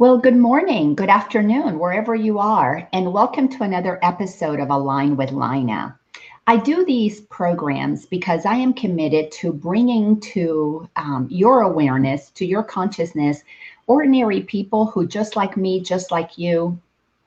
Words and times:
Well, 0.00 0.16
good 0.16 0.38
morning, 0.38 0.94
good 0.94 1.10
afternoon, 1.10 1.78
wherever 1.78 2.14
you 2.14 2.38
are, 2.38 2.88
and 2.90 3.12
welcome 3.12 3.50
to 3.50 3.64
another 3.64 3.98
episode 4.02 4.58
of 4.58 4.70
Align 4.70 5.14
with 5.14 5.30
Lina. 5.30 5.98
I 6.46 6.56
do 6.56 6.86
these 6.86 7.20
programs 7.20 8.06
because 8.06 8.46
I 8.46 8.54
am 8.54 8.72
committed 8.72 9.30
to 9.32 9.52
bringing 9.52 10.18
to 10.20 10.88
um, 10.96 11.28
your 11.30 11.60
awareness, 11.60 12.30
to 12.30 12.46
your 12.46 12.62
consciousness, 12.62 13.42
ordinary 13.88 14.40
people 14.40 14.86
who, 14.86 15.06
just 15.06 15.36
like 15.36 15.58
me, 15.58 15.82
just 15.82 16.10
like 16.10 16.38
you, 16.38 16.80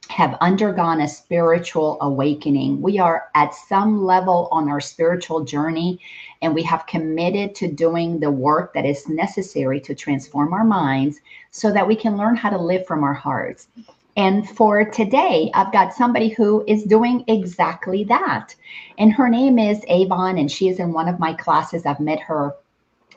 have 0.09 0.38
undergone 0.41 1.01
a 1.01 1.07
spiritual 1.07 1.97
awakening. 2.01 2.81
We 2.81 2.99
are 2.99 3.29
at 3.35 3.53
some 3.53 4.03
level 4.03 4.49
on 4.52 4.70
our 4.70 4.81
spiritual 4.81 5.43
journey, 5.43 5.99
and 6.41 6.53
we 6.53 6.63
have 6.63 6.85
committed 6.88 7.55
to 7.55 7.71
doing 7.71 8.20
the 8.20 8.31
work 8.31 8.73
that 8.73 8.85
is 8.85 9.07
necessary 9.07 9.79
to 9.81 9.95
transform 9.95 10.53
our 10.53 10.66
minds 10.66 11.20
so 11.52 11.71
that 11.71 11.88
we 11.88 11.95
can 11.95 12.17
learn 12.17 12.35
how 12.35 12.49
to 12.49 12.57
live 12.57 12.85
from 12.85 13.03
our 13.03 13.13
hearts. 13.13 13.67
And 14.16 14.48
for 14.48 14.85
today, 14.85 15.49
I've 15.55 15.71
got 15.71 15.93
somebody 15.93 16.29
who 16.29 16.63
is 16.67 16.84
doing 16.84 17.23
exactly 17.27 18.04
that. 18.04 18.54
And 18.99 19.12
her 19.13 19.27
name 19.27 19.57
is 19.57 19.81
Avon, 19.88 20.38
and 20.38 20.51
she 20.51 20.67
is 20.67 20.79
in 20.79 20.93
one 20.93 21.07
of 21.07 21.20
my 21.20 21.34
classes. 21.34 21.85
I've 21.85 21.99
met 21.99 22.20
her 22.20 22.54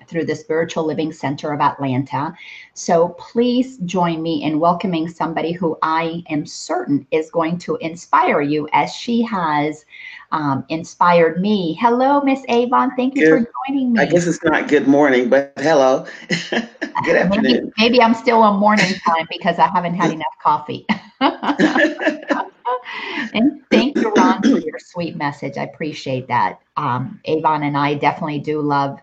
through 0.07 0.25
the 0.25 0.35
Spiritual 0.35 0.85
Living 0.85 1.13
Center 1.13 1.53
of 1.53 1.61
Atlanta. 1.61 2.37
So 2.75 3.11
please 3.11 3.79
join 3.79 4.23
me 4.23 4.45
in 4.45 4.61
welcoming 4.61 5.09
somebody 5.09 5.53
who 5.53 5.79
I 5.83 6.23
am 6.29 6.47
certain 6.47 7.07
is 7.11 7.31
going 7.31 7.59
to 7.59 7.77
inspire 7.77 8.41
you 8.41 8.69
as 8.73 8.95
she 8.95 9.23
has 9.23 9.85
um, 10.33 10.65
inspired 10.69 11.41
me. 11.41 11.79
Hello, 11.81 12.21
Miss 12.21 12.45
Avon. 12.49 12.95
Thank 12.97 13.17
you 13.17 13.23
good. 13.23 13.47
for 13.47 13.53
joining 13.69 13.93
me. 13.93 14.01
I 14.01 14.07
guess 14.07 14.27
it's 14.27 14.43
not 14.43 14.69
good 14.69 14.89
morning, 14.89 15.29
but 15.29 15.53
hello. 15.59 16.07
good 16.51 17.17
afternoon. 17.17 17.43
Maybe, 17.43 17.73
maybe 17.79 18.03
I'm 18.03 18.15
still 18.15 18.43
on 18.43 18.59
morning 18.59 18.95
time 19.07 19.27
because 19.31 19.59
I 19.59 19.69
haven't 19.69 19.95
had 19.95 20.13
enough 20.13 20.35
coffee. 20.43 20.87
and 21.21 21.49
thank 23.71 23.97
you, 23.97 24.13
Ron, 24.13 24.43
for 24.43 24.59
your 24.59 24.79
sweet 24.79 25.17
message. 25.17 25.57
I 25.57 25.65
appreciate 25.65 26.29
that. 26.29 26.61
Um, 26.77 27.21
Avon 27.25 27.63
and 27.63 27.77
I 27.77 27.95
definitely 27.95 28.41
do 28.41 28.61
love 28.61 28.99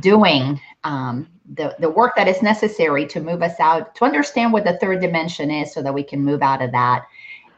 doing 0.00 0.60
um, 0.84 1.28
the, 1.54 1.76
the 1.78 1.90
work 1.90 2.14
that 2.16 2.28
is 2.28 2.42
necessary 2.42 3.06
to 3.06 3.20
move 3.20 3.42
us 3.42 3.58
out, 3.60 3.94
to 3.96 4.04
understand 4.04 4.52
what 4.52 4.64
the 4.64 4.78
third 4.78 5.00
dimension 5.00 5.50
is 5.50 5.72
so 5.72 5.82
that 5.82 5.94
we 5.94 6.02
can 6.02 6.22
move 6.22 6.42
out 6.42 6.62
of 6.62 6.72
that 6.72 7.06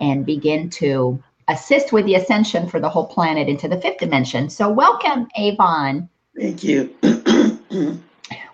and 0.00 0.26
begin 0.26 0.70
to 0.70 1.22
assist 1.48 1.92
with 1.92 2.04
the 2.04 2.14
ascension 2.14 2.68
for 2.68 2.78
the 2.78 2.88
whole 2.88 3.06
planet 3.06 3.48
into 3.48 3.68
the 3.68 3.80
fifth 3.80 3.98
dimension. 3.98 4.50
So, 4.50 4.68
welcome, 4.70 5.28
Avon. 5.36 6.08
Thank 6.36 6.62
you. 6.62 6.94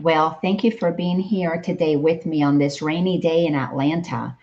well, 0.00 0.38
thank 0.40 0.64
you 0.64 0.70
for 0.70 0.92
being 0.92 1.18
here 1.18 1.60
today 1.60 1.96
with 1.96 2.24
me 2.24 2.42
on 2.42 2.58
this 2.58 2.80
rainy 2.80 3.18
day 3.18 3.46
in 3.46 3.54
Atlanta 3.54 4.36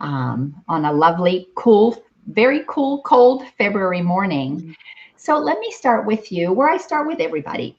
um, 0.00 0.62
on 0.68 0.84
a 0.84 0.92
lovely, 0.92 1.48
cool, 1.56 2.02
very 2.28 2.64
cool, 2.68 3.02
cold 3.02 3.44
February 3.58 4.02
morning. 4.02 4.76
So, 5.16 5.38
let 5.38 5.58
me 5.58 5.70
start 5.72 6.06
with 6.06 6.30
you, 6.30 6.52
where 6.52 6.68
I 6.68 6.76
start 6.76 7.08
with 7.08 7.20
everybody. 7.20 7.76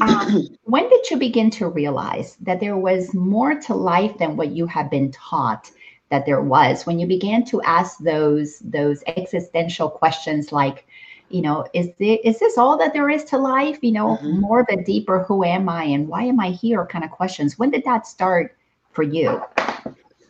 Um, 0.00 0.48
when 0.64 0.88
did 0.88 1.10
you 1.10 1.16
begin 1.16 1.50
to 1.50 1.68
realize 1.68 2.36
that 2.40 2.60
there 2.60 2.76
was 2.76 3.14
more 3.14 3.54
to 3.60 3.74
life 3.74 4.16
than 4.18 4.36
what 4.36 4.50
you 4.50 4.66
had 4.66 4.90
been 4.90 5.10
taught 5.12 5.70
that 6.10 6.26
there 6.26 6.42
was? 6.42 6.86
When 6.86 6.98
you 6.98 7.06
began 7.06 7.44
to 7.46 7.62
ask 7.62 7.98
those 7.98 8.58
those 8.60 9.02
existential 9.06 9.88
questions 9.88 10.52
like, 10.52 10.86
you 11.30 11.42
know, 11.42 11.66
is 11.72 11.88
this, 11.98 12.18
is 12.24 12.38
this 12.38 12.58
all 12.58 12.76
that 12.78 12.92
there 12.92 13.10
is 13.10 13.24
to 13.24 13.38
life? 13.38 13.78
You 13.82 13.92
know, 13.92 14.16
mm-hmm. 14.16 14.40
more 14.40 14.60
of 14.60 14.66
a 14.70 14.82
deeper 14.82 15.22
who 15.24 15.44
am 15.44 15.68
I 15.68 15.84
and 15.84 16.08
why 16.08 16.24
am 16.24 16.40
I 16.40 16.50
here 16.50 16.86
kind 16.86 17.04
of 17.04 17.10
questions. 17.10 17.58
When 17.58 17.70
did 17.70 17.84
that 17.84 18.06
start 18.06 18.56
for 18.92 19.02
you? 19.02 19.42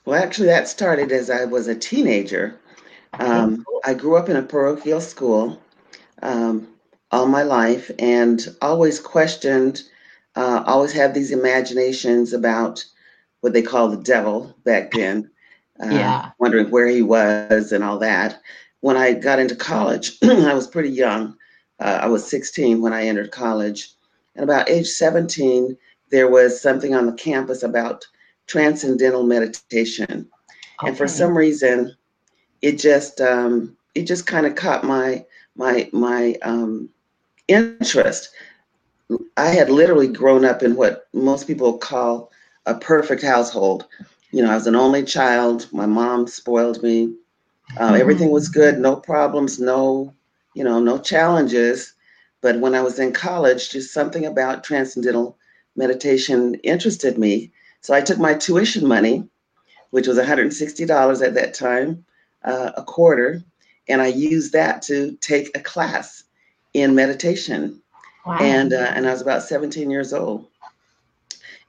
Well, 0.04 0.22
actually, 0.22 0.46
that 0.46 0.68
started 0.68 1.12
as 1.12 1.30
I 1.30 1.44
was 1.44 1.68
a 1.68 1.74
teenager. 1.74 2.58
Um, 3.14 3.64
I 3.84 3.94
grew 3.94 4.16
up 4.16 4.28
in 4.28 4.36
a 4.36 4.42
parochial 4.42 5.00
school. 5.00 5.60
Um, 6.22 6.68
all 7.10 7.26
my 7.26 7.42
life 7.42 7.90
and 7.98 8.46
always 8.60 9.00
questioned, 9.00 9.82
uh, 10.36 10.62
always 10.66 10.92
had 10.92 11.14
these 11.14 11.30
imaginations 11.30 12.32
about 12.32 12.84
what 13.40 13.52
they 13.52 13.62
call 13.62 13.88
the 13.88 14.02
devil 14.02 14.54
back 14.64 14.92
then. 14.92 15.30
Uh, 15.82 15.90
yeah. 15.90 16.30
Wondering 16.38 16.70
where 16.70 16.88
he 16.88 17.02
was 17.02 17.72
and 17.72 17.84
all 17.84 17.98
that. 17.98 18.40
When 18.80 18.96
I 18.96 19.14
got 19.14 19.38
into 19.38 19.56
college, 19.56 20.18
I 20.22 20.54
was 20.54 20.66
pretty 20.66 20.90
young. 20.90 21.36
Uh, 21.80 22.00
I 22.02 22.06
was 22.06 22.28
16 22.28 22.80
when 22.80 22.92
I 22.92 23.06
entered 23.06 23.30
college. 23.30 23.92
And 24.34 24.44
about 24.44 24.68
age 24.68 24.86
17, 24.86 25.76
there 26.10 26.30
was 26.30 26.60
something 26.60 26.94
on 26.94 27.06
the 27.06 27.12
campus 27.12 27.62
about 27.62 28.06
transcendental 28.46 29.22
meditation. 29.24 30.28
Okay. 30.80 30.88
And 30.88 30.96
for 30.96 31.08
some 31.08 31.36
reason, 31.36 31.94
it 32.62 32.78
just 32.78 33.20
um, 33.20 33.76
it 33.94 34.02
just 34.02 34.26
kind 34.26 34.46
of 34.46 34.54
caught 34.54 34.84
my 34.84 35.24
my 35.56 35.88
my 35.92 36.36
um, 36.42 36.88
interest. 37.48 38.30
I 39.36 39.48
had 39.48 39.70
literally 39.70 40.08
grown 40.08 40.44
up 40.44 40.62
in 40.62 40.76
what 40.76 41.08
most 41.12 41.46
people 41.46 41.78
call 41.78 42.30
a 42.66 42.74
perfect 42.74 43.22
household. 43.22 43.86
You 44.30 44.42
know, 44.42 44.50
I 44.50 44.54
was 44.54 44.66
an 44.66 44.76
only 44.76 45.02
child. 45.02 45.66
My 45.72 45.86
mom 45.86 46.26
spoiled 46.26 46.82
me. 46.82 47.14
Uh. 47.78 47.94
Everything 47.98 48.30
was 48.30 48.48
good, 48.48 48.78
no 48.78 48.96
problems, 48.96 49.58
no, 49.58 50.14
you 50.54 50.64
know, 50.64 50.78
no 50.78 50.98
challenges. 50.98 51.94
But 52.40 52.60
when 52.60 52.74
I 52.74 52.82
was 52.82 52.98
in 52.98 53.12
college, 53.12 53.70
just 53.70 53.92
something 53.92 54.26
about 54.26 54.64
transcendental 54.64 55.36
meditation 55.76 56.54
interested 56.56 57.18
me. 57.18 57.50
So 57.80 57.94
I 57.94 58.00
took 58.00 58.18
my 58.18 58.34
tuition 58.34 58.86
money, 58.86 59.28
which 59.90 60.06
was 60.06 60.18
$160 60.18 61.26
at 61.26 61.34
that 61.34 61.54
time, 61.54 62.04
uh, 62.44 62.72
a 62.76 62.82
quarter, 62.82 63.42
and 63.88 64.02
I 64.02 64.08
used 64.08 64.52
that 64.52 64.82
to 64.82 65.16
take 65.20 65.56
a 65.56 65.60
class 65.60 66.24
in 66.74 66.94
meditation. 66.94 67.80
Wow. 68.26 68.38
And 68.40 68.72
uh, 68.72 68.92
and 68.94 69.06
I 69.06 69.12
was 69.12 69.22
about 69.22 69.42
17 69.42 69.90
years 69.90 70.12
old. 70.12 70.48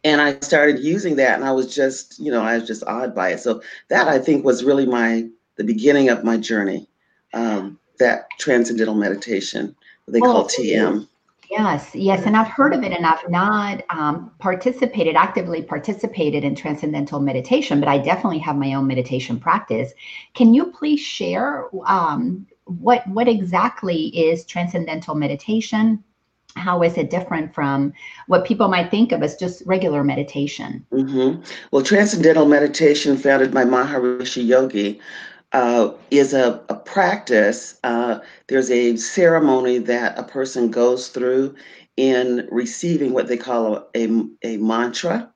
And 0.03 0.21
I 0.21 0.39
started 0.39 0.79
using 0.79 1.17
that 1.17 1.35
and 1.35 1.43
I 1.43 1.51
was 1.51 1.73
just, 1.73 2.19
you 2.19 2.31
know, 2.31 2.41
I 2.41 2.57
was 2.57 2.67
just 2.67 2.83
awed 2.85 3.13
by 3.13 3.31
it. 3.31 3.39
So 3.39 3.61
that 3.89 4.07
I 4.07 4.17
think 4.17 4.45
was 4.45 4.63
really 4.63 4.85
my 4.85 5.27
the 5.57 5.63
beginning 5.63 6.09
of 6.09 6.23
my 6.23 6.37
journey. 6.37 6.87
Um, 7.33 7.79
that 7.99 8.27
transcendental 8.39 8.95
meditation, 8.95 9.75
they 10.07 10.19
call 10.19 10.45
TM. 10.45 11.07
Yes, 11.49 11.95
yes, 11.95 12.25
and 12.25 12.37
I've 12.37 12.47
heard 12.47 12.73
of 12.73 12.83
it, 12.83 12.91
and 12.91 13.05
I've 13.05 13.27
not 13.27 13.83
um, 13.89 14.31
participated 14.37 15.15
actively 15.15 15.63
participated 15.63 16.43
in 16.43 16.53
transcendental 16.53 17.19
meditation, 17.19 17.79
but 17.79 17.89
I 17.89 17.97
definitely 17.97 18.37
have 18.39 18.55
my 18.55 18.75
own 18.75 18.85
meditation 18.85 19.39
practice. 19.39 19.91
Can 20.35 20.53
you 20.53 20.67
please 20.71 20.99
share 20.99 21.65
um, 21.87 22.45
what 22.69 23.05
what 23.07 23.27
exactly 23.27 24.07
is 24.07 24.45
transcendental 24.45 25.15
meditation? 25.15 26.03
How 26.55 26.81
is 26.83 26.97
it 26.97 27.09
different 27.09 27.53
from 27.53 27.93
what 28.27 28.45
people 28.45 28.67
might 28.67 28.91
think 28.91 29.11
of 29.11 29.21
as 29.21 29.35
just 29.35 29.63
regular 29.65 30.03
meditation? 30.03 30.85
Mm-hmm. 30.91 31.43
Well, 31.71 31.83
transcendental 31.83 32.45
meditation, 32.45 33.17
founded 33.17 33.53
by 33.53 33.65
Maharishi 33.65 34.45
Yogi, 34.45 34.99
uh, 35.53 35.91
is 36.11 36.33
a, 36.33 36.63
a 36.69 36.75
practice. 36.75 37.79
Uh, 37.83 38.19
there's 38.47 38.71
a 38.71 38.97
ceremony 38.97 39.77
that 39.77 40.17
a 40.17 40.23
person 40.23 40.71
goes 40.71 41.09
through 41.09 41.55
in 41.97 42.47
receiving 42.51 43.13
what 43.13 43.27
they 43.27 43.37
call 43.37 43.89
a, 43.95 44.05
a, 44.05 44.25
a 44.43 44.57
mantra 44.57 45.31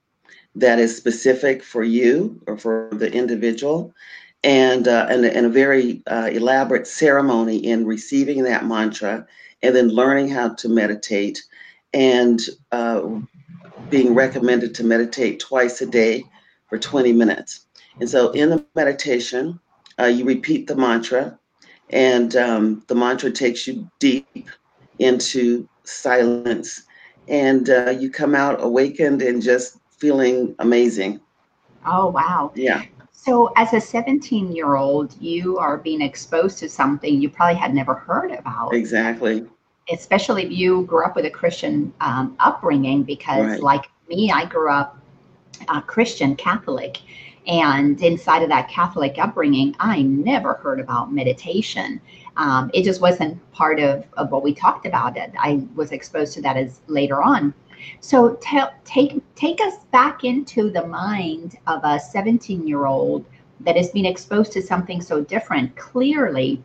that 0.56 0.80
is 0.80 0.96
specific 0.96 1.64
for 1.64 1.84
you 1.84 2.42
or 2.48 2.58
for 2.58 2.90
the 2.94 3.12
individual 3.12 3.94
and, 4.44 4.88
uh, 4.88 5.08
and, 5.10 5.26
and, 5.26 5.46
a 5.46 5.50
very 5.50 6.02
uh, 6.08 6.30
elaborate 6.32 6.86
ceremony 6.86 7.58
in 7.58 7.86
receiving 7.86 8.44
that 8.44 8.66
mantra 8.66 9.26
and 9.62 9.76
then 9.76 9.88
learning 9.88 10.28
how 10.28 10.50
to 10.50 10.68
meditate 10.68 11.42
and 11.94 12.42
uh, 12.72 13.02
being 13.90 14.14
recommended 14.14 14.76
to 14.76 14.84
meditate 14.84 15.40
twice 15.40 15.82
a 15.82 15.86
day 15.86 16.24
for 16.68 16.78
20 16.78 17.14
minutes. 17.14 17.68
And 18.00 18.10
so 18.10 18.32
in 18.32 18.50
the 18.50 18.66
meditation, 18.76 19.60
uh, 20.00 20.06
you 20.06 20.26
repeat 20.26 20.68
the 20.68 20.76
mantra, 20.76 21.38
and 21.92 22.36
um, 22.36 22.84
the 22.88 22.96
mantra 22.96 23.32
takes 23.32 23.68
you 23.68 23.90
deep 24.00 24.50
into 25.00 25.68
silence, 25.84 26.84
and 27.28 27.70
uh, 27.70 27.92
you 27.92 28.10
come 28.10 28.34
out 28.34 28.62
awakened 28.64 29.22
and 29.22 29.42
just 29.42 29.78
feeling 29.92 30.56
amazing. 30.60 31.22
Oh, 31.86 32.08
wow. 32.08 32.52
Yeah. 32.56 32.84
So, 33.26 33.54
as 33.56 33.72
a 33.72 33.80
17 33.80 34.54
year 34.54 34.76
old, 34.76 35.16
you 35.22 35.58
are 35.58 35.78
being 35.78 36.02
exposed 36.02 36.58
to 36.58 36.68
something 36.68 37.22
you 37.22 37.30
probably 37.30 37.56
had 37.56 37.74
never 37.74 37.94
heard 37.94 38.32
about. 38.32 38.74
Exactly. 38.74 39.46
Especially 39.90 40.44
if 40.44 40.52
you 40.52 40.82
grew 40.84 41.06
up 41.06 41.16
with 41.16 41.24
a 41.24 41.30
Christian 41.30 41.94
um, 42.02 42.36
upbringing, 42.42 43.04
because, 43.04 43.46
right. 43.46 43.64
like 43.64 43.86
me, 44.10 44.30
I 44.30 44.44
grew 44.44 44.70
up 44.70 44.98
uh, 45.70 45.80
Christian 45.80 46.36
Catholic. 46.36 46.98
And 47.48 48.02
inside 48.02 48.44
of 48.44 48.50
that 48.50 48.68
Catholic 48.68 49.18
upbringing, 49.18 49.74
I 49.80 50.02
never 50.02 50.56
heard 50.56 50.82
about 50.82 51.14
meditation. 51.14 52.02
Um, 52.36 52.72
it 52.74 52.84
just 52.84 53.00
wasn't 53.00 53.40
part 53.54 53.80
of, 53.80 54.04
of 54.18 54.32
what 54.32 54.44
we 54.44 54.54
talked 54.54 54.86
about. 54.86 55.18
I 55.18 55.64
was 55.76 55.94
exposed 55.94 56.34
to 56.34 56.42
that 56.42 56.58
as 56.58 56.82
later 56.88 57.24
on. 57.24 57.54
So 58.00 58.36
tell, 58.36 58.74
take 58.86 59.22
take 59.36 59.60
us 59.62 59.86
back 59.92 60.24
into 60.24 60.70
the 60.70 60.86
mind 60.88 61.58
of 61.68 61.82
a 61.84 62.00
17 62.00 62.68
year 62.68 62.86
old 62.86 63.26
that 63.62 63.78
has 63.78 63.90
been 63.92 64.06
exposed 64.06 64.52
to 64.54 64.62
something 64.62 65.02
so 65.02 65.22
different. 65.22 65.76
Clearly, 65.76 66.62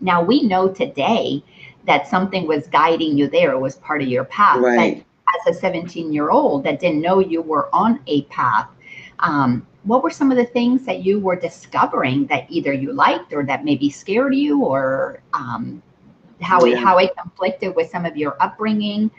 now 0.00 0.22
we 0.22 0.42
know 0.42 0.68
today 0.68 1.42
that 1.86 2.08
something 2.08 2.46
was 2.46 2.66
guiding 2.68 3.16
you 3.16 3.28
there, 3.28 3.52
it 3.52 3.58
was 3.58 3.76
part 3.76 4.02
of 4.02 4.08
your 4.08 4.24
path. 4.24 4.58
Right. 4.58 5.04
But 5.26 5.50
as 5.50 5.56
a 5.56 5.60
17 5.60 6.12
year 6.12 6.30
old 6.30 6.64
that 6.64 6.80
didn't 6.80 7.00
know 7.00 7.18
you 7.18 7.42
were 7.42 7.68
on 7.74 8.00
a 8.06 8.22
path, 8.24 8.68
um, 9.20 9.66
what 9.84 10.02
were 10.02 10.10
some 10.10 10.30
of 10.30 10.36
the 10.36 10.46
things 10.46 10.84
that 10.86 11.04
you 11.04 11.20
were 11.20 11.36
discovering 11.36 12.26
that 12.26 12.46
either 12.50 12.72
you 12.72 12.92
liked 12.92 13.32
or 13.32 13.44
that 13.44 13.64
maybe 13.64 13.90
scared 13.90 14.34
you 14.34 14.64
or 14.64 15.22
um, 15.34 15.82
how 16.40 16.64
yeah. 16.64 16.74
it 16.76 16.78
how 16.78 16.98
it 16.98 17.10
conflicted 17.16 17.74
with 17.76 17.90
some 17.90 18.04
of 18.04 18.16
your 18.16 18.36
upbringing, 18.42 19.10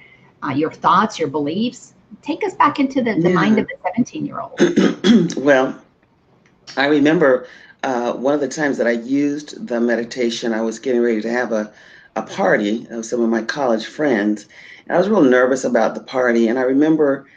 uh, 0.45 0.51
your 0.51 0.71
thoughts, 0.71 1.19
your 1.19 1.27
beliefs? 1.27 1.93
Take 2.21 2.43
us 2.43 2.53
back 2.55 2.79
into 2.79 3.01
the, 3.01 3.15
the 3.15 3.29
yeah. 3.29 3.35
mind 3.35 3.59
of 3.59 3.67
the 3.67 3.75
17 3.83 4.25
year 4.25 4.39
old. 4.39 5.35
well, 5.37 5.79
I 6.77 6.87
remember 6.87 7.47
uh, 7.83 8.13
one 8.13 8.33
of 8.33 8.39
the 8.39 8.47
times 8.47 8.77
that 8.77 8.87
I 8.87 8.91
used 8.91 9.67
the 9.67 9.79
meditation, 9.79 10.53
I 10.53 10.61
was 10.61 10.79
getting 10.79 11.01
ready 11.01 11.21
to 11.21 11.29
have 11.29 11.51
a, 11.51 11.71
a 12.15 12.23
party 12.23 12.87
of 12.89 13.05
some 13.05 13.21
of 13.21 13.29
my 13.29 13.41
college 13.41 13.85
friends. 13.85 14.47
And 14.87 14.95
I 14.95 14.99
was 14.99 15.09
real 15.09 15.21
nervous 15.21 15.63
about 15.63 15.95
the 15.95 16.01
party. 16.01 16.47
And 16.47 16.57
I 16.57 16.63
remember 16.63 17.27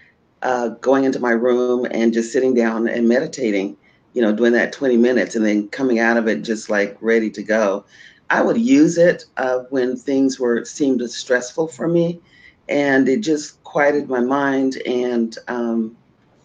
uh, 0.43 0.69
going 0.81 1.05
into 1.05 1.20
my 1.20 1.32
room 1.32 1.87
and 1.90 2.12
just 2.12 2.32
sitting 2.32 2.55
down 2.55 2.88
and 2.88 3.08
meditating, 3.08 3.76
you 4.12 4.22
know, 4.22 4.32
doing 4.32 4.52
that 4.52 4.72
20 4.72 4.96
minutes 4.96 5.34
and 5.34 5.44
then 5.44 5.69
coming 5.69 5.99
out 5.99 6.16
of 6.16 6.28
it 6.28 6.43
just 6.43 6.70
like 6.70 6.96
ready 7.00 7.31
to 7.31 7.43
go. 7.43 7.84
I 8.31 8.43
would 8.43 8.58
use 8.58 8.99
it 8.99 9.25
uh, 9.37 9.60
when 9.70 9.96
things 9.96 10.38
were 10.38 10.64
seemed 10.64 11.08
stressful 11.10 11.69
for 11.69 11.88
me, 11.88 12.20
and 12.69 13.09
it 13.09 13.20
just 13.20 13.62
quieted 13.65 14.09
my 14.09 14.20
mind 14.20 14.76
and 14.87 15.37
um, 15.49 15.97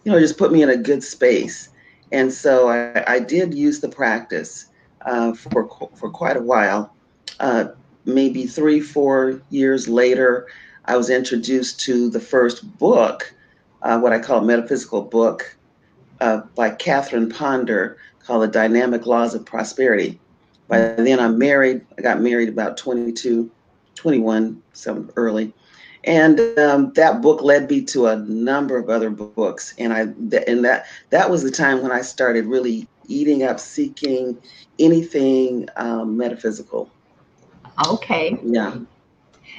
you 0.03 0.11
know 0.11 0.19
just 0.19 0.37
put 0.37 0.51
me 0.51 0.61
in 0.61 0.69
a 0.69 0.77
good 0.77 1.03
space. 1.03 1.69
And 2.11 2.31
so 2.31 2.69
I, 2.69 3.15
I 3.15 3.19
did 3.19 3.53
use 3.53 3.79
the 3.79 3.89
practice 3.89 4.67
uh, 5.05 5.33
for 5.33 5.67
for 5.95 6.09
quite 6.09 6.37
a 6.37 6.41
while. 6.41 6.93
Uh, 7.39 7.65
maybe 8.05 8.45
three, 8.45 8.79
four 8.79 9.41
years 9.49 9.87
later, 9.87 10.47
I 10.85 10.97
was 10.97 11.09
introduced 11.09 11.79
to 11.81 12.09
the 12.09 12.19
first 12.19 12.77
book 12.77 13.33
uh, 13.83 13.99
what 13.99 14.13
I 14.13 14.19
call 14.19 14.39
a 14.39 14.45
metaphysical 14.45 15.01
book 15.03 15.55
uh, 16.21 16.41
by 16.55 16.71
Catherine 16.71 17.29
Ponder 17.29 17.97
called 18.25 18.43
The 18.43 18.47
Dynamic 18.47 19.05
Laws 19.05 19.35
of 19.35 19.45
Prosperity. 19.45 20.19
By 20.69 20.79
then, 20.79 21.19
I'm 21.19 21.37
married. 21.37 21.85
I 21.97 22.01
got 22.01 22.21
married 22.21 22.49
about 22.49 22.77
22, 22.77 23.51
21, 23.95 24.61
some 24.71 25.11
early. 25.17 25.53
And 26.05 26.39
um, 26.59 26.91
that 26.93 27.21
book 27.21 27.41
led 27.41 27.69
me 27.69 27.81
to 27.85 28.07
a 28.07 28.17
number 28.17 28.77
of 28.77 28.89
other 28.89 29.09
books, 29.09 29.73
and 29.77 29.93
I 29.93 30.01
and 30.47 30.65
that 30.65 30.85
that 31.11 31.29
was 31.29 31.43
the 31.43 31.51
time 31.51 31.81
when 31.81 31.93
I 31.93 32.01
started 32.01 32.45
really 32.45 32.87
eating 33.07 33.43
up, 33.43 33.59
seeking 33.59 34.37
anything 34.79 35.67
um, 35.77 36.17
metaphysical. 36.17 36.89
Okay. 37.87 38.37
Yeah. 38.43 38.79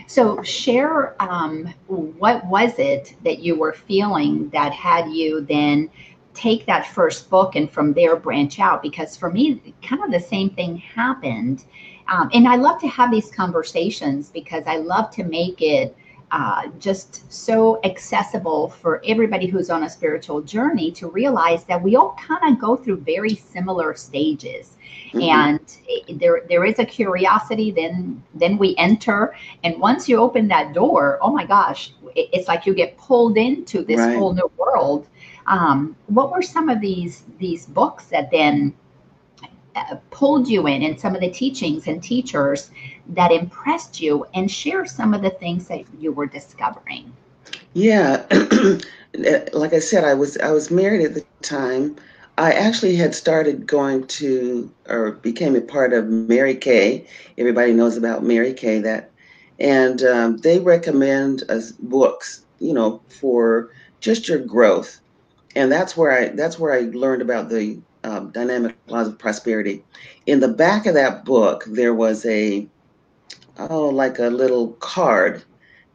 So, 0.06 0.42
share 0.42 1.14
um, 1.22 1.72
what 1.86 2.44
was 2.46 2.78
it 2.78 3.16
that 3.24 3.38
you 3.38 3.56
were 3.56 3.72
feeling 3.72 4.48
that 4.50 4.72
had 4.72 5.10
you 5.10 5.40
then 5.42 5.90
take 6.34 6.66
that 6.66 6.86
first 6.86 7.30
book 7.30 7.54
and 7.54 7.70
from 7.70 7.92
there 7.92 8.16
branch 8.16 8.58
out? 8.58 8.82
Because 8.82 9.16
for 9.16 9.30
me, 9.30 9.74
kind 9.82 10.02
of 10.02 10.10
the 10.10 10.20
same 10.20 10.50
thing 10.50 10.76
happened. 10.76 11.64
Um, 12.08 12.28
and 12.34 12.46
I 12.46 12.56
love 12.56 12.80
to 12.80 12.88
have 12.88 13.10
these 13.10 13.30
conversations 13.30 14.30
because 14.30 14.64
I 14.66 14.76
love 14.76 15.10
to 15.12 15.24
make 15.24 15.62
it 15.62 15.96
uh, 16.34 16.66
just 16.80 17.32
so 17.32 17.78
accessible 17.84 18.68
for 18.68 19.00
everybody 19.06 19.46
who's 19.46 19.70
on 19.70 19.84
a 19.84 19.88
spiritual 19.88 20.42
journey 20.42 20.90
to 20.90 21.06
realize 21.06 21.62
that 21.62 21.80
we 21.80 21.94
all 21.94 22.16
kind 22.20 22.52
of 22.52 22.60
go 22.60 22.74
through 22.74 22.96
very 22.96 23.36
similar 23.36 23.94
stages. 23.94 24.76
Mm-hmm. 25.12 25.20
And 25.20 26.18
there, 26.18 26.42
there 26.48 26.64
is 26.64 26.80
a 26.80 26.84
curiosity. 26.84 27.70
Then, 27.70 28.20
then 28.34 28.58
we 28.58 28.74
enter, 28.78 29.36
and 29.62 29.78
once 29.78 30.08
you 30.08 30.18
open 30.18 30.48
that 30.48 30.74
door, 30.74 31.20
oh 31.22 31.32
my 31.32 31.46
gosh, 31.46 31.92
it's 32.16 32.48
like 32.48 32.66
you 32.66 32.74
get 32.74 32.98
pulled 32.98 33.38
into 33.38 33.84
this 33.84 34.00
right. 34.00 34.16
whole 34.16 34.34
new 34.34 34.50
world. 34.56 35.06
Um, 35.46 35.94
what 36.06 36.32
were 36.32 36.42
some 36.42 36.68
of 36.68 36.80
these 36.80 37.22
these 37.38 37.66
books 37.66 38.06
that 38.06 38.32
then 38.32 38.74
uh, 39.76 39.96
pulled 40.10 40.48
you 40.48 40.66
in, 40.66 40.82
and 40.82 40.98
some 40.98 41.14
of 41.14 41.20
the 41.20 41.30
teachings 41.30 41.86
and 41.86 42.02
teachers 42.02 42.70
that 43.08 43.32
impressed 43.32 44.00
you, 44.00 44.26
and 44.34 44.50
share 44.50 44.84
some 44.86 45.14
of 45.14 45.22
the 45.22 45.30
things 45.30 45.68
that 45.68 45.84
you 45.98 46.12
were 46.12 46.26
discovering? 46.26 47.12
Yeah, 47.74 48.24
like 49.52 49.72
I 49.74 49.78
said, 49.80 50.04
I 50.04 50.14
was 50.14 50.36
I 50.38 50.50
was 50.52 50.70
married 50.70 51.04
at 51.04 51.14
the 51.14 51.24
time. 51.42 51.96
I 52.38 52.52
actually 52.52 52.96
had 52.96 53.14
started 53.14 53.66
going 53.66 54.06
to 54.08 54.70
or 54.88 55.12
became 55.12 55.56
a 55.56 55.60
part 55.60 55.92
of 55.92 56.08
Mary 56.08 56.54
Kay. 56.54 57.06
Everybody 57.38 57.72
knows 57.72 57.96
about 57.96 58.24
Mary 58.24 58.52
Kay 58.52 58.78
that, 58.80 59.10
and 59.58 60.02
um, 60.02 60.36
they 60.38 60.58
recommend 60.58 61.42
us 61.48 61.72
books, 61.72 62.44
you 62.58 62.72
know, 62.72 63.02
for 63.08 63.70
just 64.00 64.28
your 64.28 64.38
growth, 64.38 65.00
and 65.56 65.70
that's 65.70 65.96
where 65.96 66.12
I 66.12 66.28
that's 66.28 66.58
where 66.58 66.72
I 66.72 66.90
learned 66.92 67.22
about 67.22 67.50
the 67.50 67.80
um, 68.04 68.30
dynamic 68.32 68.76
laws 68.88 69.08
of 69.08 69.18
prosperity. 69.18 69.84
In 70.26 70.40
the 70.40 70.48
back 70.48 70.86
of 70.86 70.94
that 70.94 71.24
book, 71.24 71.64
there 71.66 71.94
was 71.94 72.24
a 72.26 72.68
oh 73.58 73.88
like 73.88 74.18
a 74.18 74.28
little 74.28 74.68
card 74.74 75.42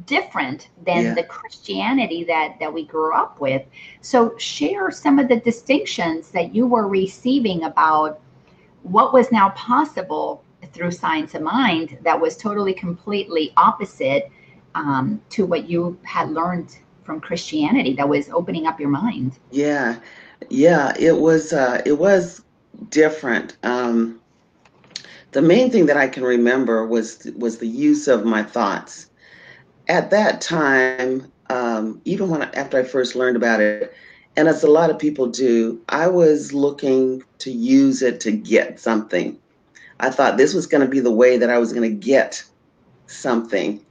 different 0.06 0.70
than 0.86 1.04
yeah. 1.04 1.14
the 1.14 1.24
Christianity 1.24 2.24
that 2.24 2.58
that 2.60 2.74
we 2.74 2.86
grew 2.86 3.14
up 3.14 3.40
with. 3.40 3.64
So 4.02 4.38
share 4.38 4.92
some 4.92 5.20
of 5.20 5.28
the 5.28 5.38
distinctions 5.38 6.30
that 6.32 6.56
you 6.56 6.68
were 6.68 6.88
receiving 6.88 7.64
about 7.64 8.20
what 8.84 9.14
was 9.14 9.32
now 9.32 9.50
possible 9.50 10.44
through 10.72 10.92
Science 10.92 11.36
of 11.36 11.42
Mind 11.42 11.98
that 12.04 12.20
was 12.20 12.38
totally 12.38 12.74
completely 12.74 13.54
opposite 13.58 14.32
um, 14.76 15.22
to 15.30 15.46
what 15.46 15.70
you 15.70 15.98
had 16.04 16.32
learned 16.32 16.78
from 17.04 17.20
Christianity 17.20 17.94
that 17.94 18.08
was 18.08 18.30
opening 18.30 18.66
up 18.66 18.80
your 18.80 18.90
mind. 18.90 19.38
Yeah, 19.52 19.98
yeah, 20.50 20.94
it 21.00 21.20
was 21.20 21.54
uh, 21.54 21.82
it 21.86 22.00
was 22.00 22.42
different. 22.90 23.58
Um, 23.64 24.20
the 25.32 25.42
main 25.42 25.72
thing 25.72 25.88
that 25.88 25.98
I 25.98 26.08
can 26.08 26.24
remember 26.24 26.86
was 26.86 27.30
was 27.38 27.58
the 27.58 27.68
use 27.68 28.08
of 28.08 28.26
my 28.26 28.44
thoughts. 28.44 29.10
At 29.90 30.12
that 30.12 30.42
time, 30.42 31.32
um, 31.50 32.02
even 32.06 32.30
when 32.30 32.44
after 32.44 32.80
I 32.80 32.84
first 32.84 33.16
learned 33.16 33.36
about 33.36 33.60
it, 33.60 33.94
and 34.36 34.48
as 34.48 34.64
a 34.64 34.70
lot 34.70 34.90
of 34.90 35.00
people 35.00 35.28
do, 35.28 35.82
I 35.90 36.08
was 36.08 36.54
looking 36.54 37.24
to 37.40 37.52
use 37.52 38.02
it 38.02 38.20
to 38.22 38.32
get 38.32 38.80
something. 38.80 39.38
I 40.00 40.10
thought 40.10 40.38
this 40.38 40.54
was 40.54 40.68
going 40.68 40.82
to 40.82 40.90
be 40.90 41.00
the 41.00 41.12
way 41.12 41.38
that 41.38 41.50
I 41.50 41.58
was 41.58 41.74
going 41.74 41.90
to 41.90 41.96
get 41.96 42.44
something, 43.08 43.82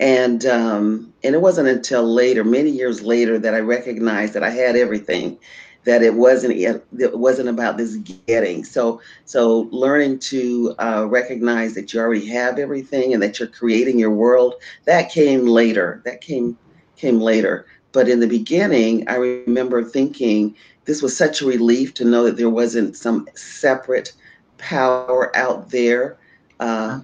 and 0.00 0.44
um, 0.46 1.12
and 1.24 1.34
it 1.34 1.40
wasn't 1.40 1.68
until 1.68 2.02
later, 2.04 2.44
many 2.44 2.70
years 2.70 3.02
later, 3.02 3.38
that 3.38 3.54
I 3.54 3.60
recognized 3.60 4.34
that 4.34 4.42
I 4.42 4.50
had 4.50 4.76
everything, 4.76 5.38
that 5.84 6.02
it 6.02 6.14
wasn't 6.14 6.54
it 6.54 7.18
wasn't 7.18 7.48
about 7.48 7.76
this 7.76 7.96
getting. 8.26 8.64
So 8.64 9.00
so 9.24 9.68
learning 9.70 10.20
to 10.20 10.74
uh, 10.78 11.06
recognize 11.08 11.74
that 11.74 11.92
you 11.92 12.00
already 12.00 12.26
have 12.26 12.58
everything 12.58 13.12
and 13.12 13.22
that 13.22 13.38
you're 13.38 13.48
creating 13.48 13.98
your 13.98 14.10
world 14.10 14.54
that 14.84 15.10
came 15.10 15.46
later. 15.46 16.00
That 16.04 16.20
came 16.20 16.56
came 16.96 17.20
later. 17.20 17.66
But 17.92 18.08
in 18.08 18.20
the 18.20 18.28
beginning, 18.28 19.06
I 19.08 19.16
remember 19.16 19.84
thinking 19.84 20.54
this 20.84 21.02
was 21.02 21.16
such 21.16 21.42
a 21.42 21.46
relief 21.46 21.94
to 21.94 22.04
know 22.04 22.24
that 22.24 22.36
there 22.36 22.50
wasn't 22.50 22.96
some 22.96 23.28
separate 23.34 24.12
power 24.58 25.36
out 25.36 25.70
there, 25.70 26.16
uh, 26.60 27.00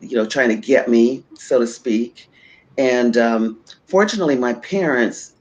you 0.00 0.16
know, 0.16 0.24
trying 0.24 0.48
to 0.48 0.56
get 0.56 0.88
me, 0.88 1.22
so 1.34 1.58
to 1.58 1.66
speak. 1.66 2.28
And 2.78 3.16
um, 3.16 3.60
fortunately, 3.86 4.36
my 4.36 4.54
parents 4.54 5.34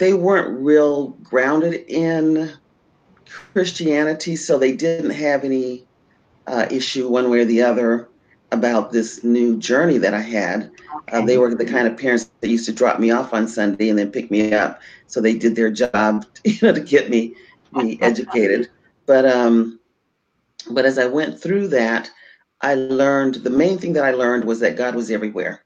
they 0.00 0.14
weren't 0.14 0.58
real 0.58 1.08
grounded 1.22 1.84
in 1.86 2.50
Christianity, 3.26 4.34
so 4.34 4.58
they 4.58 4.72
didn't 4.72 5.10
have 5.10 5.44
any 5.44 5.86
uh, 6.46 6.66
issue 6.70 7.08
one 7.08 7.30
way 7.30 7.40
or 7.40 7.44
the 7.44 7.62
other 7.62 8.08
about 8.50 8.90
this 8.90 9.22
new 9.22 9.58
journey 9.58 9.98
that 9.98 10.14
I 10.14 10.22
had. 10.22 10.72
Okay. 10.96 11.18
Uh, 11.18 11.26
they 11.26 11.38
were 11.38 11.54
the 11.54 11.66
kind 11.66 11.86
of 11.86 11.98
parents 11.98 12.30
that 12.40 12.48
used 12.48 12.64
to 12.66 12.72
drop 12.72 12.98
me 12.98 13.10
off 13.10 13.34
on 13.34 13.46
Sunday 13.46 13.90
and 13.90 13.98
then 13.98 14.10
pick 14.10 14.30
me 14.30 14.54
up, 14.54 14.80
so 15.06 15.20
they 15.20 15.34
did 15.34 15.54
their 15.54 15.70
job, 15.70 16.24
you 16.44 16.58
know, 16.62 16.72
to 16.72 16.80
get 16.80 17.10
me 17.10 17.36
me 17.72 17.98
educated. 18.00 18.68
But 19.06 19.26
um, 19.26 19.78
but 20.70 20.86
as 20.86 20.98
I 20.98 21.06
went 21.06 21.40
through 21.40 21.68
that, 21.68 22.10
I 22.62 22.74
learned 22.74 23.36
the 23.36 23.50
main 23.50 23.76
thing 23.76 23.92
that 23.92 24.04
I 24.04 24.12
learned 24.12 24.44
was 24.44 24.60
that 24.60 24.76
God 24.76 24.94
was 24.94 25.10
everywhere. 25.10 25.62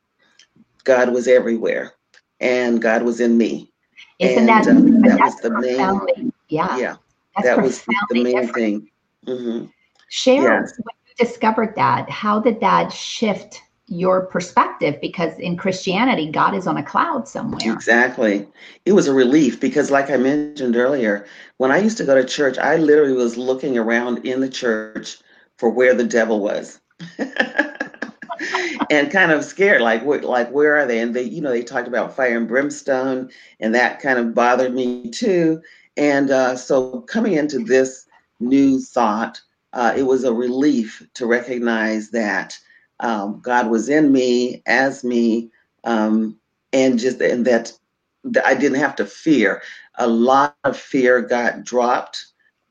God 0.82 1.12
was 1.12 1.28
everywhere, 1.28 1.92
and 2.40 2.82
God 2.82 3.04
was 3.04 3.20
in 3.20 3.38
me. 3.38 3.70
Isn't 4.18 4.46
that, 4.46 4.66
uh, 4.66 4.74
that 4.74 5.20
was 5.20 5.36
the 5.40 5.50
main? 5.50 6.32
Yeah, 6.48 6.76
yeah, 6.78 6.96
that 7.42 7.62
was 7.62 7.82
the 7.84 7.94
main 8.12 8.24
different. 8.24 8.54
thing. 8.54 8.90
Mm-hmm. 9.26 9.66
Share 10.08 10.60
yes. 10.60 10.72
when 10.76 10.94
you 11.06 11.24
discovered 11.24 11.74
that. 11.76 12.08
How 12.08 12.38
did 12.38 12.60
that 12.60 12.92
shift 12.92 13.62
your 13.86 14.26
perspective? 14.26 15.00
Because 15.00 15.38
in 15.38 15.56
Christianity, 15.56 16.30
God 16.30 16.54
is 16.54 16.66
on 16.66 16.76
a 16.76 16.82
cloud 16.82 17.26
somewhere. 17.26 17.72
Exactly. 17.72 18.46
It 18.84 18.92
was 18.92 19.08
a 19.08 19.14
relief 19.14 19.60
because, 19.60 19.90
like 19.90 20.10
I 20.10 20.16
mentioned 20.16 20.76
earlier, 20.76 21.26
when 21.56 21.72
I 21.72 21.78
used 21.78 21.96
to 21.98 22.04
go 22.04 22.14
to 22.14 22.24
church, 22.24 22.58
I 22.58 22.76
literally 22.76 23.14
was 23.14 23.36
looking 23.36 23.76
around 23.76 24.24
in 24.26 24.40
the 24.40 24.48
church 24.48 25.18
for 25.58 25.70
where 25.70 25.94
the 25.94 26.04
devil 26.04 26.40
was. 26.40 26.80
and 28.90 29.10
kind 29.10 29.32
of 29.32 29.44
scared, 29.44 29.80
like 29.80 30.04
like 30.04 30.50
where 30.50 30.76
are 30.76 30.86
they? 30.86 31.00
And 31.00 31.14
they, 31.14 31.22
you 31.22 31.40
know, 31.40 31.50
they 31.50 31.62
talked 31.62 31.88
about 31.88 32.14
fire 32.14 32.36
and 32.36 32.48
brimstone, 32.48 33.30
and 33.60 33.74
that 33.74 34.00
kind 34.00 34.18
of 34.18 34.34
bothered 34.34 34.74
me 34.74 35.10
too. 35.10 35.62
And 35.96 36.30
uh, 36.30 36.56
so 36.56 37.00
coming 37.02 37.34
into 37.34 37.58
this 37.60 38.06
new 38.40 38.80
thought, 38.80 39.40
uh, 39.72 39.94
it 39.96 40.04
was 40.04 40.24
a 40.24 40.32
relief 40.32 41.06
to 41.14 41.26
recognize 41.26 42.10
that 42.10 42.58
um, 43.00 43.40
God 43.40 43.68
was 43.68 43.88
in 43.88 44.12
me, 44.12 44.62
as 44.66 45.04
me, 45.04 45.50
um, 45.84 46.36
and 46.72 46.98
just 46.98 47.20
and 47.20 47.44
that, 47.46 47.72
that 48.24 48.46
I 48.46 48.54
didn't 48.54 48.78
have 48.78 48.96
to 48.96 49.06
fear. 49.06 49.62
A 49.96 50.06
lot 50.06 50.56
of 50.64 50.76
fear 50.76 51.20
got 51.20 51.64
dropped 51.64 52.26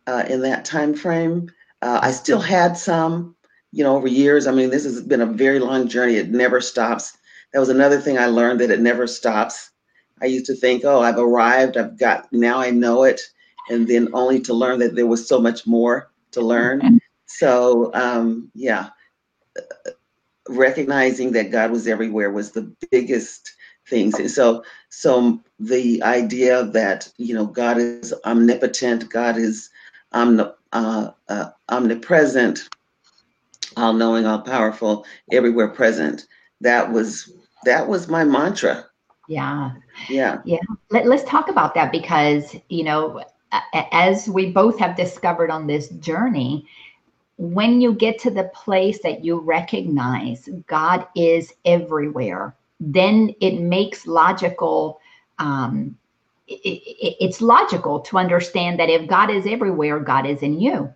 uh, 0.07 0.25
in 0.27 0.41
that 0.41 0.65
time 0.65 0.93
frame. 0.93 1.49
Uh, 1.81 1.99
I 2.01 2.11
still 2.11 2.39
had 2.39 2.77
some, 2.77 3.35
you 3.73 3.83
know, 3.83 3.97
over 3.97 4.07
years. 4.07 4.45
I 4.45 4.51
mean, 4.51 4.69
this 4.69 4.83
has 4.83 5.01
been 5.01 5.21
a 5.21 5.25
very 5.25 5.59
long 5.59 5.87
journey. 5.87 6.15
It 6.15 6.29
never 6.29 6.61
stops. 6.61 7.17
That 7.51 7.59
was 7.59 7.69
another 7.69 7.99
thing 7.99 8.17
I 8.19 8.27
learned 8.27 8.59
that 8.59 8.71
it 8.71 8.79
never 8.79 9.07
stops. 9.07 9.71
I 10.21 10.25
used 10.25 10.45
to 10.45 10.55
think, 10.55 10.85
oh, 10.85 11.01
I've 11.01 11.17
arrived, 11.17 11.75
I've 11.75 11.97
got, 11.97 12.31
now 12.31 12.59
I 12.59 12.69
know 12.69 13.03
it. 13.03 13.19
And 13.69 13.87
then 13.87 14.09
only 14.13 14.39
to 14.41 14.53
learn 14.53 14.79
that 14.79 14.95
there 14.95 15.07
was 15.07 15.27
so 15.27 15.39
much 15.41 15.65
more 15.65 16.11
to 16.31 16.41
learn. 16.41 16.99
So, 17.25 17.91
um, 17.93 18.51
yeah, 18.53 18.89
recognizing 20.49 21.31
that 21.31 21.51
God 21.51 21.71
was 21.71 21.87
everywhere 21.87 22.31
was 22.31 22.51
the 22.51 22.71
biggest 22.91 23.55
things. 23.89 24.19
And 24.19 24.29
so, 24.29 24.63
so 24.89 25.41
the 25.59 26.01
idea 26.03 26.63
that, 26.63 27.11
you 27.17 27.33
know, 27.33 27.45
God 27.45 27.77
is 27.79 28.13
omnipotent, 28.25 29.09
God 29.09 29.37
is 29.37 29.69
omni- 30.11 30.51
uh, 30.73 31.11
uh, 31.27 31.49
omnipresent, 31.69 32.69
all 33.77 33.93
knowing, 33.93 34.25
all 34.25 34.41
powerful, 34.41 35.05
everywhere 35.31 35.69
present. 35.69 36.25
That 36.61 36.91
was 36.91 37.31
that 37.65 37.87
was 37.87 38.07
my 38.07 38.23
mantra. 38.23 38.85
Yeah. 39.27 39.71
Yeah. 40.09 40.41
Yeah. 40.43 40.59
Let, 40.89 41.05
let's 41.05 41.23
talk 41.23 41.49
about 41.49 41.73
that 41.75 41.91
because, 41.91 42.55
you 42.69 42.83
know, 42.83 43.23
as 43.91 44.27
we 44.27 44.51
both 44.51 44.77
have 44.79 44.97
discovered 44.97 45.49
on 45.49 45.67
this 45.67 45.89
journey, 45.89 46.67
when 47.37 47.81
you 47.81 47.93
get 47.93 48.19
to 48.19 48.31
the 48.31 48.45
place 48.55 48.99
that 49.03 49.23
you 49.23 49.39
recognize 49.39 50.49
God 50.67 51.07
is 51.15 51.53
everywhere, 51.65 52.55
then 52.79 53.33
it 53.39 53.59
makes 53.59 54.07
logical 54.07 54.99
um, 55.39 55.97
it, 56.47 56.53
it, 56.63 57.15
it's 57.19 57.41
logical 57.41 57.99
to 58.01 58.17
understand 58.17 58.79
that 58.79 58.89
if 58.89 59.07
God 59.07 59.29
is 59.29 59.45
everywhere, 59.47 59.99
God 59.99 60.25
is 60.25 60.41
in 60.41 60.59
you. 60.59 60.93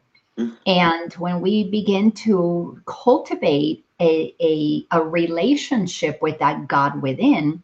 And 0.66 1.14
when 1.14 1.42
we 1.42 1.70
begin 1.70 2.12
to 2.12 2.80
cultivate 2.86 3.86
a, 4.00 4.36
a, 4.40 4.86
a 4.92 5.04
relationship 5.04 6.22
with 6.22 6.38
that 6.40 6.68
God 6.68 7.02
within, 7.02 7.64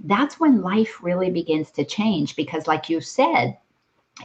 that's 0.00 0.38
when 0.38 0.62
life 0.62 1.02
really 1.02 1.30
begins 1.30 1.70
to 1.72 1.84
change. 1.84 2.36
Because, 2.36 2.66
like 2.66 2.88
you 2.88 3.00
said, 3.00 3.58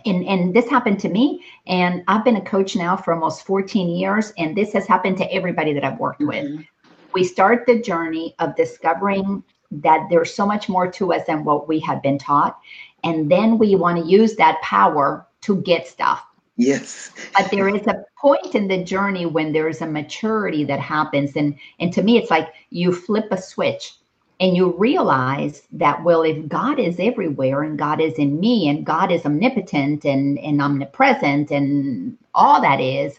and, 0.06 0.24
and 0.26 0.54
this 0.54 0.70
happened 0.70 1.00
to 1.00 1.10
me, 1.10 1.44
and 1.66 2.04
I've 2.08 2.24
been 2.24 2.36
a 2.36 2.42
coach 2.42 2.76
now 2.76 2.96
for 2.96 3.14
almost 3.14 3.46
14 3.46 3.90
years, 3.90 4.34
and 4.38 4.56
this 4.56 4.72
has 4.74 4.86
happened 4.86 5.18
to 5.18 5.34
everybody 5.34 5.74
that 5.74 5.84
I've 5.84 6.00
worked 6.00 6.22
mm-hmm. 6.22 6.58
with. 6.58 6.66
We 7.14 7.24
start 7.24 7.66
the 7.66 7.82
journey 7.82 8.36
of 8.38 8.56
discovering 8.56 9.44
that 9.72 10.08
there's 10.12 10.34
so 10.34 10.46
much 10.46 10.70
more 10.70 10.92
to 10.92 11.14
us 11.14 11.26
than 11.26 11.44
what 11.44 11.68
we 11.68 11.80
have 11.80 12.04
been 12.04 12.20
taught. 12.20 12.60
And 13.04 13.32
then 13.32 13.58
we 13.58 13.76
want 13.76 13.98
to 13.98 14.10
use 14.10 14.36
that 14.36 14.62
power 14.62 15.26
to 15.42 15.62
get 15.62 15.88
stuff 15.88 16.24
Yes. 16.60 17.12
but 17.34 17.50
there 17.52 17.70
is 17.70 17.88
a 17.88 18.04
point 18.20 18.54
in 18.54 18.68
the 18.68 18.84
journey 18.84 19.26
when 19.26 19.54
there's 19.54 19.80
a 19.82 19.88
maturity 19.88 20.66
that 20.66 20.82
happens. 20.82 21.38
And, 21.38 21.58
and 21.80 21.94
to 21.94 22.04
me, 22.04 22.18
it's 22.18 22.30
like 22.30 22.50
you 22.70 22.92
flip 22.92 23.28
a 23.32 23.42
switch 23.42 23.94
and 24.42 24.58
you 24.58 24.76
realize 24.78 25.64
that, 25.72 26.04
well, 26.04 26.24
if 26.24 26.50
God 26.50 26.78
is 26.78 27.00
everywhere 27.00 27.64
and 27.64 27.80
God 27.80 28.02
is 28.02 28.16
in 28.16 28.42
me 28.42 28.68
and 28.68 28.86
God 28.86 29.10
is 29.10 29.26
omnipotent 29.26 30.04
and, 30.04 30.38
and 30.40 30.62
omnipresent 30.62 31.50
and 31.50 32.18
all 32.36 32.62
that 32.62 32.82
is, 32.82 33.18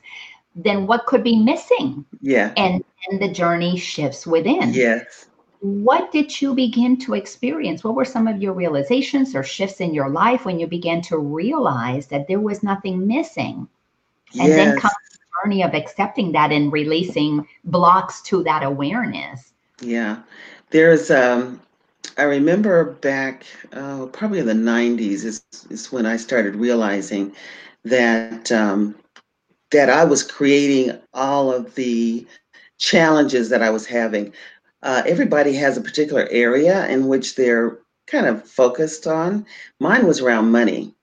then 0.54 0.86
what 0.86 1.06
could 1.06 1.24
be 1.24 1.42
missing? 1.42 2.04
Yeah. 2.20 2.52
And, 2.58 2.84
and 3.08 3.22
the 3.22 3.32
journey 3.32 3.78
shifts 3.78 4.26
within. 4.26 4.74
Yes 4.74 5.29
what 5.60 6.10
did 6.10 6.40
you 6.40 6.54
begin 6.54 6.96
to 6.98 7.14
experience? 7.14 7.84
What 7.84 7.94
were 7.94 8.04
some 8.04 8.26
of 8.26 8.42
your 8.42 8.54
realizations 8.54 9.34
or 9.34 9.42
shifts 9.42 9.80
in 9.80 9.92
your 9.92 10.08
life 10.08 10.44
when 10.44 10.58
you 10.58 10.66
began 10.66 11.02
to 11.02 11.18
realize 11.18 12.06
that 12.08 12.26
there 12.28 12.40
was 12.40 12.62
nothing 12.62 13.06
missing? 13.06 13.68
And 14.38 14.48
yes. 14.48 14.56
then 14.56 14.78
comes 14.78 14.94
the 15.12 15.18
journey 15.42 15.62
of 15.62 15.74
accepting 15.74 16.32
that 16.32 16.50
and 16.50 16.72
releasing 16.72 17.46
blocks 17.64 18.22
to 18.22 18.42
that 18.44 18.62
awareness. 18.62 19.52
Yeah. 19.82 20.22
There's 20.70 21.10
um 21.10 21.60
I 22.16 22.22
remember 22.22 22.84
back 22.84 23.44
uh, 23.72 24.06
probably 24.06 24.40
in 24.40 24.46
the 24.46 24.52
90s 24.52 25.24
is, 25.24 25.42
is 25.70 25.92
when 25.92 26.06
I 26.06 26.16
started 26.16 26.56
realizing 26.56 27.34
that 27.84 28.50
um, 28.50 28.94
that 29.70 29.88
I 29.88 30.04
was 30.04 30.22
creating 30.22 30.98
all 31.14 31.52
of 31.52 31.74
the 31.74 32.26
challenges 32.78 33.48
that 33.50 33.62
I 33.62 33.70
was 33.70 33.86
having 33.86 34.32
uh, 34.82 35.02
everybody 35.06 35.52
has 35.54 35.76
a 35.76 35.82
particular 35.82 36.26
area 36.30 36.86
in 36.88 37.06
which 37.08 37.34
they're 37.34 37.78
kind 38.06 38.26
of 38.26 38.48
focused 38.48 39.06
on. 39.06 39.46
Mine 39.78 40.06
was 40.06 40.20
around 40.20 40.50
money. 40.50 40.94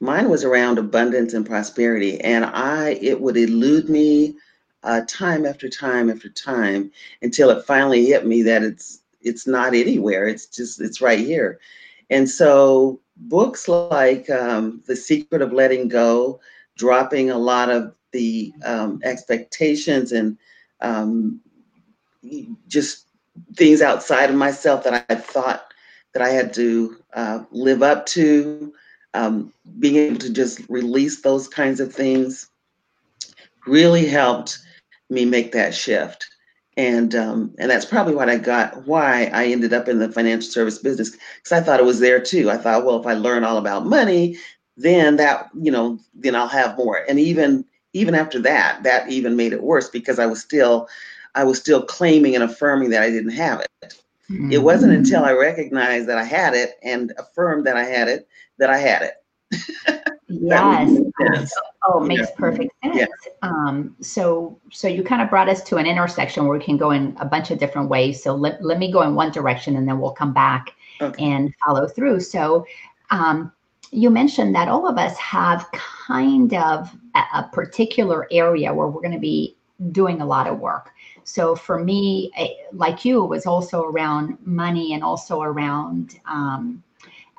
Mine 0.00 0.28
was 0.28 0.44
around 0.44 0.78
abundance 0.78 1.34
and 1.34 1.46
prosperity, 1.46 2.20
and 2.20 2.44
I 2.44 2.98
it 3.02 3.20
would 3.20 3.36
elude 3.36 3.88
me 3.88 4.36
uh, 4.82 5.02
time 5.06 5.44
after 5.44 5.68
time 5.68 6.10
after 6.10 6.28
time 6.28 6.90
until 7.22 7.50
it 7.50 7.66
finally 7.66 8.06
hit 8.06 8.26
me 8.26 8.42
that 8.42 8.62
it's 8.62 9.02
it's 9.20 9.46
not 9.46 9.74
anywhere. 9.74 10.26
It's 10.26 10.46
just 10.46 10.80
it's 10.80 11.00
right 11.00 11.18
here. 11.18 11.60
And 12.10 12.28
so 12.28 13.00
books 13.16 13.68
like 13.68 14.30
um, 14.30 14.82
The 14.86 14.96
Secret 14.96 15.42
of 15.42 15.52
Letting 15.52 15.88
Go, 15.88 16.40
dropping 16.76 17.30
a 17.30 17.38
lot 17.38 17.68
of 17.70 17.94
the 18.12 18.52
um, 18.64 19.00
expectations 19.04 20.12
and 20.12 20.38
um, 20.80 21.40
just 22.66 23.06
things 23.54 23.82
outside 23.82 24.30
of 24.30 24.36
myself 24.36 24.84
that 24.84 25.04
I 25.08 25.14
thought 25.14 25.72
that 26.12 26.22
I 26.22 26.30
had 26.30 26.52
to 26.54 26.96
uh, 27.14 27.44
live 27.50 27.82
up 27.82 28.06
to. 28.06 28.72
Um, 29.14 29.52
being 29.78 29.96
able 29.96 30.18
to 30.18 30.32
just 30.32 30.60
release 30.68 31.22
those 31.22 31.48
kinds 31.48 31.80
of 31.80 31.92
things 31.92 32.50
really 33.66 34.06
helped 34.06 34.58
me 35.08 35.24
make 35.24 35.52
that 35.52 35.74
shift 35.74 36.28
and 36.78 37.16
um, 37.16 37.52
and 37.58 37.70
that's 37.70 37.84
probably 37.84 38.14
what 38.14 38.30
I 38.30 38.38
got 38.38 38.86
why 38.86 39.30
I 39.34 39.46
ended 39.46 39.74
up 39.74 39.88
in 39.88 39.98
the 39.98 40.10
financial 40.10 40.48
service 40.48 40.78
business 40.78 41.10
because 41.10 41.52
I 41.52 41.60
thought 41.60 41.80
it 41.80 41.86
was 41.86 41.98
there 41.98 42.20
too. 42.20 42.50
I 42.50 42.56
thought, 42.56 42.84
well, 42.84 43.00
if 43.00 43.06
I 43.06 43.14
learn 43.14 43.42
all 43.42 43.58
about 43.58 43.84
money, 43.84 44.38
then 44.76 45.16
that 45.16 45.50
you 45.60 45.72
know, 45.72 45.98
then 46.14 46.36
I'll 46.36 46.46
have 46.48 46.78
more. 46.78 47.04
And 47.08 47.18
even 47.18 47.64
even 47.94 48.14
after 48.14 48.38
that, 48.42 48.84
that 48.84 49.10
even 49.10 49.34
made 49.34 49.52
it 49.52 49.64
worse 49.64 49.88
because 49.88 50.20
I 50.20 50.26
was 50.26 50.40
still 50.40 50.88
I 51.38 51.44
was 51.44 51.60
still 51.60 51.84
claiming 51.84 52.34
and 52.34 52.42
affirming 52.42 52.90
that 52.90 53.02
I 53.04 53.10
didn't 53.10 53.30
have 53.30 53.60
it. 53.60 53.94
Mm-hmm. 54.28 54.50
It 54.50 54.60
wasn't 54.60 54.92
until 54.92 55.24
I 55.24 55.30
recognized 55.32 56.08
that 56.08 56.18
I 56.18 56.24
had 56.24 56.52
it 56.52 56.72
and 56.82 57.12
affirmed 57.16 57.64
that 57.68 57.76
I 57.76 57.84
had 57.84 58.08
it 58.08 58.26
that 58.58 58.70
I 58.70 58.78
had 58.78 59.02
it. 59.02 59.14
yes. 60.28 61.52
Oh, 61.86 62.02
it 62.02 62.08
makes 62.08 62.22
yeah. 62.22 62.36
perfect 62.36 62.72
sense. 62.82 62.96
Yeah. 62.96 63.06
Um, 63.42 63.94
so, 64.00 64.58
so 64.72 64.88
you 64.88 65.04
kind 65.04 65.22
of 65.22 65.30
brought 65.30 65.48
us 65.48 65.62
to 65.62 65.76
an 65.76 65.86
intersection 65.86 66.44
where 66.44 66.58
we 66.58 66.64
can 66.64 66.76
go 66.76 66.90
in 66.90 67.16
a 67.20 67.24
bunch 67.24 67.52
of 67.52 67.58
different 67.60 67.88
ways. 67.88 68.20
So 68.20 68.34
let, 68.34 68.60
let 68.60 68.80
me 68.80 68.90
go 68.90 69.02
in 69.02 69.14
one 69.14 69.30
direction 69.30 69.76
and 69.76 69.86
then 69.86 70.00
we'll 70.00 70.10
come 70.10 70.34
back 70.34 70.74
okay. 71.00 71.24
and 71.24 71.54
follow 71.64 71.86
through. 71.86 72.18
So, 72.18 72.66
um, 73.10 73.52
you 73.92 74.10
mentioned 74.10 74.56
that 74.56 74.66
all 74.66 74.88
of 74.88 74.98
us 74.98 75.16
have 75.18 75.70
kind 75.72 76.52
of 76.52 76.92
a, 77.14 77.20
a 77.36 77.50
particular 77.52 78.26
area 78.32 78.74
where 78.74 78.88
we're 78.88 79.00
going 79.00 79.12
to 79.12 79.20
be 79.20 79.56
doing 79.92 80.20
a 80.20 80.26
lot 80.26 80.46
of 80.46 80.58
work. 80.58 80.90
So 81.28 81.54
for 81.54 81.84
me, 81.84 82.32
like 82.72 83.04
you, 83.04 83.22
it 83.22 83.28
was 83.28 83.44
also 83.44 83.82
around 83.82 84.38
money 84.46 84.94
and 84.94 85.04
also 85.04 85.42
around 85.42 86.18
um, 86.24 86.82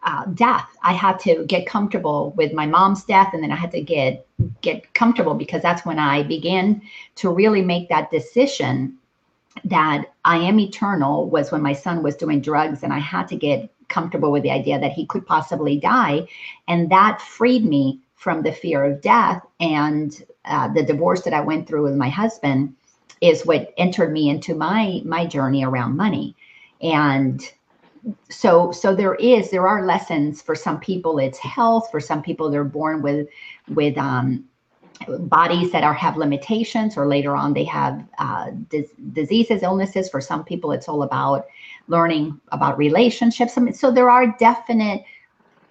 uh, 0.03 0.25
death. 0.25 0.69
I 0.83 0.93
had 0.93 1.19
to 1.21 1.43
get 1.45 1.65
comfortable 1.65 2.31
with 2.37 2.53
my 2.53 2.67
mom's 2.67 3.03
death, 3.03 3.31
and 3.33 3.41
then 3.41 3.51
I 3.51 3.55
had 3.55 3.71
to 3.71 3.81
get 3.81 4.27
get 4.61 4.93
comfortable 4.93 5.33
because 5.33 5.63
that's 5.63 5.87
when 5.87 5.97
I 5.97 6.21
began 6.21 6.83
to 7.15 7.31
really 7.31 7.63
make 7.63 7.89
that 7.89 8.11
decision 8.11 8.95
that 9.65 10.05
I 10.23 10.37
am 10.37 10.59
eternal. 10.59 11.27
Was 11.27 11.51
when 11.51 11.63
my 11.63 11.73
son 11.73 12.03
was 12.03 12.15
doing 12.15 12.41
drugs, 12.41 12.83
and 12.83 12.93
I 12.93 12.99
had 12.99 13.27
to 13.29 13.35
get 13.35 13.71
comfortable 13.87 14.31
with 14.31 14.43
the 14.43 14.51
idea 14.51 14.79
that 14.79 14.91
he 14.91 15.07
could 15.07 15.25
possibly 15.25 15.79
die, 15.79 16.27
and 16.67 16.91
that 16.91 17.23
freed 17.23 17.65
me 17.65 18.01
from 18.13 18.43
the 18.43 18.51
fear 18.51 18.83
of 18.83 19.01
death. 19.01 19.41
And 19.59 20.13
uh, 20.45 20.67
the 20.71 20.83
divorce 20.83 21.23
that 21.23 21.33
I 21.33 21.41
went 21.41 21.67
through 21.67 21.85
with 21.85 21.95
my 21.95 22.09
husband 22.09 22.75
is 23.21 23.45
what 23.45 23.73
entered 23.77 24.11
me 24.11 24.29
into 24.29 24.55
my 24.55 25.01
my 25.05 25.25
journey 25.25 25.63
around 25.63 25.97
money, 25.97 26.35
and 26.81 27.41
so 28.29 28.71
so 28.71 28.95
there 28.95 29.15
is 29.15 29.51
there 29.51 29.67
are 29.67 29.85
lessons 29.85 30.41
for 30.41 30.55
some 30.55 30.79
people. 30.79 31.19
It's 31.19 31.37
health. 31.37 31.89
For 31.91 31.99
some 31.99 32.21
people 32.21 32.49
they're 32.49 32.63
born 32.63 33.01
with 33.01 33.27
with 33.67 33.97
um, 33.97 34.45
bodies 35.07 35.71
that 35.71 35.83
are 35.83 35.93
have 35.93 36.17
limitations 36.17 36.97
or 36.97 37.07
later 37.07 37.35
on 37.35 37.53
they 37.53 37.65
have 37.65 38.03
uh, 38.19 38.51
dis- 38.69 38.93
diseases 39.13 39.63
illnesses. 39.63 40.09
For 40.09 40.21
some 40.21 40.43
people 40.43 40.71
it's 40.71 40.87
all 40.87 41.03
about 41.03 41.45
learning 41.87 42.39
about 42.51 42.77
relationships. 42.77 43.57
I 43.57 43.61
mean, 43.61 43.73
so 43.73 43.91
there 43.91 44.09
are 44.09 44.35
definite 44.39 45.03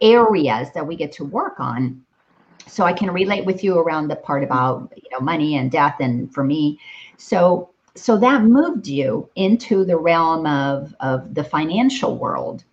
areas 0.00 0.68
that 0.74 0.86
we 0.86 0.96
get 0.96 1.12
to 1.12 1.24
work 1.24 1.58
on 1.58 2.02
so 2.68 2.84
i 2.84 2.92
can 2.92 3.10
relate 3.10 3.44
with 3.44 3.64
you 3.64 3.78
around 3.78 4.08
the 4.08 4.16
part 4.16 4.44
about 4.44 4.92
you 4.96 5.18
know 5.18 5.24
money 5.24 5.56
and 5.56 5.70
death 5.70 5.96
and 6.00 6.32
for 6.32 6.44
me. 6.44 6.78
So 7.16 7.70
so 7.94 8.16
that 8.18 8.42
moved 8.42 8.86
you 8.86 9.28
into 9.34 9.84
the 9.84 9.96
realm 9.96 10.46
of 10.46 10.94
of 11.00 11.34
the 11.34 11.44
financial 11.44 12.16
world. 12.16 12.64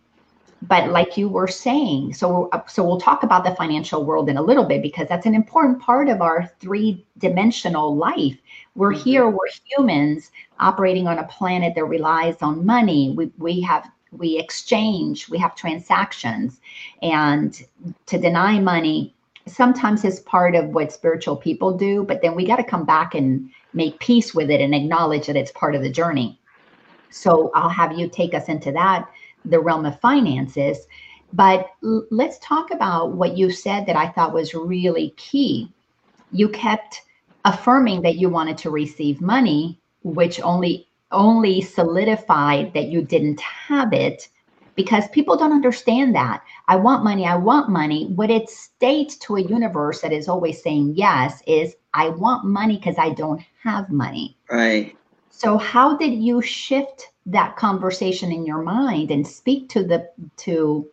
But 0.61 0.89
like 0.89 1.15
you 1.17 1.29
were 1.29 1.47
saying 1.47 2.13
so 2.13 2.49
so 2.67 2.83
we'll 2.83 2.99
talk 2.99 3.23
about 3.23 3.43
the 3.43 3.55
financial 3.55 4.03
world 4.05 4.29
in 4.29 4.37
a 4.37 4.41
little 4.41 4.65
bit 4.65 4.81
because 4.81 5.07
that's 5.07 5.25
an 5.25 5.35
important 5.35 5.81
part 5.81 6.09
of 6.09 6.21
our 6.21 6.51
three 6.59 7.05
dimensional 7.17 7.95
life. 7.95 8.37
We're 8.75 8.93
mm-hmm. 8.93 9.09
here 9.09 9.29
we're 9.29 9.51
humans 9.69 10.31
operating 10.59 11.07
on 11.07 11.19
a 11.19 11.27
planet 11.27 11.73
that 11.75 11.85
relies 11.85 12.41
on 12.41 12.65
money. 12.65 13.13
We, 13.15 13.31
we 13.37 13.61
have 13.61 13.89
we 14.11 14.37
exchange 14.37 15.29
we 15.29 15.37
have 15.37 15.55
transactions. 15.55 16.59
And 17.01 17.61
to 18.07 18.17
deny 18.17 18.59
money 18.59 19.14
sometimes 19.47 20.03
is 20.03 20.19
part 20.21 20.55
of 20.55 20.69
what 20.69 20.91
spiritual 20.91 21.35
people 21.35 21.77
do 21.77 22.03
but 22.03 22.21
then 22.21 22.35
we 22.35 22.45
got 22.45 22.55
to 22.55 22.63
come 22.63 22.85
back 22.85 23.13
and 23.13 23.49
make 23.75 23.99
peace 23.99 24.33
with 24.33 24.49
it 24.49 24.61
and 24.61 24.73
acknowledge 24.73 25.27
that 25.27 25.35
it's 25.35 25.51
part 25.51 25.75
of 25.75 25.83
the 25.83 25.89
journey. 25.91 26.39
So 27.11 27.51
I'll 27.53 27.69
have 27.69 27.97
you 27.97 28.09
take 28.09 28.33
us 28.33 28.47
into 28.47 28.71
that, 28.71 29.07
the 29.43 29.59
realm 29.59 29.85
of 29.85 29.99
finances. 29.99 30.87
But 31.33 31.67
l- 31.83 32.05
let's 32.09 32.39
talk 32.39 32.71
about 32.71 33.11
what 33.13 33.37
you 33.37 33.51
said 33.51 33.85
that 33.85 33.97
I 33.97 34.07
thought 34.07 34.33
was 34.33 34.53
really 34.53 35.13
key. 35.17 35.71
You 36.31 36.49
kept 36.49 37.01
affirming 37.43 38.01
that 38.01 38.15
you 38.15 38.29
wanted 38.29 38.57
to 38.59 38.71
receive 38.71 39.21
money, 39.21 39.79
which 40.03 40.41
only 40.41 40.87
only 41.11 41.61
solidified 41.61 42.73
that 42.73 42.87
you 42.87 43.01
didn't 43.01 43.39
have 43.39 43.93
it 43.93 44.27
because 44.75 45.07
people 45.09 45.37
don't 45.37 45.53
understand 45.53 46.15
that. 46.15 46.43
I 46.67 46.75
want 46.75 47.03
money, 47.03 47.25
I 47.25 47.35
want 47.35 47.69
money. 47.69 48.07
What 48.07 48.29
it 48.29 48.49
states 48.49 49.15
to 49.17 49.37
a 49.37 49.41
universe 49.41 50.01
that 50.01 50.13
is 50.13 50.27
always 50.27 50.61
saying 50.61 50.93
yes 50.95 51.41
is 51.47 51.75
I 51.93 52.09
want 52.09 52.45
money 52.45 52.77
because 52.77 52.97
I 52.97 53.11
don't 53.11 53.41
have 53.63 53.89
money. 53.89 54.37
Right. 54.51 54.95
So 55.29 55.57
how 55.57 55.97
did 55.97 56.13
you 56.13 56.41
shift 56.41 57.09
that 57.25 57.55
conversation 57.55 58.31
in 58.31 58.45
your 58.45 58.61
mind 58.61 59.11
and 59.11 59.27
speak 59.27 59.69
to 59.69 59.83
the 59.83 60.09
to 60.37 60.87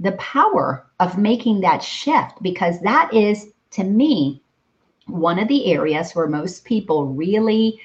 the 0.00 0.12
power 0.12 0.86
of 1.00 1.18
making 1.18 1.60
that 1.60 1.82
shift 1.82 2.42
because 2.42 2.80
that 2.80 3.12
is 3.12 3.52
to 3.70 3.84
me 3.84 4.42
one 5.06 5.38
of 5.38 5.48
the 5.48 5.72
areas 5.72 6.12
where 6.12 6.26
most 6.26 6.64
people 6.64 7.06
really 7.06 7.80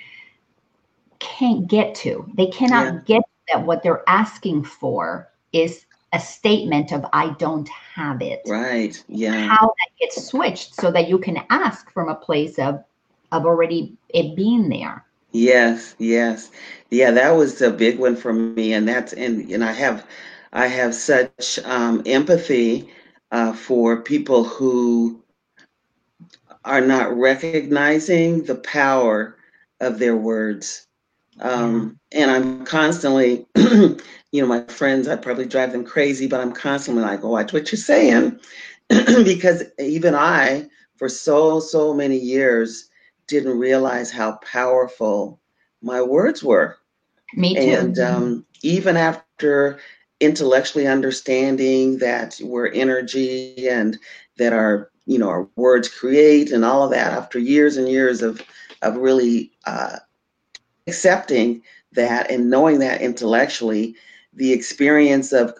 can't 1.20 1.68
get 1.68 1.94
to. 1.96 2.30
They 2.36 2.48
cannot 2.48 2.94
yeah. 2.94 3.00
get 3.06 3.24
that 3.52 3.66
what 3.66 3.84
they're 3.84 4.08
asking 4.08 4.64
for 4.64 5.31
is 5.54 5.86
a 6.14 6.20
statement 6.20 6.92
of 6.92 7.06
I 7.14 7.30
don't 7.40 7.70
have 7.96 8.22
it. 8.22 8.42
Right. 8.48 9.02
Yeah. 9.08 9.48
How 9.48 9.68
that 9.68 9.90
gets 10.00 10.28
switched 10.28 10.76
so 10.76 10.92
that 10.92 11.08
you 11.10 11.18
can 11.18 11.38
ask 11.50 11.92
from 11.92 12.10
a 12.10 12.16
place 12.16 12.60
of 12.60 12.84
of 13.32 13.46
already 13.46 13.96
it 14.10 14.36
being 14.36 14.70
there. 14.70 15.06
Yes, 15.32 15.96
yes. 16.00 16.52
Yeah, 16.90 17.12
that 17.12 17.32
was 17.32 17.62
a 17.62 17.72
big 17.72 17.98
one 18.00 18.16
for 18.18 18.34
me. 18.34 18.74
And 18.74 18.88
that's 18.88 19.14
and 19.14 19.50
and 19.50 19.64
I 19.64 19.72
have 19.72 20.06
I 20.54 20.68
have 20.68 20.94
such 20.94 21.60
um, 21.60 22.02
empathy 22.06 22.90
uh, 23.32 23.54
for 23.54 24.02
people 24.02 24.44
who 24.44 25.22
are 26.66 26.82
not 26.82 27.16
recognizing 27.18 28.44
the 28.44 28.56
power 28.56 29.36
of 29.80 30.00
their 30.00 30.16
words. 30.16 30.88
Um, 31.40 31.98
and 32.12 32.30
I'm 32.30 32.66
constantly 32.66 33.46
you 34.32 34.42
know, 34.42 34.48
my 34.48 34.64
friends, 34.64 35.08
I'd 35.08 35.22
probably 35.22 35.46
drive 35.46 35.72
them 35.72 35.84
crazy, 35.84 36.28
but 36.28 36.40
I'm 36.40 36.54
constantly 36.54 37.04
like, 37.04 37.24
oh, 37.24 37.30
watch 37.30 37.54
what 37.54 37.72
you're 37.72 37.80
saying. 37.80 38.40
because 38.90 39.64
even 39.78 40.16
I, 40.16 40.68
for 40.96 41.10
so, 41.10 41.60
so 41.60 41.94
many 41.94 42.18
years, 42.18 42.90
didn't 43.28 43.58
realize 43.58 44.12
how 44.12 44.34
powerful 44.52 45.40
my 45.82 46.02
words 46.02 46.44
were. 46.44 46.78
Me 47.36 47.56
too. 47.56 47.62
And 47.62 48.00
um, 48.00 48.46
even 48.62 48.98
after 48.98 49.80
intellectually 50.20 50.88
understanding 50.88 51.98
that 52.00 52.40
we're 52.44 52.68
energy 52.68 53.68
and 53.68 53.98
that 54.38 54.54
our, 54.54 54.92
you 55.06 55.18
know, 55.18 55.30
our 55.30 55.48
words 55.56 55.88
create 55.88 56.52
and 56.52 56.64
all 56.64 56.84
of 56.84 56.92
that, 56.92 57.14
after 57.14 57.40
years 57.40 57.78
and 57.78 57.90
years 57.90 58.22
of, 58.22 58.42
of 58.82 58.98
really 58.98 59.52
uh, 59.66 59.98
accepting 60.88 61.64
that 61.94 62.30
and 62.30 62.50
knowing 62.50 62.80
that 62.80 63.02
intellectually, 63.02 63.96
the 64.34 64.52
experience 64.52 65.32
of 65.32 65.54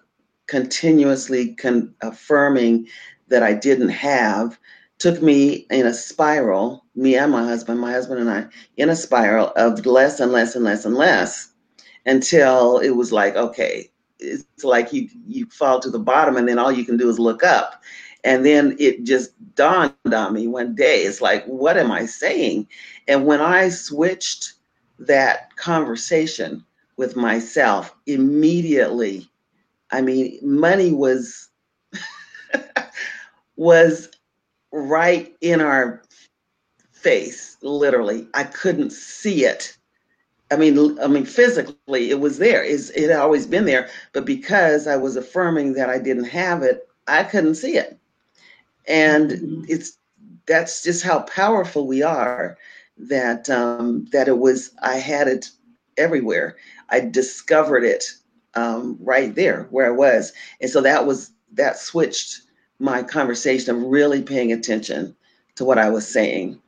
continuously 0.48 1.56
con- 1.56 1.94
affirming 2.02 2.88
that 3.28 3.44
I 3.44 3.54
didn't 3.54 3.90
have 3.90 4.60
took 5.00 5.22
me 5.22 5.66
in 5.72 5.88
a 5.88 5.94
spiral, 5.94 6.86
me 6.96 7.16
and 7.16 7.32
my 7.32 7.44
husband, 7.44 7.80
my 7.80 7.92
husband 7.92 8.20
and 8.20 8.30
I, 8.30 8.46
in 8.78 8.90
a 8.90 8.96
spiral 8.96 9.52
of 9.56 9.86
less 9.86 10.20
and 10.20 10.32
less 10.32 10.56
and 10.56 10.64
less 10.64 10.86
and 10.86 10.96
less 10.96 11.54
until 12.06 12.80
it 12.80 12.92
was 12.92 13.12
like, 13.12 13.36
okay, 13.36 13.90
it's 14.20 14.46
like 14.64 14.94
you 14.94 15.10
you 15.26 15.48
fall 15.48 15.80
to 15.80 15.90
the 15.90 16.00
bottom 16.00 16.38
and 16.38 16.48
then 16.48 16.60
all 16.60 16.72
you 16.72 16.86
can 16.86 16.98
do 16.98 17.10
is 17.10 17.20
look 17.20 17.44
up. 17.44 17.82
And 18.24 18.46
then 18.46 18.76
it 18.80 19.04
just 19.04 19.32
dawned 19.56 19.94
on 20.14 20.34
me 20.34 20.48
one 20.48 20.76
day. 20.76 21.02
It's 21.04 21.22
like, 21.22 21.44
what 21.46 21.78
am 21.78 21.92
I 21.92 22.06
saying? 22.06 22.68
And 23.08 23.26
when 23.26 23.42
I 23.42 23.70
switched 23.70 24.54
that 25.00 25.56
conversation 25.56 26.64
with 27.02 27.16
myself 27.16 27.94
immediately. 28.06 29.28
I 29.92 30.02
mean, 30.02 30.40
money 30.42 30.94
was 30.94 31.50
was 33.58 34.10
right 34.72 35.36
in 35.42 35.60
our 35.60 36.04
face, 36.92 37.58
literally. 37.62 38.28
I 38.34 38.46
couldn't 38.46 38.92
see 38.92 39.44
it, 39.46 39.76
I 40.52 40.58
mean, 40.58 41.00
I 41.00 41.08
mean, 41.08 41.26
physically, 41.26 42.12
it 42.12 42.20
was 42.20 42.38
there. 42.38 42.64
It's, 42.64 42.90
it 42.90 43.10
had 43.10 43.20
always 43.20 43.48
been 43.48 43.66
there, 43.66 43.90
but 44.12 44.26
because 44.26 44.86
I 44.86 44.98
was 44.98 45.16
affirming 45.16 45.74
that 45.74 45.90
I 45.90 45.98
didn't 45.98 46.26
have 46.26 46.62
it, 46.62 46.88
I 47.08 47.24
couldn't 47.24 47.56
see 47.56 47.78
it. 47.78 47.98
And 48.88 49.32
mm-hmm. 49.32 49.64
it's 49.70 49.98
that's 50.46 50.84
just 50.84 51.04
how 51.04 51.22
powerful 51.22 51.88
we 51.88 52.04
are. 52.04 52.58
That 52.98 53.50
um, 53.50 54.06
that 54.12 54.28
it 54.28 54.38
was. 54.38 54.72
I 54.84 54.98
had 54.98 55.28
it 55.28 55.50
everywhere. 56.02 56.58
I 56.90 57.00
discovered 57.00 57.84
it 57.84 58.06
um, 58.56 58.98
right 59.00 59.34
there 59.34 59.68
where 59.70 59.86
I 59.86 59.96
was, 59.96 60.34
and 60.60 60.70
so 60.70 60.82
that 60.82 61.06
was 61.06 61.32
that 61.54 61.78
switched 61.78 62.42
my 62.80 63.04
conversation 63.04 63.76
of 63.76 63.84
really 63.84 64.22
paying 64.22 64.52
attention 64.52 65.16
to 65.56 65.66
what 65.66 65.78
I 65.78 65.90
was 65.90 66.08
saying. 66.08 66.60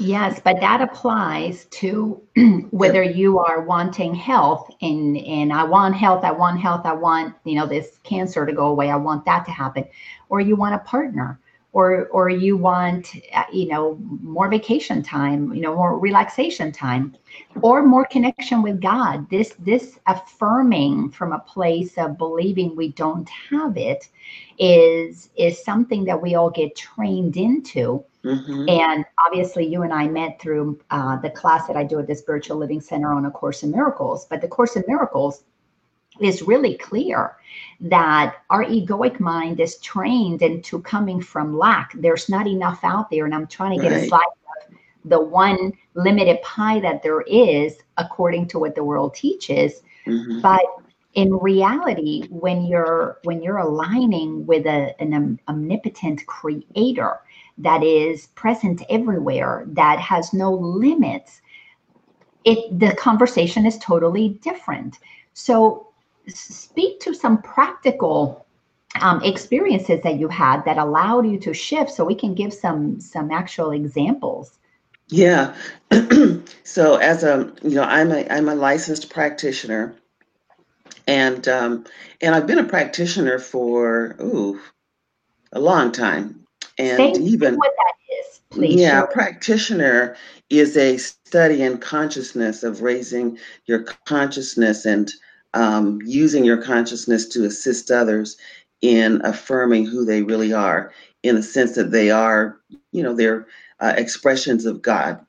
Yes, 0.00 0.40
but 0.44 0.60
that 0.60 0.80
applies 0.80 1.64
to 1.66 2.22
whether 2.70 3.02
you 3.02 3.40
are 3.40 3.62
wanting 3.62 4.14
health 4.14 4.70
and 4.80 5.16
and 5.16 5.52
I 5.52 5.64
want 5.64 5.96
health, 5.96 6.24
I 6.24 6.30
want 6.30 6.60
health, 6.60 6.82
I 6.84 6.92
want, 6.92 7.34
you 7.44 7.56
know, 7.56 7.66
this 7.66 7.98
cancer 8.04 8.46
to 8.46 8.52
go 8.52 8.66
away, 8.66 8.90
I 8.90 8.96
want 8.96 9.24
that 9.24 9.44
to 9.46 9.50
happen, 9.50 9.84
or 10.28 10.40
you 10.40 10.54
want 10.54 10.76
a 10.76 10.78
partner, 10.78 11.40
or 11.72 12.06
or 12.08 12.28
you 12.28 12.56
want 12.56 13.14
uh, 13.34 13.44
you 13.52 13.68
know 13.68 13.98
more 14.22 14.48
vacation 14.48 15.02
time, 15.02 15.52
you 15.54 15.60
know, 15.60 15.74
more 15.74 15.98
relaxation 15.98 16.72
time, 16.72 17.14
or 17.62 17.82
more 17.82 18.06
connection 18.06 18.62
with 18.62 18.80
God. 18.80 19.28
This 19.30 19.54
this 19.58 19.98
affirming 20.06 21.10
from 21.10 21.32
a 21.32 21.40
place 21.40 21.98
of 21.98 22.18
believing 22.18 22.74
we 22.74 22.92
don't 22.92 23.28
have 23.50 23.76
it 23.76 24.08
is 24.58 25.30
is 25.36 25.62
something 25.62 26.04
that 26.04 26.20
we 26.20 26.34
all 26.34 26.50
get 26.50 26.76
trained 26.76 27.36
into 27.36 28.04
Mm-hmm. 28.24 28.68
And 28.68 29.04
obviously, 29.24 29.66
you 29.66 29.82
and 29.82 29.92
I 29.92 30.08
met 30.08 30.40
through 30.40 30.80
uh, 30.90 31.16
the 31.20 31.30
class 31.30 31.66
that 31.66 31.76
I 31.76 31.84
do 31.84 31.98
at 31.98 32.06
the 32.06 32.14
Spiritual 32.14 32.56
Living 32.56 32.80
Center 32.80 33.12
on 33.12 33.24
A 33.26 33.30
Course 33.30 33.62
in 33.62 33.70
Miracles. 33.70 34.26
But 34.26 34.40
the 34.40 34.48
Course 34.48 34.76
in 34.76 34.84
Miracles 34.88 35.44
is 36.20 36.42
really 36.42 36.76
clear 36.76 37.36
that 37.80 38.36
our 38.50 38.64
egoic 38.64 39.20
mind 39.20 39.60
is 39.60 39.78
trained 39.78 40.42
into 40.42 40.80
coming 40.82 41.20
from 41.20 41.56
lack. 41.56 41.92
There's 41.94 42.28
not 42.28 42.46
enough 42.46 42.80
out 42.82 43.10
there, 43.10 43.24
and 43.24 43.34
I'm 43.34 43.46
trying 43.46 43.76
to 43.76 43.82
get 43.82 43.92
right. 43.92 44.04
a 44.04 44.08
slice 44.08 44.22
of 44.66 44.76
the 45.04 45.20
one 45.20 45.72
limited 45.94 46.42
pie 46.42 46.80
that 46.80 47.02
there 47.02 47.22
is, 47.22 47.76
according 47.96 48.48
to 48.48 48.58
what 48.58 48.74
the 48.74 48.84
world 48.84 49.14
teaches. 49.14 49.82
Mm-hmm. 50.06 50.40
But 50.40 50.64
in 51.14 51.34
reality, 51.34 52.26
when 52.28 52.64
you're 52.64 53.18
when 53.24 53.42
you're 53.42 53.58
aligning 53.58 54.46
with 54.46 54.66
a, 54.66 54.94
an 55.00 55.38
omnipotent 55.48 56.26
creator, 56.26 57.20
that 57.58 57.82
is 57.82 58.28
present 58.28 58.82
everywhere, 58.88 59.64
that 59.68 59.98
has 59.98 60.32
no 60.32 60.52
limits, 60.52 61.40
it 62.44 62.78
the 62.78 62.94
conversation 62.94 63.66
is 63.66 63.78
totally 63.78 64.30
different. 64.42 64.98
So 65.32 65.87
speak 66.28 67.00
to 67.00 67.14
some 67.14 67.42
practical 67.42 68.46
um, 69.00 69.22
experiences 69.22 70.00
that 70.02 70.18
you 70.18 70.28
had 70.28 70.64
that 70.64 70.78
allowed 70.78 71.26
you 71.26 71.38
to 71.40 71.54
shift 71.54 71.90
so 71.90 72.04
we 72.04 72.14
can 72.14 72.34
give 72.34 72.52
some 72.52 73.00
some 73.00 73.30
actual 73.30 73.70
examples. 73.70 74.58
Yeah. 75.08 75.54
So 76.64 76.96
as 76.96 77.24
a 77.24 77.50
you 77.62 77.70
know 77.76 77.82
i'm 77.82 78.12
a 78.12 78.28
i'm 78.28 78.48
a 78.48 78.54
licensed 78.54 79.08
practitioner 79.08 79.94
and 81.06 81.48
um 81.48 81.86
and 82.20 82.34
i've 82.34 82.46
been 82.46 82.58
a 82.58 82.64
practitioner 82.64 83.38
for 83.38 84.14
ooh 84.20 84.60
a 85.52 85.60
long 85.60 85.92
time. 85.92 86.44
And 86.78 86.96
Thank 86.96 87.18
even 87.18 87.56
what 87.56 87.72
that. 87.76 87.92
Is, 88.20 88.40
please. 88.50 88.80
Yeah, 88.80 89.04
practitioner 89.06 90.16
is 90.50 90.76
a 90.76 90.96
study 90.96 91.62
in 91.62 91.78
consciousness 91.78 92.62
of 92.62 92.82
raising 92.82 93.38
your 93.66 93.84
consciousness 94.06 94.86
and 94.86 95.12
um, 95.54 96.00
using 96.04 96.44
your 96.44 96.62
consciousness 96.62 97.26
to 97.28 97.44
assist 97.44 97.90
others 97.90 98.36
in 98.80 99.20
affirming 99.24 99.86
who 99.86 100.04
they 100.04 100.22
really 100.22 100.52
are, 100.52 100.92
in 101.22 101.34
the 101.34 101.42
sense 101.42 101.74
that 101.74 101.90
they 101.90 102.10
are, 102.10 102.60
you 102.92 103.02
know, 103.02 103.14
they're 103.14 103.46
uh, 103.80 103.94
expressions 103.96 104.66
of 104.66 104.82
God, 104.82 105.24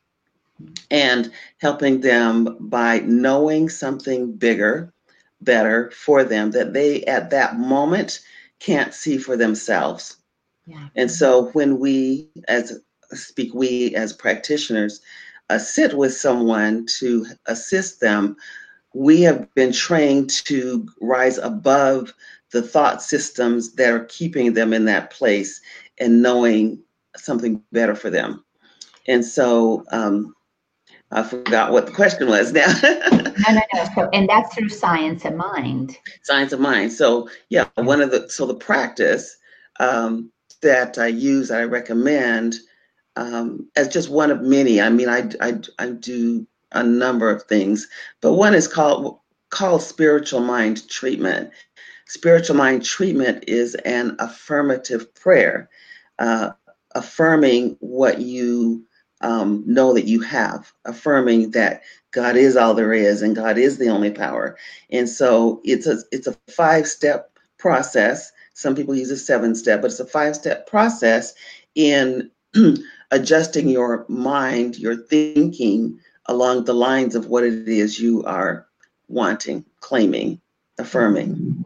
and 0.91 1.31
helping 1.59 2.01
them 2.01 2.57
by 2.59 2.99
knowing 2.99 3.69
something 3.69 4.31
bigger, 4.33 4.93
better 5.41 5.89
for 5.91 6.23
them 6.23 6.51
that 6.51 6.73
they 6.73 7.03
at 7.05 7.29
that 7.29 7.57
moment 7.57 8.19
can't 8.59 8.93
see 8.93 9.17
for 9.17 9.37
themselves. 9.37 10.17
And 10.95 11.09
so 11.09 11.49
when 11.51 11.79
we, 11.79 12.27
as 12.47 12.79
speak 13.13 13.53
we 13.53 13.95
as 13.95 14.13
practitioners, 14.13 15.01
uh, 15.49 15.57
sit 15.57 15.95
with 15.95 16.13
someone 16.13 16.85
to 16.99 17.25
assist 17.47 18.01
them, 18.01 18.35
we 18.93 19.21
have 19.21 19.53
been 19.53 19.71
trained 19.71 20.29
to 20.29 20.87
rise 21.01 21.37
above 21.37 22.13
the 22.51 22.61
thought 22.61 23.01
systems 23.01 23.73
that 23.73 23.91
are 23.91 24.05
keeping 24.05 24.53
them 24.53 24.73
in 24.73 24.85
that 24.85 25.11
place 25.11 25.61
and 25.99 26.21
knowing 26.21 26.81
something 27.15 27.61
better 27.71 27.95
for 27.95 28.09
them. 28.09 28.43
And 29.07 29.23
so 29.23 29.83
um, 29.91 30.35
I 31.11 31.23
forgot 31.23 31.71
what 31.71 31.85
the 31.85 31.91
question 31.91 32.27
was 32.27 32.51
now. 32.53 32.73
no, 32.83 33.53
no, 33.53 33.61
no. 33.73 33.85
So, 33.95 34.09
and 34.13 34.27
that's 34.27 34.53
through 34.53 34.69
science 34.69 35.25
of 35.25 35.35
mind. 35.35 35.97
Science 36.23 36.53
of 36.53 36.59
mind. 36.59 36.93
So, 36.93 37.29
yeah, 37.49 37.67
one 37.75 38.01
of 38.01 38.11
the 38.11 38.29
so 38.29 38.45
the 38.45 38.55
practice 38.55 39.37
um, 39.79 40.31
that 40.61 40.97
I 40.97 41.07
use, 41.07 41.51
I 41.51 41.63
recommend 41.63 42.55
um, 43.15 43.69
as 43.75 43.87
just 43.87 44.09
one 44.09 44.31
of 44.31 44.41
many. 44.41 44.81
I 44.81 44.89
mean, 44.89 45.09
I, 45.09 45.29
I, 45.41 45.59
I 45.77 45.89
do 45.91 46.47
a 46.71 46.83
number 46.83 47.29
of 47.29 47.43
things, 47.43 47.87
but 48.21 48.33
one 48.33 48.53
is 48.53 48.67
called 48.67 49.19
called 49.49 49.81
spiritual 49.81 50.41
mind 50.41 50.87
treatment. 50.89 51.51
Spiritual 52.07 52.55
mind 52.55 52.83
treatment 52.83 53.43
is 53.47 53.75
an 53.85 54.15
affirmative 54.19 55.13
prayer, 55.15 55.69
uh, 56.19 56.51
affirming 56.95 57.75
what 57.79 58.21
you 58.21 58.83
um, 59.21 59.63
know 59.65 59.93
that 59.93 60.07
you 60.07 60.21
have, 60.21 60.71
affirming 60.85 61.51
that 61.51 61.81
God 62.11 62.35
is 62.35 62.55
all 62.55 62.73
there 62.73 62.93
is 62.93 63.21
and 63.21 63.35
God 63.35 63.57
is 63.57 63.77
the 63.77 63.89
only 63.89 64.11
power. 64.11 64.57
And 64.91 65.09
so 65.09 65.61
it's 65.63 65.87
a 65.87 65.97
it's 66.11 66.27
a 66.27 66.37
five 66.47 66.87
step 66.87 67.37
process 67.57 68.31
some 68.59 68.75
people 68.75 68.93
use 68.93 69.09
a 69.09 69.15
seven 69.15 69.55
step, 69.55 69.81
but 69.81 69.89
it's 69.89 70.01
a 70.01 70.05
five 70.05 70.35
step 70.35 70.67
process 70.67 71.33
in 71.75 72.29
adjusting 73.11 73.69
your 73.69 74.05
mind, 74.09 74.77
your 74.77 74.97
thinking 74.97 75.97
along 76.29 76.63
the 76.63 76.73
lines 76.73 77.15
of 77.15 77.25
what 77.25 77.43
it 77.43 77.67
is 77.67 77.99
you 77.99 78.23
are 78.23 78.67
wanting, 79.07 79.65
claiming, 79.79 80.39
affirming. 80.77 81.65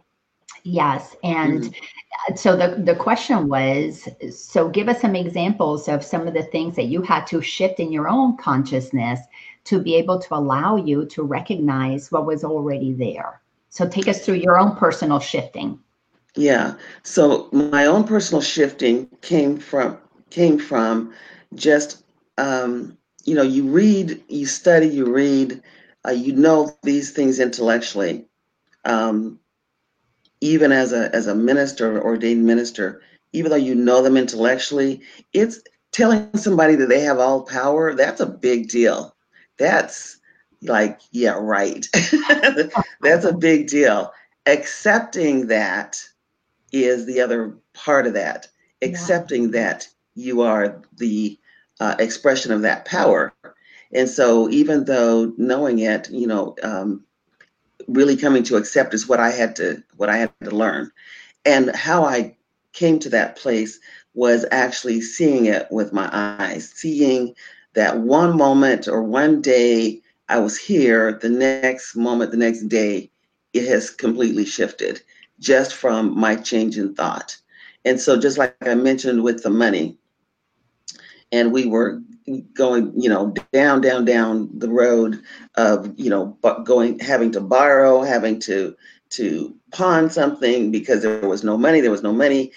Yes. 0.64 1.16
And 1.24 1.64
mm-hmm. 1.64 2.36
so 2.36 2.56
the, 2.56 2.82
the 2.82 2.96
question 2.96 3.50
was 3.50 4.08
so 4.32 4.70
give 4.70 4.88
us 4.88 5.02
some 5.02 5.16
examples 5.16 5.90
of 5.90 6.04
some 6.04 6.28
of 6.28 6.34
the 6.34 6.44
things 6.44 6.78
that 6.78 6.86
you 6.86 7.02
had 7.02 7.28
to 7.28 7.42
shift 7.42 7.82
in 7.82 7.92
your 7.92 8.08
own 8.08 8.38
consciousness 8.38 9.20
to 9.66 9.82
be 9.82 9.96
able 9.96 10.20
to 10.20 10.34
allow 10.34 10.78
you 10.78 11.06
to 11.08 11.24
recognize 11.24 12.12
what 12.12 12.26
was 12.26 12.46
already 12.46 12.94
there. 12.94 13.42
So 13.70 13.88
take 13.88 14.08
us 14.08 14.24
through 14.24 14.36
your 14.36 14.58
own 14.58 14.78
personal 14.78 15.20
shifting. 15.20 15.80
Yeah. 16.36 16.76
So 17.04 17.50
my 17.52 17.86
own 17.86 18.06
personal 18.06 18.42
shifting 18.42 19.10
came 19.22 19.58
from 19.58 19.98
came 20.30 20.58
from 20.58 21.14
just 21.54 22.04
um, 22.38 22.98
you 23.24 23.36
know 23.36 23.44
you 23.44 23.64
read, 23.68 24.22
you 24.28 24.46
study, 24.46 24.88
you 24.88 25.06
read, 25.06 25.62
uh, 26.08 26.12
you 26.12 26.34
know 26.34 26.76
these 26.84 27.12
things 27.12 27.40
intellectually. 27.40 28.26
Um, 28.86 29.40
even 30.42 30.72
as 30.72 30.92
a 30.92 31.14
as 31.16 31.28
a 31.28 31.36
minister, 31.36 32.02
ordained 32.02 32.46
minister, 32.46 33.02
even 33.32 33.50
though 33.50 33.58
you 33.58 33.76
know 33.76 34.02
them 34.02 34.18
intellectually, 34.18 35.02
it's 35.32 35.62
telling 35.92 36.30
somebody 36.36 36.76
that 36.76 36.90
they 36.90 37.00
have 37.02 37.20
all 37.20 37.44
power. 37.44 37.94
That's 37.94 38.20
a 38.20 38.26
big 38.26 38.68
deal. 38.68 39.16
That's 39.58 40.20
like 40.62 41.00
yeah, 41.12 41.38
right. 41.40 41.88
that's 43.02 43.26
a 43.26 43.34
big 43.34 43.68
deal. 43.68 44.12
Accepting 44.46 45.48
that 45.48 46.04
is 46.74 47.06
the 47.06 47.22
other 47.22 47.56
part 47.74 48.06
of 48.06 48.14
that, 48.14 48.48
accepting 48.82 49.46
yeah. 49.46 49.52
that 49.52 49.88
you 50.16 50.42
are 50.42 50.82
the 50.98 51.40
uh, 51.80 51.96
expression 52.00 52.52
of 52.52 52.62
that 52.62 52.86
power. 52.86 53.34
And 53.94 54.10
so, 54.10 54.50
even 54.50 54.86
though 54.86 55.34
knowing 55.38 55.80
it, 55.80 56.10
you 56.10 56.28
know, 56.28 56.56
um, 56.64 57.04
really 57.88 58.16
coming 58.16 58.44
to 58.44 58.56
accept 58.56 58.94
is 58.94 59.08
what 59.08 59.20
I 59.20 59.30
had 59.32 59.56
to 59.58 59.84
what 59.98 60.10
I 60.10 60.18
had 60.18 60.32
to 60.44 60.52
learn, 60.52 60.92
and 61.46 61.76
how 61.76 62.04
I 62.04 62.36
came 62.74 63.00
to 63.00 63.10
that 63.10 63.36
place 63.36 63.80
was 64.16 64.46
actually 64.52 65.02
seeing 65.02 65.46
it 65.46 65.68
with 65.72 65.94
my 65.94 66.10
eyes, 66.12 66.72
seeing 66.74 67.36
that 67.74 68.00
one 68.00 68.38
moment 68.38 68.88
or 68.88 69.04
one 69.04 69.42
day 69.42 70.02
I 70.30 70.40
was 70.40 70.58
here, 70.58 71.20
the 71.22 71.30
next 71.30 71.96
moment, 71.96 72.32
the 72.32 72.38
next 72.38 72.64
day, 72.64 73.12
it 73.54 73.68
has 73.68 73.90
completely 73.90 74.46
shifted 74.46 75.02
just 75.40 75.74
from 75.76 76.18
my 76.18 76.36
change 76.36 76.78
in 76.78 76.96
thought. 76.96 77.38
And 77.86 78.00
so, 78.00 78.20
just 78.20 78.38
like 78.38 78.56
I 78.62 78.76
mentioned 78.76 79.24
with 79.24 79.44
the 79.44 79.50
money, 79.50 79.98
and 81.34 81.52
we 81.52 81.66
were 81.66 82.00
going, 82.54 82.94
you 82.96 83.10
know, 83.10 83.34
down, 83.52 83.82
down, 83.82 84.06
down 84.06 84.50
the 84.60 84.70
road 84.70 85.22
of, 85.56 85.92
you 85.98 86.10
know, 86.10 86.38
going, 86.64 87.00
having 87.00 87.32
to 87.32 87.42
borrow, 87.42 88.04
having 88.04 88.40
to 88.40 88.76
to 89.10 89.56
pawn 89.72 90.10
something 90.10 90.72
because 90.72 91.04
there 91.04 91.28
was 91.28 91.44
no 91.44 91.56
money, 91.56 91.82
there 91.82 91.92
was 91.92 92.02
no 92.02 92.14
money, 92.14 92.52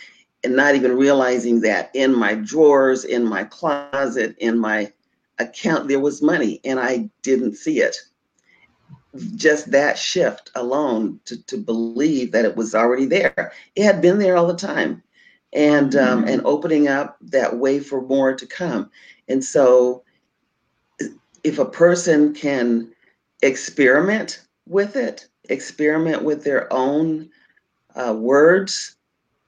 and 0.45 0.57
not 0.57 0.75
even 0.75 0.97
realizing 0.97 1.61
that 1.61 1.91
in 1.95 2.15
my 2.15 2.35
drawers, 2.35 3.05
in 3.05 3.25
my 3.25 3.45
closet, 3.45 4.35
in 4.39 4.59
my 4.59 4.91
account, 5.39 5.89
there 5.89 6.01
was 6.01 6.23
money, 6.23 6.61
and 6.65 6.81
I 6.81 7.11
didn't 7.23 7.57
see 7.57 7.81
it. 7.81 7.97
Just 9.35 9.71
that 9.71 9.99
shift 9.99 10.51
alone 10.55 11.21
to, 11.27 11.43
to 11.45 11.59
believe 11.59 12.33
that 12.33 12.47
it 12.47 12.57
was 12.57 12.75
already 12.75 13.07
there. 13.07 13.53
It 13.75 13.85
had 13.85 14.01
been 14.01 14.19
there 14.19 14.37
all 14.37 14.47
the 14.47 14.55
time 14.55 15.03
and 15.57 15.97
um, 15.97 16.21
mm-hmm. 16.21 16.29
and 16.29 16.43
opening 16.45 16.87
up 16.87 17.17
that 17.21 17.57
way 17.57 17.81
for 17.81 18.03
more 18.03 18.35
to 18.35 18.47
come. 18.47 18.91
And 19.27 19.43
so, 19.43 20.05
if 21.43 21.59
a 21.59 21.65
person 21.65 22.35
can 22.35 22.93
experiment 23.43 24.43
with 24.69 24.95
it, 24.95 25.27
experiment 25.49 26.23
with 26.23 26.45
their 26.45 26.73
own 26.73 27.31
uh, 27.95 28.15
words 28.15 28.97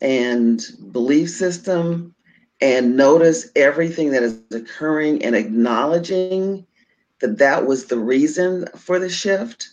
and 0.00 0.64
belief 0.90 1.28
system, 1.28 2.14
and 2.60 2.96
notice 2.96 3.50
everything 3.54 4.10
that 4.12 4.22
is 4.22 4.40
occurring 4.52 5.22
and 5.22 5.36
acknowledging 5.36 6.66
that 7.20 7.38
that 7.38 7.66
was 7.66 7.86
the 7.86 7.98
reason 7.98 8.66
for 8.76 8.98
the 8.98 9.10
shift 9.10 9.70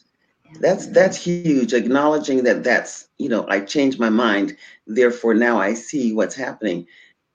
that's 0.60 0.88
that's 0.88 1.18
huge 1.18 1.74
acknowledging 1.74 2.44
that 2.44 2.64
that's 2.64 3.10
you 3.18 3.30
know 3.30 3.46
i 3.50 3.60
changed 3.60 4.00
my 4.00 4.10
mind 4.10 4.56
therefore 4.88 5.34
now 5.34 5.58
i 5.60 5.74
see 5.74 6.14
what's 6.14 6.36
happening. 6.36 6.86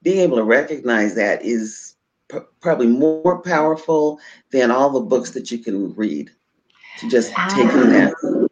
Being 0.03 0.19
able 0.19 0.37
to 0.37 0.43
recognize 0.43 1.13
that 1.15 1.43
is 1.43 1.95
p- 2.31 2.39
probably 2.59 2.87
more 2.87 3.41
powerful 3.41 4.19
than 4.51 4.71
all 4.71 4.89
the 4.89 5.01
books 5.01 5.31
that 5.31 5.51
you 5.51 5.59
can 5.59 5.93
read 5.95 6.31
to 6.97 7.09
just 7.09 7.31
taking 7.49 7.89
that. 7.89 8.49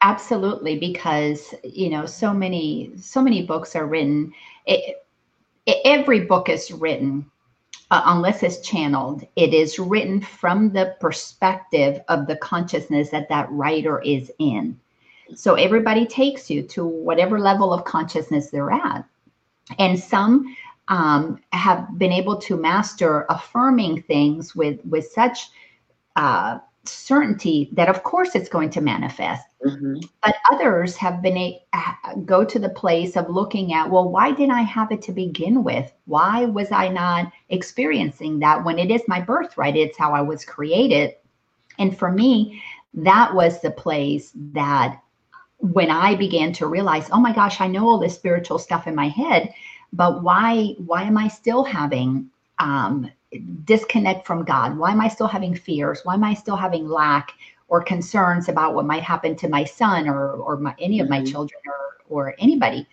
Absolutely 0.00 0.78
because 0.78 1.54
you 1.64 1.90
know 1.90 2.06
so 2.06 2.32
many 2.32 2.92
so 2.96 3.20
many 3.20 3.42
books 3.42 3.74
are 3.74 3.86
written 3.86 4.32
it, 4.66 5.04
it, 5.66 5.78
every 5.84 6.20
book 6.20 6.48
is 6.48 6.70
written 6.70 7.30
uh, 7.90 8.02
unless 8.06 8.42
it's 8.42 8.60
channeled, 8.60 9.26
it 9.36 9.54
is 9.54 9.78
written 9.78 10.20
from 10.20 10.70
the 10.72 10.96
perspective 11.00 12.00
of 12.08 12.26
the 12.26 12.36
consciousness 12.36 13.10
that 13.10 13.28
that 13.28 13.50
writer 13.50 14.00
is 14.02 14.30
in. 14.38 14.78
So 15.34 15.54
everybody 15.54 16.06
takes 16.06 16.50
you 16.50 16.62
to 16.64 16.86
whatever 16.86 17.38
level 17.38 17.72
of 17.72 17.84
consciousness 17.84 18.50
they're 18.50 18.70
at. 18.70 19.04
And 19.78 19.98
some 19.98 20.56
um, 20.88 21.40
have 21.52 21.98
been 21.98 22.12
able 22.12 22.36
to 22.38 22.56
master 22.56 23.26
affirming 23.28 24.02
things 24.02 24.54
with, 24.56 24.84
with 24.86 25.06
such 25.06 25.50
uh, 26.16 26.58
certainty 26.88 27.68
that 27.72 27.88
of 27.88 28.02
course 28.02 28.34
it's 28.34 28.48
going 28.48 28.70
to 28.70 28.80
manifest. 28.80 29.44
Mm-hmm. 29.66 29.96
but 30.22 30.36
others 30.52 30.94
have 30.96 31.20
been 31.20 31.36
a 31.36 31.60
go 32.24 32.44
to 32.44 32.60
the 32.60 32.68
place 32.68 33.16
of 33.16 33.28
looking 33.28 33.72
at 33.72 33.90
well 33.90 34.08
why 34.08 34.30
didn't 34.30 34.52
i 34.52 34.62
have 34.62 34.92
it 34.92 35.02
to 35.02 35.12
begin 35.12 35.64
with? 35.64 35.92
Why 36.06 36.44
was 36.44 36.70
i 36.70 36.88
not 36.88 37.32
experiencing 37.48 38.38
that 38.38 38.64
when 38.64 38.78
it 38.78 38.90
is 38.90 39.02
my 39.08 39.20
birthright? 39.20 39.76
It's 39.76 39.98
how 39.98 40.12
i 40.12 40.20
was 40.20 40.44
created. 40.44 41.14
And 41.78 41.98
for 41.98 42.12
me 42.12 42.62
that 42.94 43.34
was 43.34 43.60
the 43.60 43.70
place 43.70 44.32
that 44.52 45.00
when 45.58 45.90
i 45.90 46.14
began 46.14 46.52
to 46.52 46.66
realize 46.66 47.08
oh 47.12 47.20
my 47.20 47.32
gosh 47.32 47.60
i 47.60 47.66
know 47.66 47.88
all 47.88 47.98
this 47.98 48.14
spiritual 48.14 48.58
stuff 48.58 48.86
in 48.86 48.94
my 48.94 49.08
head 49.08 49.52
but 49.92 50.22
why 50.22 50.74
why 50.78 51.02
am 51.02 51.18
i 51.18 51.28
still 51.28 51.64
having 51.64 52.30
um, 52.60 53.10
disconnect 53.64 54.26
from 54.26 54.44
God? 54.44 54.76
Why 54.76 54.92
am 54.92 55.00
I 55.00 55.08
still 55.08 55.26
having 55.26 55.54
fears? 55.54 56.00
Why 56.04 56.14
am 56.14 56.24
I 56.24 56.34
still 56.34 56.56
having 56.56 56.88
lack 56.88 57.32
or 57.68 57.82
concerns 57.82 58.48
about 58.48 58.74
what 58.74 58.86
might 58.86 59.02
happen 59.02 59.36
to 59.36 59.48
my 59.48 59.64
son 59.64 60.08
or 60.08 60.32
or 60.32 60.56
my, 60.56 60.74
any 60.78 61.00
of 61.00 61.08
my 61.08 61.18
mm-hmm. 61.18 61.32
children 61.32 61.60
or 61.66 62.28
or 62.28 62.34
anybody? 62.38 62.86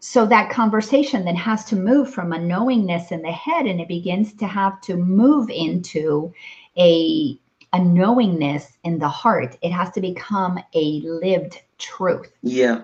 So 0.00 0.26
that 0.26 0.50
conversation 0.50 1.24
then 1.24 1.36
has 1.36 1.64
to 1.66 1.76
move 1.76 2.12
from 2.12 2.32
a 2.32 2.38
knowingness 2.38 3.12
in 3.12 3.22
the 3.22 3.30
head 3.30 3.66
and 3.66 3.80
it 3.80 3.86
begins 3.86 4.32
to 4.34 4.48
have 4.48 4.80
to 4.82 4.96
move 4.96 5.48
into 5.48 6.34
a 6.76 7.38
a 7.72 7.78
knowingness 7.78 8.78
in 8.84 8.98
the 8.98 9.08
heart. 9.08 9.56
It 9.62 9.70
has 9.70 9.90
to 9.92 10.00
become 10.00 10.58
a 10.74 11.00
lived 11.00 11.62
truth. 11.78 12.32
Yeah. 12.42 12.82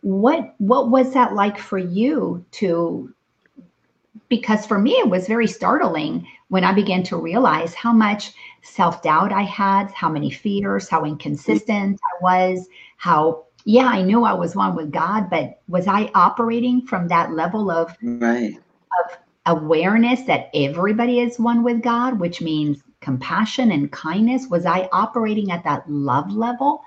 What 0.00 0.54
what 0.58 0.90
was 0.90 1.12
that 1.12 1.34
like 1.34 1.58
for 1.58 1.78
you 1.78 2.44
to 2.52 3.14
because 4.30 4.64
for 4.64 4.78
me, 4.78 4.92
it 4.92 5.10
was 5.10 5.26
very 5.26 5.46
startling 5.46 6.26
when 6.48 6.64
I 6.64 6.72
began 6.72 7.02
to 7.04 7.18
realize 7.18 7.74
how 7.74 7.92
much 7.92 8.32
self 8.62 9.02
doubt 9.02 9.32
I 9.32 9.42
had, 9.42 9.90
how 9.90 10.08
many 10.08 10.30
fears, 10.30 10.88
how 10.88 11.04
inconsistent 11.04 12.00
I 12.02 12.22
was, 12.22 12.68
how, 12.96 13.44
yeah, 13.64 13.86
I 13.86 14.02
knew 14.02 14.24
I 14.24 14.32
was 14.32 14.56
one 14.56 14.74
with 14.74 14.92
God, 14.92 15.28
but 15.28 15.60
was 15.68 15.86
I 15.86 16.10
operating 16.14 16.86
from 16.86 17.08
that 17.08 17.32
level 17.32 17.70
of, 17.70 17.94
right. 18.02 18.54
of 19.04 19.18
awareness 19.46 20.22
that 20.22 20.48
everybody 20.54 21.20
is 21.20 21.38
one 21.38 21.62
with 21.62 21.82
God, 21.82 22.18
which 22.18 22.40
means 22.40 22.82
compassion 23.00 23.72
and 23.72 23.90
kindness? 23.90 24.46
Was 24.48 24.64
I 24.64 24.88
operating 24.92 25.50
at 25.50 25.64
that 25.64 25.90
love 25.90 26.30
level? 26.32 26.82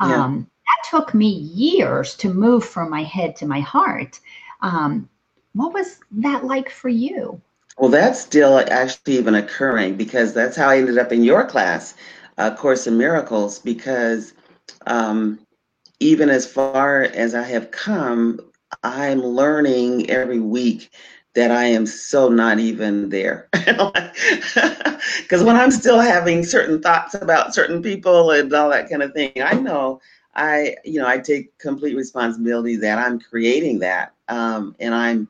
Yeah. 0.00 0.24
Um, 0.24 0.50
that 0.66 0.90
took 0.90 1.14
me 1.14 1.28
years 1.28 2.16
to 2.16 2.34
move 2.34 2.64
from 2.64 2.90
my 2.90 3.04
head 3.04 3.36
to 3.36 3.46
my 3.46 3.60
heart. 3.60 4.18
Um, 4.62 5.08
what 5.54 5.72
was 5.72 6.00
that 6.12 6.44
like 6.44 6.70
for 6.70 6.88
you? 6.88 7.40
Well, 7.78 7.90
that's 7.90 8.20
still 8.20 8.58
actually 8.70 9.16
even 9.18 9.34
occurring 9.34 9.96
because 9.96 10.34
that's 10.34 10.56
how 10.56 10.68
I 10.68 10.78
ended 10.78 10.98
up 10.98 11.12
in 11.12 11.24
your 11.24 11.46
class, 11.46 11.94
uh, 12.38 12.54
Course 12.54 12.86
in 12.86 12.98
Miracles, 12.98 13.58
because 13.58 14.34
um, 14.86 15.38
even 15.98 16.28
as 16.28 16.46
far 16.46 17.02
as 17.02 17.34
I 17.34 17.42
have 17.42 17.70
come, 17.70 18.40
I'm 18.82 19.22
learning 19.22 20.10
every 20.10 20.40
week 20.40 20.90
that 21.34 21.50
I 21.50 21.64
am 21.64 21.86
so 21.86 22.28
not 22.28 22.58
even 22.58 23.08
there. 23.08 23.48
Because 25.22 25.42
when 25.42 25.56
I'm 25.56 25.70
still 25.70 25.98
having 25.98 26.44
certain 26.44 26.82
thoughts 26.82 27.14
about 27.14 27.54
certain 27.54 27.82
people 27.82 28.32
and 28.32 28.52
all 28.52 28.70
that 28.70 28.90
kind 28.90 29.02
of 29.02 29.12
thing, 29.12 29.32
I 29.42 29.54
know 29.54 30.00
I, 30.34 30.76
you 30.84 31.00
know, 31.00 31.06
I 31.06 31.18
take 31.18 31.56
complete 31.58 31.96
responsibility 31.96 32.76
that 32.76 32.98
I'm 32.98 33.18
creating 33.18 33.80
that. 33.80 34.12
Um, 34.28 34.76
and 34.78 34.94
I'm 34.94 35.28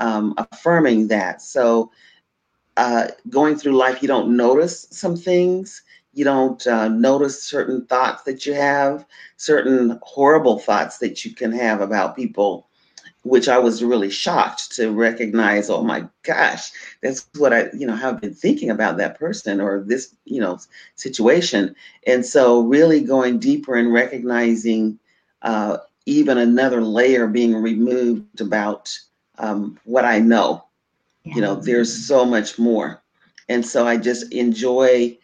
um, 0.00 0.34
affirming 0.38 1.08
that. 1.08 1.42
So, 1.42 1.90
uh, 2.76 3.08
going 3.28 3.56
through 3.56 3.76
life, 3.76 4.02
you 4.02 4.08
don't 4.08 4.36
notice 4.36 4.88
some 4.90 5.16
things. 5.16 5.82
You 6.12 6.24
don't 6.24 6.66
uh, 6.66 6.88
notice 6.88 7.42
certain 7.42 7.86
thoughts 7.86 8.24
that 8.24 8.44
you 8.46 8.54
have, 8.54 9.06
certain 9.36 9.98
horrible 10.02 10.58
thoughts 10.58 10.98
that 10.98 11.24
you 11.24 11.34
can 11.34 11.52
have 11.52 11.80
about 11.80 12.16
people, 12.16 12.66
which 13.22 13.48
I 13.48 13.58
was 13.58 13.84
really 13.84 14.10
shocked 14.10 14.72
to 14.76 14.90
recognize. 14.90 15.70
Oh 15.70 15.84
my 15.84 16.06
gosh, 16.22 16.72
that's 17.02 17.28
what 17.36 17.52
I, 17.52 17.66
you 17.74 17.86
know, 17.86 17.94
have 17.94 18.20
been 18.20 18.34
thinking 18.34 18.70
about 18.70 18.96
that 18.96 19.18
person 19.18 19.60
or 19.60 19.84
this, 19.86 20.16
you 20.24 20.40
know, 20.40 20.58
situation. 20.96 21.76
And 22.06 22.24
so, 22.26 22.62
really 22.62 23.02
going 23.02 23.38
deeper 23.38 23.76
and 23.76 23.92
recognizing 23.92 24.98
uh, 25.42 25.78
even 26.06 26.38
another 26.38 26.80
layer 26.82 27.26
being 27.28 27.54
removed 27.54 28.40
about 28.40 28.98
um, 29.40 29.78
what 29.84 30.04
I 30.04 30.18
know. 30.20 30.64
Yeah. 31.24 31.34
You 31.34 31.40
know, 31.40 31.54
there's 31.56 32.06
so 32.06 32.24
much 32.24 32.58
more. 32.58 33.02
And 33.48 33.66
so 33.66 33.86
I 33.86 33.96
just 33.96 34.32
enjoy 34.32 35.18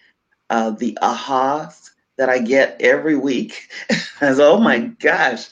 uh, 0.50 0.70
the 0.70 0.98
ahas 1.00 1.90
that 2.16 2.28
I 2.28 2.38
get 2.38 2.76
every 2.80 3.16
week 3.16 3.68
as, 4.20 4.40
oh 4.40 4.58
my 4.58 4.78
gosh, 4.78 5.48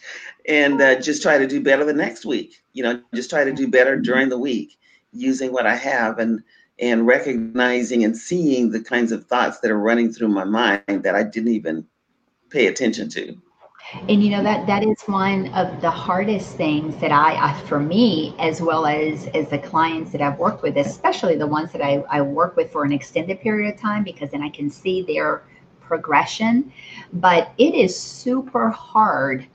and 0.48 0.80
uh, 0.80 1.00
just 1.00 1.22
try 1.22 1.38
to 1.38 1.46
do 1.46 1.60
better 1.60 1.84
the 1.84 1.92
next 1.92 2.24
week. 2.24 2.62
You 2.72 2.82
know, 2.82 3.02
just 3.14 3.30
try 3.30 3.44
to 3.44 3.52
do 3.52 3.68
better 3.68 3.98
during 3.98 4.28
the 4.28 4.38
week 4.38 4.76
using 5.12 5.52
what 5.52 5.66
I 5.66 5.76
have 5.76 6.18
and 6.18 6.42
and 6.80 7.06
recognizing 7.06 8.02
and 8.02 8.16
seeing 8.16 8.70
the 8.70 8.80
kinds 8.80 9.12
of 9.12 9.24
thoughts 9.26 9.60
that 9.60 9.70
are 9.70 9.78
running 9.78 10.12
through 10.12 10.28
my 10.28 10.42
mind 10.42 11.04
that 11.04 11.14
I 11.14 11.22
didn't 11.22 11.52
even 11.52 11.86
pay 12.50 12.66
attention 12.66 13.08
to 13.10 13.40
and 14.08 14.22
you 14.22 14.30
know 14.30 14.42
that 14.42 14.66
that 14.66 14.82
is 14.82 15.02
one 15.02 15.52
of 15.54 15.80
the 15.80 15.90
hardest 15.90 16.56
things 16.56 16.96
that 16.96 17.12
I, 17.12 17.34
I, 17.34 17.60
for 17.62 17.78
me 17.78 18.34
as 18.38 18.60
well 18.60 18.86
as 18.86 19.26
as 19.28 19.48
the 19.48 19.58
clients 19.58 20.10
that 20.12 20.22
i've 20.22 20.38
worked 20.38 20.62
with 20.62 20.76
especially 20.78 21.36
the 21.36 21.46
ones 21.46 21.70
that 21.72 21.82
I, 21.82 22.04
I 22.08 22.22
work 22.22 22.56
with 22.56 22.72
for 22.72 22.84
an 22.84 22.92
extended 22.92 23.40
period 23.40 23.74
of 23.74 23.80
time 23.80 24.02
because 24.02 24.30
then 24.30 24.42
i 24.42 24.48
can 24.48 24.70
see 24.70 25.02
their 25.02 25.42
progression. 25.86 26.72
But 27.14 27.52
it 27.58 27.74
is 27.74 27.98
super 27.98 28.70
hard 28.70 29.46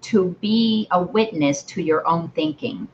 to 0.00 0.36
be 0.40 0.86
a 0.92 1.02
witness 1.02 1.62
to 1.64 1.82
your 1.82 2.06
own 2.06 2.28
thinking 2.30 2.86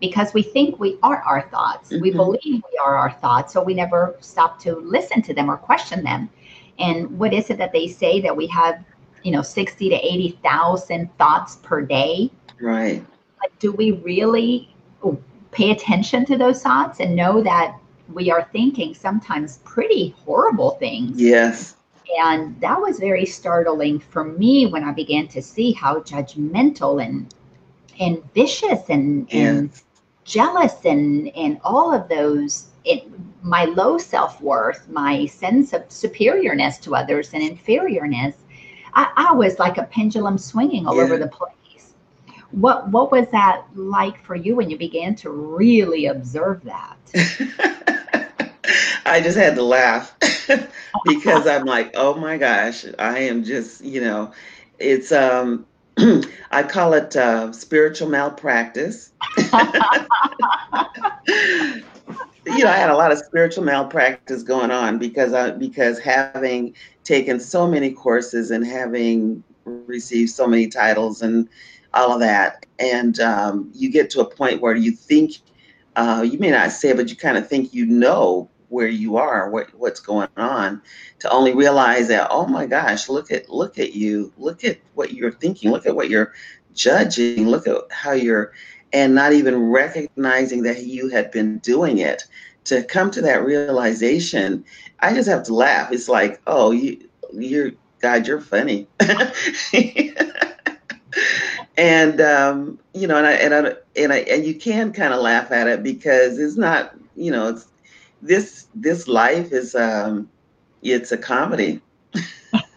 because 0.00 0.34
we 0.34 0.42
think 0.42 0.78
we 0.78 0.98
are 1.02 1.22
our 1.22 1.48
thoughts. 1.48 1.90
Mm-hmm. 1.90 2.02
we 2.02 2.10
believe 2.10 2.62
we 2.70 2.78
are 2.78 2.96
our 2.96 3.12
thoughts 3.12 3.52
so 3.52 3.62
we 3.62 3.72
never 3.72 4.16
stop 4.20 4.60
to 4.60 4.74
listen 4.76 5.22
to 5.22 5.34
them 5.34 5.50
or 5.50 5.56
question 5.56 6.04
them. 6.04 6.28
And 6.78 7.18
what 7.18 7.32
is 7.32 7.50
it 7.50 7.58
that 7.58 7.72
they 7.72 7.86
say 7.86 8.20
that 8.20 8.36
we 8.36 8.46
have 8.48 8.84
you 9.22 9.32
know 9.32 9.42
60 9.42 9.88
to 9.88 9.94
80,000 9.94 11.16
thoughts 11.18 11.56
per 11.56 11.82
day. 11.82 12.30
Right. 12.60 13.04
Like 13.40 13.58
do 13.58 13.72
we 13.72 13.92
really 13.92 14.68
pay 15.52 15.70
attention 15.70 16.24
to 16.24 16.36
those 16.36 16.62
thoughts 16.62 16.98
and 17.00 17.14
know 17.14 17.42
that 17.42 17.78
we 18.12 18.30
are 18.30 18.48
thinking 18.52 18.94
sometimes 18.94 19.58
pretty 19.58 20.14
horrible 20.24 20.72
things. 20.72 21.20
Yes. 21.20 21.76
And 22.18 22.60
that 22.60 22.80
was 22.80 22.98
very 22.98 23.24
startling 23.24 24.00
for 24.00 24.24
me 24.24 24.66
when 24.66 24.84
I 24.84 24.92
began 24.92 25.28
to 25.28 25.40
see 25.40 25.72
how 25.72 26.00
judgmental 26.00 27.04
and 27.04 27.32
and 28.00 28.22
vicious 28.34 28.88
and, 28.88 29.28
yes. 29.30 29.58
and 29.58 29.82
jealous 30.24 30.84
and 30.84 31.28
and 31.36 31.60
all 31.62 31.94
of 31.94 32.08
those 32.08 32.68
it, 32.84 33.06
my 33.42 33.64
low 33.64 33.96
self-worth 33.98 34.88
my 34.88 35.26
sense 35.26 35.72
of 35.72 35.82
superiorness 35.88 36.80
to 36.80 36.96
others 36.96 37.30
and 37.32 37.42
inferiorness 37.42 38.34
i, 38.94 39.10
I 39.16 39.32
was 39.34 39.58
like 39.58 39.78
a 39.78 39.84
pendulum 39.84 40.38
swinging 40.38 40.86
all 40.86 40.96
yeah. 40.96 41.02
over 41.02 41.18
the 41.18 41.28
place 41.28 41.94
what 42.50 42.88
what 42.88 43.10
was 43.10 43.26
that 43.32 43.64
like 43.74 44.22
for 44.24 44.34
you 44.34 44.56
when 44.56 44.70
you 44.70 44.76
began 44.76 45.14
to 45.16 45.30
really 45.30 46.06
observe 46.06 46.62
that 46.64 46.96
i 49.06 49.20
just 49.20 49.36
had 49.38 49.54
to 49.54 49.62
laugh 49.62 50.14
because 51.04 51.46
i'm 51.46 51.64
like 51.64 51.92
oh 51.94 52.14
my 52.14 52.36
gosh 52.36 52.84
i 52.98 53.18
am 53.18 53.42
just 53.42 53.82
you 53.82 54.00
know 54.00 54.30
it's 54.78 55.12
um 55.12 55.66
I 56.50 56.62
call 56.62 56.94
it 56.94 57.14
uh, 57.16 57.52
spiritual 57.52 58.08
malpractice. 58.08 59.12
you 62.46 62.64
know, 62.64 62.70
I 62.70 62.76
had 62.76 62.90
a 62.90 62.96
lot 62.96 63.12
of 63.12 63.18
spiritual 63.18 63.64
malpractice 63.64 64.42
going 64.42 64.70
on 64.70 64.98
because 64.98 65.32
I, 65.32 65.50
because 65.50 65.98
having 65.98 66.74
taken 67.04 67.38
so 67.38 67.66
many 67.66 67.90
courses 67.90 68.50
and 68.50 68.66
having 68.66 69.42
received 69.64 70.30
so 70.30 70.46
many 70.46 70.66
titles 70.66 71.22
and 71.22 71.48
all 71.94 72.12
of 72.12 72.20
that, 72.20 72.66
and 72.78 73.20
um, 73.20 73.70
you 73.74 73.90
get 73.90 74.10
to 74.10 74.20
a 74.20 74.24
point 74.24 74.60
where 74.60 74.74
you 74.74 74.92
think 74.92 75.34
uh, 75.96 76.24
you 76.28 76.38
may 76.38 76.50
not 76.50 76.72
say, 76.72 76.92
but 76.92 77.10
you 77.10 77.16
kind 77.16 77.36
of 77.36 77.46
think 77.46 77.74
you 77.74 77.86
know 77.86 78.48
where 78.70 78.88
you 78.88 79.16
are, 79.18 79.50
what 79.50 79.68
what's 79.74 80.00
going 80.00 80.28
on, 80.36 80.80
to 81.18 81.30
only 81.30 81.54
realize 81.54 82.08
that 82.08 82.28
oh 82.30 82.46
my 82.46 82.66
gosh, 82.66 83.08
look 83.08 83.30
at 83.30 83.48
look 83.50 83.78
at 83.78 83.94
you, 83.94 84.32
look 84.36 84.64
at 84.64 84.78
what 84.94 85.12
you're 85.12 85.32
thinking, 85.32 85.70
look 85.70 85.86
at 85.86 85.94
what 85.94 86.08
you're 86.08 86.32
judging, 86.74 87.46
look 87.46 87.66
at 87.66 87.76
how 87.90 88.12
you're, 88.12 88.52
and 88.92 89.14
not 89.14 89.32
even 89.32 89.70
recognizing 89.70 90.62
that 90.62 90.84
you 90.84 91.08
had 91.08 91.30
been 91.30 91.58
doing 91.58 91.98
it. 91.98 92.24
To 92.66 92.84
come 92.84 93.10
to 93.10 93.20
that 93.22 93.44
realization, 93.44 94.64
I 95.00 95.14
just 95.14 95.28
have 95.28 95.42
to 95.44 95.54
laugh. 95.54 95.90
It's 95.90 96.08
like, 96.08 96.40
oh, 96.46 96.70
you, 96.70 97.08
you're 97.32 97.72
God, 98.00 98.26
you're 98.26 98.40
funny. 98.40 98.86
and 101.76 102.20
um, 102.20 102.78
you 102.94 103.06
know, 103.06 103.16
and 103.16 103.26
I 103.26 103.32
and 103.32 103.54
I 103.54 103.74
and 103.96 104.12
I 104.12 104.18
and 104.18 104.44
you 104.44 104.54
can 104.54 104.92
kind 104.92 105.14
of 105.14 105.20
laugh 105.20 105.50
at 105.50 105.66
it 105.68 105.82
because 105.82 106.38
it's 106.38 106.56
not, 106.56 106.94
you 107.16 107.30
know, 107.30 107.48
it's 107.48 107.66
this 108.20 108.68
this 108.74 109.08
life 109.08 109.52
is 109.52 109.74
um 109.74 110.28
it's 110.82 111.12
a 111.12 111.16
comedy. 111.16 111.80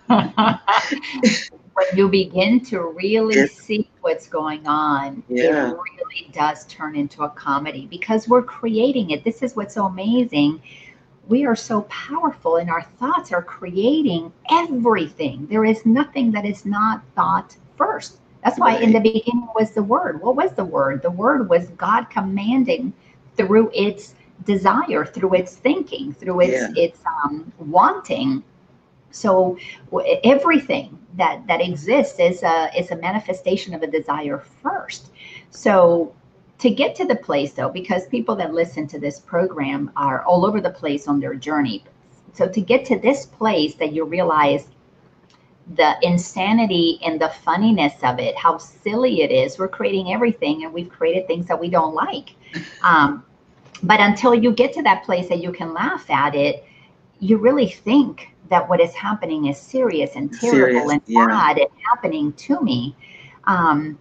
when 1.75 1.97
you 1.97 2.07
begin 2.07 2.63
to 2.65 2.81
really 2.81 3.47
see 3.47 3.89
what's 4.01 4.27
going 4.27 4.65
on, 4.65 5.21
yeah. 5.27 5.71
it 5.71 5.75
really 5.75 6.29
does 6.31 6.65
turn 6.65 6.95
into 6.95 7.23
a 7.23 7.29
comedy 7.29 7.85
because 7.87 8.29
we're 8.29 8.43
creating 8.43 9.11
it. 9.11 9.23
This 9.23 9.43
is 9.43 9.55
what's 9.55 9.75
so 9.75 9.85
amazing. 9.85 10.61
We 11.27 11.45
are 11.45 11.55
so 11.55 11.81
powerful, 11.83 12.57
and 12.57 12.69
our 12.69 12.83
thoughts 12.97 13.33
are 13.33 13.41
creating 13.41 14.31
everything. 14.49 15.47
There 15.47 15.65
is 15.65 15.85
nothing 15.85 16.31
that 16.31 16.45
is 16.45 16.65
not 16.65 17.03
thought 17.15 17.57
first. 17.77 18.19
That's 18.43 18.59
why 18.59 18.75
right. 18.75 18.83
in 18.83 18.93
the 18.93 18.99
beginning 18.99 19.49
was 19.55 19.71
the 19.71 19.83
word. 19.83 20.21
What 20.21 20.35
was 20.35 20.53
the 20.53 20.63
word? 20.63 21.01
The 21.01 21.11
word 21.11 21.49
was 21.49 21.69
God 21.69 22.09
commanding 22.09 22.93
through 23.35 23.71
its 23.73 24.15
desire 24.43 25.05
through 25.05 25.33
its 25.33 25.55
thinking 25.55 26.13
through 26.13 26.41
its 26.41 26.75
yeah. 26.75 26.83
its 26.83 26.99
um, 27.23 27.51
wanting 27.57 28.43
so 29.15 29.57
everything 30.23 30.99
that 31.15 31.45
that 31.47 31.61
exists 31.61 32.19
is 32.19 32.43
a 32.43 32.69
is 32.77 32.91
a 32.91 32.95
manifestation 32.97 33.73
of 33.73 33.81
a 33.81 33.87
desire 33.87 34.43
first. 34.61 35.11
So 35.51 36.13
to 36.59 36.69
get 36.69 36.95
to 36.95 37.05
the 37.05 37.15
place 37.15 37.53
though 37.53 37.69
because 37.69 38.07
people 38.07 38.35
that 38.35 38.53
listen 38.53 38.87
to 38.87 38.99
this 38.99 39.19
program 39.19 39.91
are 39.95 40.23
all 40.23 40.45
over 40.45 40.61
the 40.61 40.69
place 40.69 41.07
on 41.07 41.19
their 41.19 41.35
journey 41.35 41.83
so 42.33 42.47
to 42.47 42.61
get 42.61 42.85
to 42.85 42.97
this 42.97 43.25
place 43.25 43.75
that 43.75 43.91
you 43.91 44.05
realize 44.05 44.67
the 45.75 45.95
insanity 46.01 46.99
and 47.03 47.19
the 47.19 47.29
funniness 47.29 47.93
of 48.03 48.19
it 48.19 48.37
how 48.37 48.57
silly 48.57 49.21
it 49.21 49.31
is 49.31 49.57
we're 49.57 49.67
creating 49.67 50.13
everything 50.13 50.63
and 50.63 50.73
we've 50.73 50.89
created 50.89 51.27
things 51.27 51.47
that 51.47 51.59
we 51.59 51.69
don't 51.69 51.93
like. 51.93 52.35
Um, 52.83 53.25
but 53.83 53.99
until 53.99 54.33
you 54.33 54.51
get 54.51 54.73
to 54.73 54.83
that 54.83 55.03
place 55.03 55.27
that 55.27 55.39
you 55.39 55.51
can 55.51 55.73
laugh 55.73 56.09
at 56.09 56.35
it, 56.35 56.63
you 57.19 57.37
really 57.37 57.67
think 57.67 58.29
that 58.49 58.67
what 58.67 58.79
is 58.79 58.93
happening 58.93 59.47
is 59.47 59.57
serious 59.57 60.15
and 60.15 60.31
terrible 60.31 60.57
serious, 60.57 60.91
and 60.91 61.01
yeah. 61.05 61.25
bad 61.27 61.57
and 61.57 61.69
happening 61.89 62.33
to 62.33 62.61
me. 62.61 62.95
Um, 63.45 63.97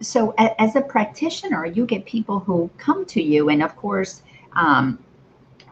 so 0.00 0.34
a, 0.38 0.60
as 0.60 0.76
a 0.76 0.80
practitioner, 0.80 1.66
you 1.66 1.86
get 1.86 2.04
people 2.04 2.40
who 2.40 2.70
come 2.78 3.04
to 3.06 3.22
you, 3.22 3.48
and 3.48 3.62
of 3.62 3.76
course, 3.76 4.22
um, 4.52 4.98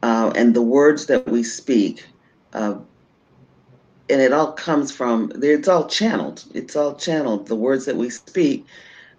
uh, 0.01 0.31
and 0.35 0.55
the 0.55 0.61
words 0.61 1.05
that 1.07 1.27
we 1.27 1.43
speak, 1.43 2.05
uh, 2.53 2.75
and 4.09 4.21
it 4.21 4.33
all 4.33 4.53
comes 4.53 4.91
from 4.91 5.31
it's 5.35 5.67
all 5.67 5.87
channeled. 5.87 6.43
It's 6.53 6.75
all 6.75 6.95
channeled. 6.95 7.47
The 7.47 7.55
words 7.55 7.85
that 7.85 7.95
we 7.95 8.09
speak, 8.09 8.65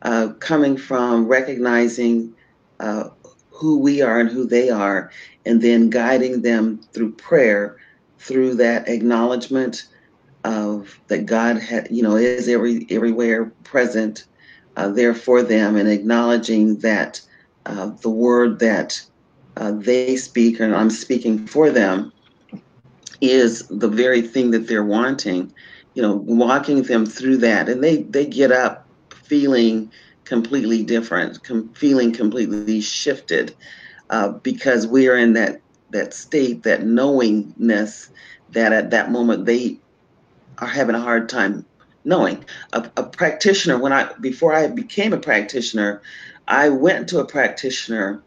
uh, 0.03 0.28
coming 0.41 0.76
from 0.76 1.26
recognizing 1.26 2.35
uh, 2.81 3.11
who 3.51 3.78
we 3.78 4.03
are 4.03 4.18
and 4.18 4.31
who 4.31 4.47
they 4.47 4.70
are, 4.70 5.11
and 5.47 5.62
then 5.62 5.91
guiding 5.91 6.43
them 6.43 6.81
through 6.93 7.12
prayer, 7.12 7.76
through 8.18 8.55
that 8.57 8.89
acknowledgement 8.89 9.87
of 10.45 10.99
that 11.09 11.26
God 11.26 11.59
had, 11.59 11.89
you 11.91 12.03
know, 12.03 12.16
is 12.16 12.49
every 12.49 12.87
everywhere 12.91 13.53
present 13.62 14.24
uh, 14.76 14.89
there 14.89 15.14
for 15.14 15.43
them, 15.43 15.76
and 15.76 15.89
acknowledging 15.89 16.78
that 16.78 17.20
uh, 17.66 17.91
the 18.03 18.11
word 18.11 18.59
that 18.59 19.01
uh, 19.57 19.72
they 19.72 20.16
speak 20.16 20.59
and 20.59 20.74
I'm 20.74 20.91
speaking 20.91 21.47
for 21.47 21.70
them 21.70 22.12
is 23.21 23.66
the 23.68 23.89
very 23.89 24.23
thing 24.23 24.51
that 24.51 24.66
they're 24.66 24.85
wanting 24.85 25.53
you 25.95 26.03
know 26.03 26.16
walking 26.27 26.83
them 26.83 27.07
through 27.07 27.39
that. 27.39 27.68
And 27.68 27.83
they 27.83 27.99
they 28.03 28.27
get 28.27 28.53
up 28.53 28.87
feeling 29.14 29.91
completely 30.25 30.83
different 30.83 31.43
com- 31.43 31.73
feeling 31.75 32.12
completely 32.12 32.81
shifted 32.81 33.55
uh, 34.11 34.29
because 34.29 34.87
we 34.87 35.09
are 35.09 35.16
in 35.16 35.33
that 35.35 35.61
that 35.91 36.14
state 36.14 36.62
that 36.62 36.85
knowingness 36.85 38.11
that 38.51 38.73
at 38.73 38.91
that 38.91 39.11
moment 39.11 39.47
they 39.47 39.79
are 40.59 40.68
having 40.68 40.95
a 40.95 41.01
hard 41.01 41.29
time 41.29 41.64
knowing. 42.05 42.45
A, 42.73 42.91
a 42.97 43.03
practitioner 43.03 43.79
when 43.79 43.93
i 43.93 44.11
before 44.21 44.55
i 44.55 44.66
became 44.68 45.12
a 45.12 45.18
practitioner 45.18 46.01
i 46.49 46.68
went 46.68 47.09
to 47.09 47.18
a 47.18 47.25
practitioner 47.25 48.23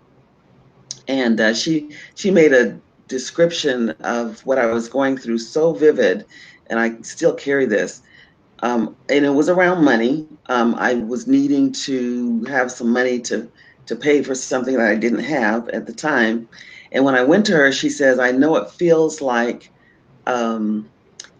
and 1.07 1.39
uh, 1.39 1.53
she 1.53 1.89
she 2.15 2.31
made 2.31 2.53
a 2.53 2.79
description 3.07 3.91
of 4.01 4.45
what 4.45 4.57
I 4.57 4.65
was 4.67 4.87
going 4.87 5.17
through 5.17 5.39
so 5.39 5.73
vivid, 5.73 6.25
and 6.67 6.79
I 6.79 7.01
still 7.01 7.33
carry 7.33 7.65
this. 7.65 8.01
Um, 8.59 8.95
and 9.09 9.25
it 9.25 9.31
was 9.31 9.49
around 9.49 9.83
money. 9.83 10.27
Um, 10.47 10.75
I 10.75 10.95
was 10.95 11.27
needing 11.27 11.71
to 11.73 12.43
have 12.45 12.71
some 12.71 12.91
money 12.91 13.19
to 13.21 13.49
to 13.85 13.95
pay 13.95 14.23
for 14.23 14.33
something 14.33 14.77
that 14.77 14.87
I 14.87 14.95
didn't 14.95 15.25
have 15.25 15.67
at 15.69 15.85
the 15.85 15.93
time. 15.93 16.47
And 16.93 17.03
when 17.03 17.15
I 17.15 17.23
went 17.23 17.45
to 17.47 17.53
her, 17.57 17.71
she 17.71 17.89
says, 17.89 18.19
"I 18.19 18.31
know 18.31 18.55
it 18.55 18.69
feels 18.71 19.21
like 19.21 19.69
um, 20.25 20.89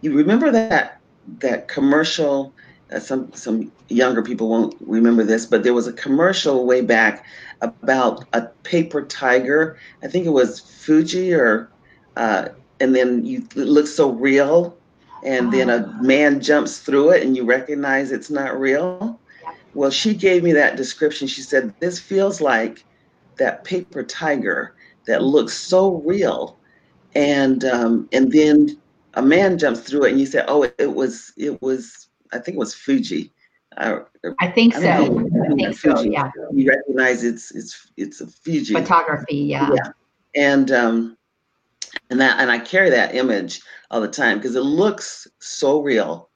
you 0.01 0.14
remember 0.14 0.51
that 0.51 0.99
that 1.39 1.68
commercial." 1.68 2.53
Uh, 2.91 2.99
some 2.99 3.32
some 3.34 3.72
younger 3.89 4.22
people 4.22 4.49
won't 4.49 4.76
remember 4.82 5.24
this, 5.24 5.45
but 5.45 5.64
there 5.64 5.74
was 5.74 5.88
a 5.88 5.93
commercial 5.93 6.66
way 6.66 6.82
back 6.82 7.26
about 7.64 8.26
a 8.34 8.41
paper 8.64 9.03
tiger. 9.03 9.78
I 10.03 10.07
think 10.07 10.26
it 10.26 10.32
was 10.32 10.59
Fuji 10.59 11.34
or, 11.34 11.72
uh, 12.18 12.49
and 12.80 12.95
then 12.95 13.26
you 13.26 13.47
it 13.55 13.68
looks 13.68 13.91
so 13.91 14.11
real, 14.11 14.78
and 15.24 15.51
then 15.51 15.70
a 15.70 15.88
ah. 15.88 16.01
man 16.01 16.41
jumps 16.41 16.80
through 16.80 17.11
it 17.11 17.24
and 17.24 17.36
you 17.36 17.45
recognize 17.45 18.11
it's 18.11 18.30
not 18.30 18.59
real. 18.59 19.20
Well, 19.74 19.89
she 19.89 20.14
gave 20.14 20.43
me 20.43 20.51
that 20.53 20.76
description. 20.76 21.28
She 21.28 21.41
said, 21.41 21.74
This 21.80 21.99
feels 21.99 22.41
like 22.41 22.84
that 23.38 23.64
paper 23.64 24.03
tiger 24.03 24.76
that 25.07 25.24
looks 25.24 25.53
so 25.53 25.95
real. 26.05 26.57
And 27.16 27.64
um, 27.66 28.09
and 28.11 28.32
then 28.32 28.78
a 29.16 29.22
man 29.22 29.57
jumps 29.57 29.82
through 29.82 30.05
it 30.05 30.11
and 30.11 30.20
you 30.20 30.26
say, 30.26 30.43
Oh, 30.47 30.64
it, 30.64 30.76
it 30.78 30.93
was 30.93 31.32
it 31.38 31.61
was 31.61 32.09
I 32.34 32.39
think 32.39 32.55
it 32.55 32.59
was 32.59 32.74
Fuji. 32.74 33.32
I, 33.78 33.99
I 34.39 34.47
think 34.47 34.76
I 34.76 34.82
so. 34.82 35.30
I 35.43 35.55
think 35.55 35.78
so. 35.78 36.01
Yeah. 36.01 36.32
You 36.51 36.69
recognize 36.69 37.24
it's 37.24 37.51
it's 37.51 37.88
it's 37.97 38.21
a 38.21 38.28
Fuji 38.28 38.74
photography. 38.74 39.38
Yeah. 39.38 39.69
Yeah. 39.74 39.91
And 40.36 40.71
um, 40.71 41.17
and 42.09 42.19
that 42.19 42.39
and 42.39 42.51
I 42.51 42.59
carry 42.59 42.89
that 42.89 43.15
image 43.15 43.61
all 43.91 44.01
the 44.01 44.07
time 44.07 44.38
because 44.38 44.55
it 44.55 44.61
looks 44.61 45.28
so 45.39 45.82
real, 45.82 46.30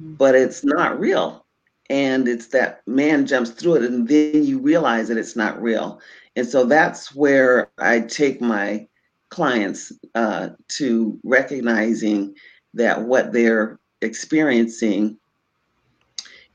mm-hmm. 0.00 0.14
but 0.14 0.34
it's 0.34 0.64
not 0.64 0.98
real. 0.98 1.46
And 1.88 2.28
it's 2.28 2.48
that 2.48 2.82
man 2.86 3.26
jumps 3.26 3.50
through 3.50 3.76
it, 3.76 3.84
and 3.84 4.06
then 4.06 4.44
you 4.44 4.60
realize 4.60 5.08
that 5.08 5.18
it's 5.18 5.36
not 5.36 5.60
real. 5.60 6.00
And 6.36 6.46
so 6.46 6.64
that's 6.64 7.14
where 7.14 7.70
I 7.78 8.00
take 8.00 8.40
my 8.40 8.86
clients 9.30 9.92
uh, 10.14 10.50
to 10.68 11.18
recognizing 11.24 12.34
that 12.74 13.02
what 13.02 13.32
they're 13.32 13.80
experiencing 14.02 15.18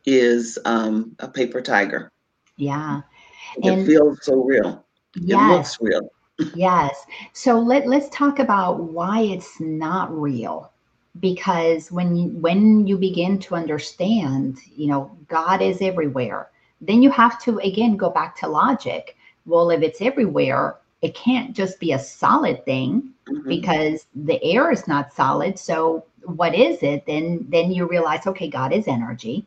is 0.05 0.57
um, 0.65 1.15
a 1.19 1.27
paper 1.27 1.61
tiger. 1.61 2.11
Yeah. 2.57 3.01
And 3.63 3.81
it 3.81 3.85
feels 3.85 4.19
so 4.23 4.43
real. 4.43 4.85
Yes. 5.15 5.39
It 5.39 5.53
looks 5.53 5.77
real. 5.81 6.09
yes. 6.55 7.05
So 7.33 7.59
let, 7.59 7.87
let's 7.87 8.09
talk 8.09 8.39
about 8.39 8.83
why 8.83 9.21
it's 9.21 9.59
not 9.59 10.15
real. 10.17 10.71
Because 11.21 11.91
when 11.91 12.15
you, 12.15 12.27
when 12.29 12.85
you 12.85 12.97
begin 12.97 13.39
to 13.39 13.55
understand, 13.55 14.59
you 14.75 14.87
know, 14.87 15.17
God 15.29 15.61
is 15.61 15.81
everywhere, 15.81 16.49
then 16.81 17.01
you 17.01 17.09
have 17.11 17.41
to 17.43 17.59
again 17.59 17.95
go 17.95 18.09
back 18.09 18.35
to 18.37 18.47
logic. 18.47 19.15
Well, 19.45 19.69
if 19.69 19.81
it's 19.81 20.01
everywhere, 20.01 20.77
it 21.01 21.15
can't 21.15 21.55
just 21.55 21.79
be 21.79 21.93
a 21.93 21.99
solid 21.99 22.65
thing 22.65 23.13
mm-hmm. 23.29 23.47
because 23.47 24.07
the 24.13 24.43
air 24.43 24.71
is 24.71 24.87
not 24.87 25.13
solid. 25.13 25.57
So 25.57 26.03
what 26.23 26.53
is 26.53 26.81
it? 26.83 27.05
Then 27.05 27.45
then 27.49 27.71
you 27.71 27.87
realize, 27.87 28.27
okay, 28.27 28.49
God 28.49 28.73
is 28.73 28.87
energy. 28.87 29.45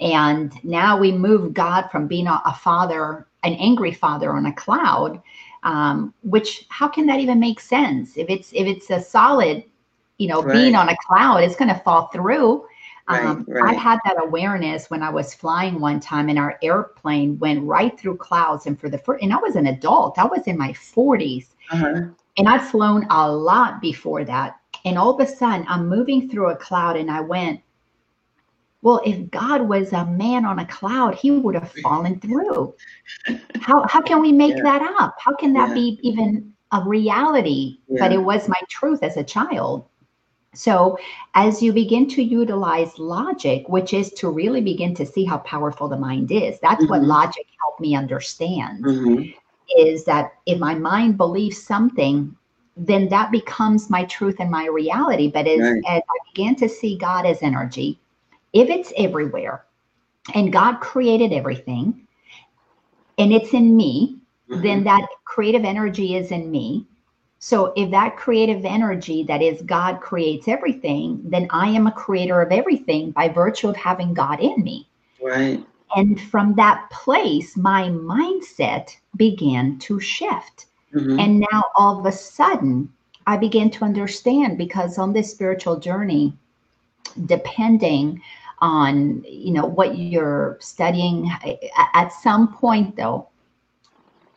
And 0.00 0.52
now 0.64 0.98
we 0.98 1.10
move 1.10 1.54
God 1.54 1.88
from 1.90 2.06
being 2.06 2.26
a, 2.26 2.40
a 2.44 2.54
father, 2.54 3.26
an 3.42 3.54
angry 3.54 3.92
father 3.92 4.32
on 4.32 4.46
a 4.46 4.52
cloud, 4.52 5.20
um, 5.64 6.14
which 6.22 6.66
how 6.68 6.88
can 6.88 7.06
that 7.06 7.20
even 7.20 7.40
make 7.40 7.60
sense? 7.60 8.16
If 8.16 8.30
it's 8.30 8.52
if 8.52 8.66
it's 8.66 8.90
a 8.90 9.00
solid, 9.00 9.64
you 10.18 10.28
know, 10.28 10.42
right. 10.42 10.54
being 10.54 10.74
on 10.74 10.88
a 10.88 10.96
cloud, 11.06 11.42
it's 11.42 11.56
going 11.56 11.72
to 11.72 11.80
fall 11.80 12.08
through. 12.08 12.66
Right, 13.08 13.24
um, 13.24 13.44
right. 13.48 13.74
I 13.74 13.78
had 13.78 13.98
that 14.04 14.22
awareness 14.22 14.90
when 14.90 15.02
I 15.02 15.08
was 15.08 15.34
flying 15.34 15.80
one 15.80 15.98
time, 15.98 16.28
and 16.28 16.38
our 16.38 16.58
airplane 16.62 17.38
went 17.38 17.64
right 17.64 17.98
through 17.98 18.18
clouds. 18.18 18.66
And 18.66 18.78
for 18.78 18.90
the 18.90 18.98
first, 18.98 19.22
and 19.22 19.32
I 19.32 19.38
was 19.38 19.56
an 19.56 19.66
adult, 19.66 20.18
I 20.18 20.26
was 20.26 20.46
in 20.46 20.58
my 20.58 20.72
40s, 20.72 21.46
uh-huh. 21.70 22.02
and 22.36 22.48
I'd 22.48 22.62
flown 22.62 23.06
a 23.10 23.32
lot 23.32 23.80
before 23.80 24.24
that. 24.24 24.56
And 24.84 24.98
all 24.98 25.18
of 25.18 25.26
a 25.26 25.30
sudden, 25.30 25.64
I'm 25.68 25.88
moving 25.88 26.28
through 26.28 26.50
a 26.50 26.56
cloud, 26.56 26.96
and 26.96 27.10
I 27.10 27.20
went, 27.20 27.60
well, 28.88 29.02
if 29.04 29.30
God 29.30 29.68
was 29.68 29.92
a 29.92 30.06
man 30.06 30.46
on 30.46 30.60
a 30.60 30.66
cloud, 30.66 31.14
he 31.14 31.30
would 31.30 31.54
have 31.54 31.70
fallen 31.82 32.18
through. 32.20 32.74
How 33.60 33.86
how 33.86 34.00
can 34.00 34.18
we 34.22 34.32
make 34.32 34.56
yeah. 34.56 34.62
that 34.62 34.94
up? 34.98 35.14
How 35.18 35.34
can 35.34 35.52
that 35.52 35.68
yeah. 35.68 35.74
be 35.74 36.00
even 36.02 36.54
a 36.72 36.82
reality? 36.82 37.80
Yeah. 37.86 38.00
But 38.00 38.12
it 38.12 38.22
was 38.24 38.48
my 38.48 38.58
truth 38.70 39.02
as 39.02 39.18
a 39.18 39.22
child. 39.22 39.84
So, 40.54 40.98
as 41.34 41.62
you 41.62 41.74
begin 41.74 42.08
to 42.08 42.22
utilize 42.22 42.98
logic, 42.98 43.68
which 43.68 43.92
is 43.92 44.10
to 44.12 44.30
really 44.30 44.62
begin 44.62 44.94
to 44.94 45.04
see 45.04 45.26
how 45.26 45.36
powerful 45.38 45.88
the 45.88 45.98
mind 45.98 46.32
is, 46.32 46.58
that's 46.60 46.82
mm-hmm. 46.82 46.90
what 46.90 47.02
logic 47.02 47.44
helped 47.60 47.80
me 47.80 47.94
understand. 47.94 48.82
Mm-hmm. 48.82 49.22
Is 49.76 50.06
that 50.06 50.32
if 50.46 50.58
my 50.58 50.74
mind 50.74 51.18
believes 51.18 51.62
something, 51.62 52.34
then 52.74 53.10
that 53.10 53.30
becomes 53.32 53.90
my 53.90 54.04
truth 54.06 54.36
and 54.38 54.50
my 54.50 54.66
reality. 54.66 55.30
But 55.30 55.46
as, 55.46 55.60
right. 55.60 55.82
as 55.86 56.00
I 56.00 56.18
began 56.32 56.56
to 56.56 56.70
see 56.70 56.96
God 56.96 57.26
as 57.26 57.42
energy, 57.42 58.00
if 58.52 58.68
it's 58.68 58.92
everywhere 58.96 59.64
and 60.34 60.52
God 60.52 60.80
created 60.80 61.32
everything 61.32 62.06
and 63.18 63.32
it's 63.32 63.52
in 63.54 63.76
me, 63.76 64.18
mm-hmm. 64.48 64.62
then 64.62 64.84
that 64.84 65.06
creative 65.24 65.64
energy 65.64 66.16
is 66.16 66.30
in 66.30 66.50
me. 66.50 66.86
So 67.40 67.72
if 67.76 67.90
that 67.92 68.16
creative 68.16 68.64
energy 68.64 69.22
that 69.24 69.42
is 69.42 69.62
God 69.62 70.00
creates 70.00 70.48
everything, 70.48 71.20
then 71.24 71.46
I 71.50 71.68
am 71.68 71.86
a 71.86 71.92
creator 71.92 72.42
of 72.42 72.50
everything 72.50 73.12
by 73.12 73.28
virtue 73.28 73.68
of 73.68 73.76
having 73.76 74.12
God 74.12 74.40
in 74.40 74.62
me. 74.62 74.88
Right. 75.22 75.64
And 75.94 76.20
from 76.20 76.54
that 76.56 76.90
place, 76.90 77.56
my 77.56 77.84
mindset 77.84 78.96
began 79.16 79.78
to 79.80 80.00
shift. 80.00 80.66
Mm-hmm. 80.94 81.18
And 81.18 81.40
now 81.40 81.64
all 81.76 81.98
of 81.98 82.06
a 82.06 82.12
sudden, 82.12 82.92
I 83.26 83.36
began 83.36 83.70
to 83.70 83.84
understand 83.84 84.58
because 84.58 84.98
on 84.98 85.12
this 85.12 85.30
spiritual 85.30 85.78
journey, 85.78 86.32
depending 87.26 88.20
on 88.60 89.22
you 89.24 89.52
know 89.52 89.64
what 89.64 89.98
you're 89.98 90.56
studying 90.60 91.30
at 91.94 92.12
some 92.12 92.52
point 92.52 92.96
though 92.96 93.28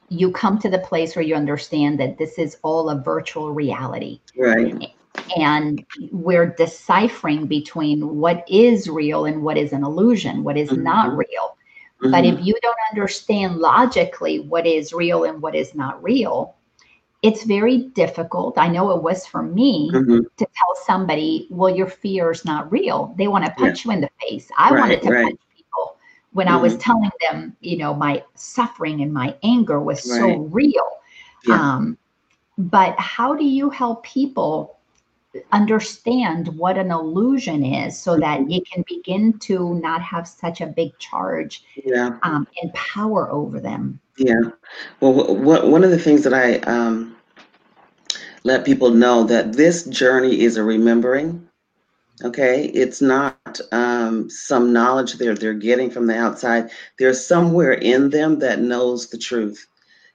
you 0.10 0.32
come 0.32 0.60
to 0.60 0.70
the 0.70 0.80
place 0.80 1.16
where 1.16 1.24
you 1.24 1.36
understand 1.36 2.00
that 2.00 2.18
this 2.18 2.38
is 2.38 2.58
all 2.62 2.90
a 2.90 3.02
virtual 3.02 3.52
reality 3.52 4.20
right 4.38 4.96
and 5.38 5.86
we're 6.12 6.48
deciphering 6.48 7.48
between 7.48 8.18
what 8.18 8.46
is 8.48 8.88
real 8.88 9.26
and 9.26 9.42
what 9.42 9.58
is 9.58 9.74
an 9.74 9.84
illusion 9.84 10.44
what 10.44 10.58
is 10.58 10.70
mm-hmm. 10.70 10.84
not 10.84 11.18
real 11.18 11.58
mm-hmm. 12.02 12.12
but 12.12 12.24
if 12.26 12.40
you 12.46 12.56
don't 12.62 12.78
understand 12.92 13.58
logically 13.58 14.40
what 14.40 14.68
is 14.68 14.94
real 14.94 15.24
and 15.24 15.42
what 15.42 15.56
is 15.56 15.74
not 15.74 16.02
real 16.04 16.56
it's 17.22 17.44
very 17.44 17.78
difficult. 17.78 18.58
I 18.58 18.68
know 18.68 18.92
it 18.92 19.04
was 19.04 19.26
for 19.26 19.44
me 19.44 19.92
mm-hmm. 19.94 20.20
to 20.38 20.46
tell 20.46 20.76
somebody, 20.86 21.48
well, 21.52 21.74
your 21.74 21.88
fear 21.88 22.32
is 22.32 22.46
not 22.46 22.72
real. 22.72 23.14
They 23.18 23.28
want 23.28 23.46
to 23.46 23.52
punch 23.52 23.86
yeah. 23.86 23.92
you 23.92 23.96
in 23.98 24.02
the 24.02 24.10
face. 24.20 24.50
I 24.58 24.72
right, 24.72 24.80
wanted 24.80 25.02
to 25.04 25.10
right. 25.10 25.24
punch 25.26 25.40
people 25.56 25.98
when 26.34 26.48
mm-hmm. 26.48 26.56
I 26.56 26.62
was 26.62 26.74
mm-hmm. 26.74 26.82
telling 26.82 27.12
them, 27.30 27.56
you 27.62 27.78
know, 27.78 27.94
my 27.94 28.24
suffering 28.34 29.02
and 29.02 29.14
my 29.14 29.36
anger 29.44 29.80
was 29.80 30.06
right. 30.10 30.20
so 30.20 30.38
real. 30.46 30.90
Yeah. 31.46 31.62
Um, 31.62 31.98
but 32.58 33.00
how 33.00 33.36
do 33.36 33.46
you 33.46 33.70
help 33.70 34.04
people 34.04 34.78
understand 35.52 36.48
what 36.58 36.78
an 36.78 36.92
illusion 36.92 37.64
is 37.64 38.00
so 38.00 38.18
that 38.18 38.42
mm-hmm. 38.42 38.52
it 38.52 38.70
can 38.70 38.84
begin 38.88 39.38
to 39.40 39.76
not 39.76 40.02
have 40.02 40.28
such 40.28 40.62
a 40.62 40.68
big 40.68 40.98
charge 41.00 41.64
yeah. 41.86 42.18
um, 42.24 42.48
and 42.62 42.74
power 42.74 43.32
over 43.32 43.60
them? 43.60 44.00
Yeah. 44.18 44.42
Well, 45.00 45.36
what, 45.36 45.68
one 45.68 45.84
of 45.84 45.92
the 45.92 46.00
things 46.00 46.24
that 46.24 46.34
I 46.34 46.58
um, 46.60 47.16
let 48.44 48.66
people 48.66 48.90
know 48.92 49.24
that 49.24 49.54
this 49.54 49.86
journey 49.86 50.42
is 50.42 50.58
a 50.58 50.64
remembering. 50.64 51.48
Okay, 52.24 52.66
it's 52.66 53.02
not 53.02 53.60
um, 53.72 54.30
some 54.30 54.72
knowledge 54.72 55.14
they're 55.14 55.34
they're 55.34 55.56
getting 55.56 55.90
from 55.90 56.06
the 56.06 56.16
outside. 56.16 56.70
There's 57.00 57.26
somewhere 57.26 57.74
in 57.74 58.12
them 58.12 58.38
that 58.40 58.60
knows 58.60 59.10
the 59.10 59.18
truth. 59.18 59.66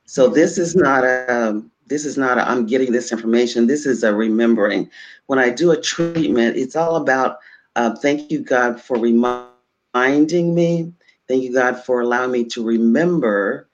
So 0.05 0.29
this 0.29 0.57
is 0.57 0.77
not 0.77 1.03
a 1.03 1.61
This 1.87 2.05
is 2.05 2.17
not 2.17 2.39
i 2.39 2.53
am 2.53 2.67
getting 2.67 2.93
this 2.93 3.13
information. 3.13 3.67
This 3.67 3.87
is 3.87 4.03
a 4.03 4.15
remembering. 4.15 4.91
When 5.27 5.39
I 5.39 5.51
do 5.51 5.71
a 5.71 5.81
treatment, 5.81 6.57
it's 6.57 6.77
all 6.77 6.97
about 6.97 7.39
uh, 7.77 7.95
thank 7.97 8.31
you, 8.31 8.41
God, 8.41 8.81
for 8.81 8.99
reminding 8.99 10.55
me. 10.55 10.93
Thank 11.29 11.43
you, 11.43 11.53
God, 11.53 11.85
for 11.85 12.01
allowing 12.01 12.33
me 12.33 12.45
to 12.45 12.65
remember. 12.65 13.69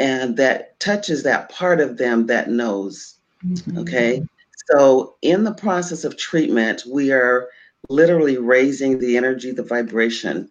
And 0.00 0.36
that 0.36 0.78
touches 0.80 1.22
that 1.22 1.48
part 1.48 1.80
of 1.80 1.98
them 1.98 2.26
that 2.26 2.50
knows. 2.50 3.18
Mm-hmm. 3.44 3.78
Okay. 3.78 4.22
So, 4.70 5.16
in 5.22 5.44
the 5.44 5.54
process 5.54 6.04
of 6.04 6.16
treatment, 6.16 6.82
we 6.90 7.10
are 7.12 7.48
literally 7.88 8.36
raising 8.36 8.98
the 8.98 9.16
energy, 9.16 9.50
the 9.50 9.62
vibration. 9.62 10.50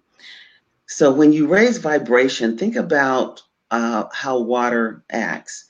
So, 0.87 1.11
when 1.11 1.33
you 1.33 1.47
raise 1.47 1.77
vibration, 1.77 2.57
think 2.57 2.75
about 2.75 3.43
uh, 3.71 4.05
how 4.13 4.39
water 4.39 5.03
acts. 5.11 5.66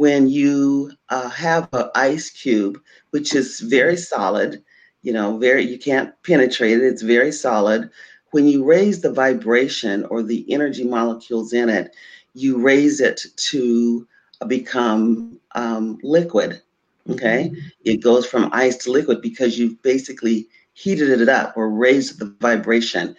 When 0.00 0.30
you 0.30 0.92
uh, 1.10 1.28
have 1.28 1.68
an 1.74 1.90
ice 1.94 2.30
cube, 2.30 2.80
which 3.10 3.34
is 3.34 3.60
very 3.60 3.98
solid, 3.98 4.64
you 5.02 5.12
know, 5.12 5.36
very 5.36 5.62
you 5.62 5.78
can't 5.78 6.14
penetrate 6.22 6.78
it. 6.78 6.84
It's 6.84 7.02
very 7.02 7.30
solid. 7.30 7.90
When 8.30 8.46
you 8.48 8.64
raise 8.64 9.02
the 9.02 9.12
vibration 9.12 10.06
or 10.06 10.22
the 10.22 10.50
energy 10.50 10.84
molecules 10.84 11.52
in 11.52 11.68
it, 11.68 11.94
you 12.32 12.62
raise 12.62 13.02
it 13.02 13.26
to 13.50 14.08
become 14.46 15.38
um, 15.54 15.98
liquid. 16.02 16.62
Okay, 17.10 17.50
mm-hmm. 17.50 17.68
it 17.84 17.98
goes 18.02 18.24
from 18.24 18.48
ice 18.54 18.78
to 18.84 18.92
liquid 18.92 19.20
because 19.20 19.58
you've 19.58 19.82
basically 19.82 20.48
heated 20.72 21.20
it 21.20 21.28
up 21.28 21.54
or 21.58 21.68
raised 21.68 22.18
the 22.18 22.34
vibration. 22.40 23.14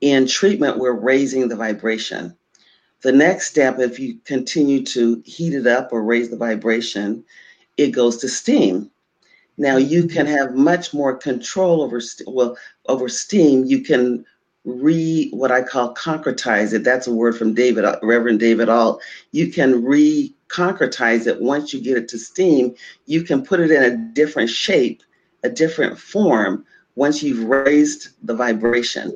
In 0.00 0.26
treatment, 0.26 0.78
we're 0.78 0.98
raising 1.12 1.48
the 1.48 1.56
vibration. 1.56 2.34
The 3.04 3.12
next 3.12 3.48
step, 3.48 3.80
if 3.80 4.00
you 4.00 4.16
continue 4.24 4.82
to 4.86 5.22
heat 5.26 5.52
it 5.52 5.66
up 5.66 5.92
or 5.92 6.02
raise 6.02 6.30
the 6.30 6.38
vibration, 6.38 7.22
it 7.76 7.90
goes 7.90 8.16
to 8.16 8.28
steam. 8.28 8.90
Now 9.58 9.76
you 9.76 10.08
can 10.08 10.24
have 10.24 10.54
much 10.54 10.94
more 10.94 11.14
control 11.14 11.82
over 11.82 12.00
well 12.26 12.56
over 12.86 13.10
steam. 13.10 13.66
You 13.66 13.82
can 13.82 14.24
re 14.64 15.28
what 15.32 15.52
I 15.52 15.60
call 15.60 15.94
concretize 15.94 16.72
it. 16.72 16.82
That's 16.82 17.06
a 17.06 17.12
word 17.12 17.36
from 17.36 17.52
David, 17.52 17.84
uh, 17.84 17.98
Reverend 18.02 18.40
David 18.40 18.70
Alt. 18.70 19.02
You 19.32 19.52
can 19.52 19.84
re 19.84 20.34
concretize 20.48 21.26
it 21.26 21.42
once 21.42 21.74
you 21.74 21.82
get 21.82 21.98
it 21.98 22.08
to 22.08 22.18
steam. 22.18 22.74
You 23.04 23.22
can 23.22 23.44
put 23.44 23.60
it 23.60 23.70
in 23.70 23.82
a 23.82 23.98
different 24.14 24.48
shape, 24.48 25.02
a 25.42 25.50
different 25.50 25.98
form 25.98 26.64
once 26.96 27.22
you've 27.22 27.44
raised 27.44 28.08
the 28.22 28.34
vibration. 28.34 29.14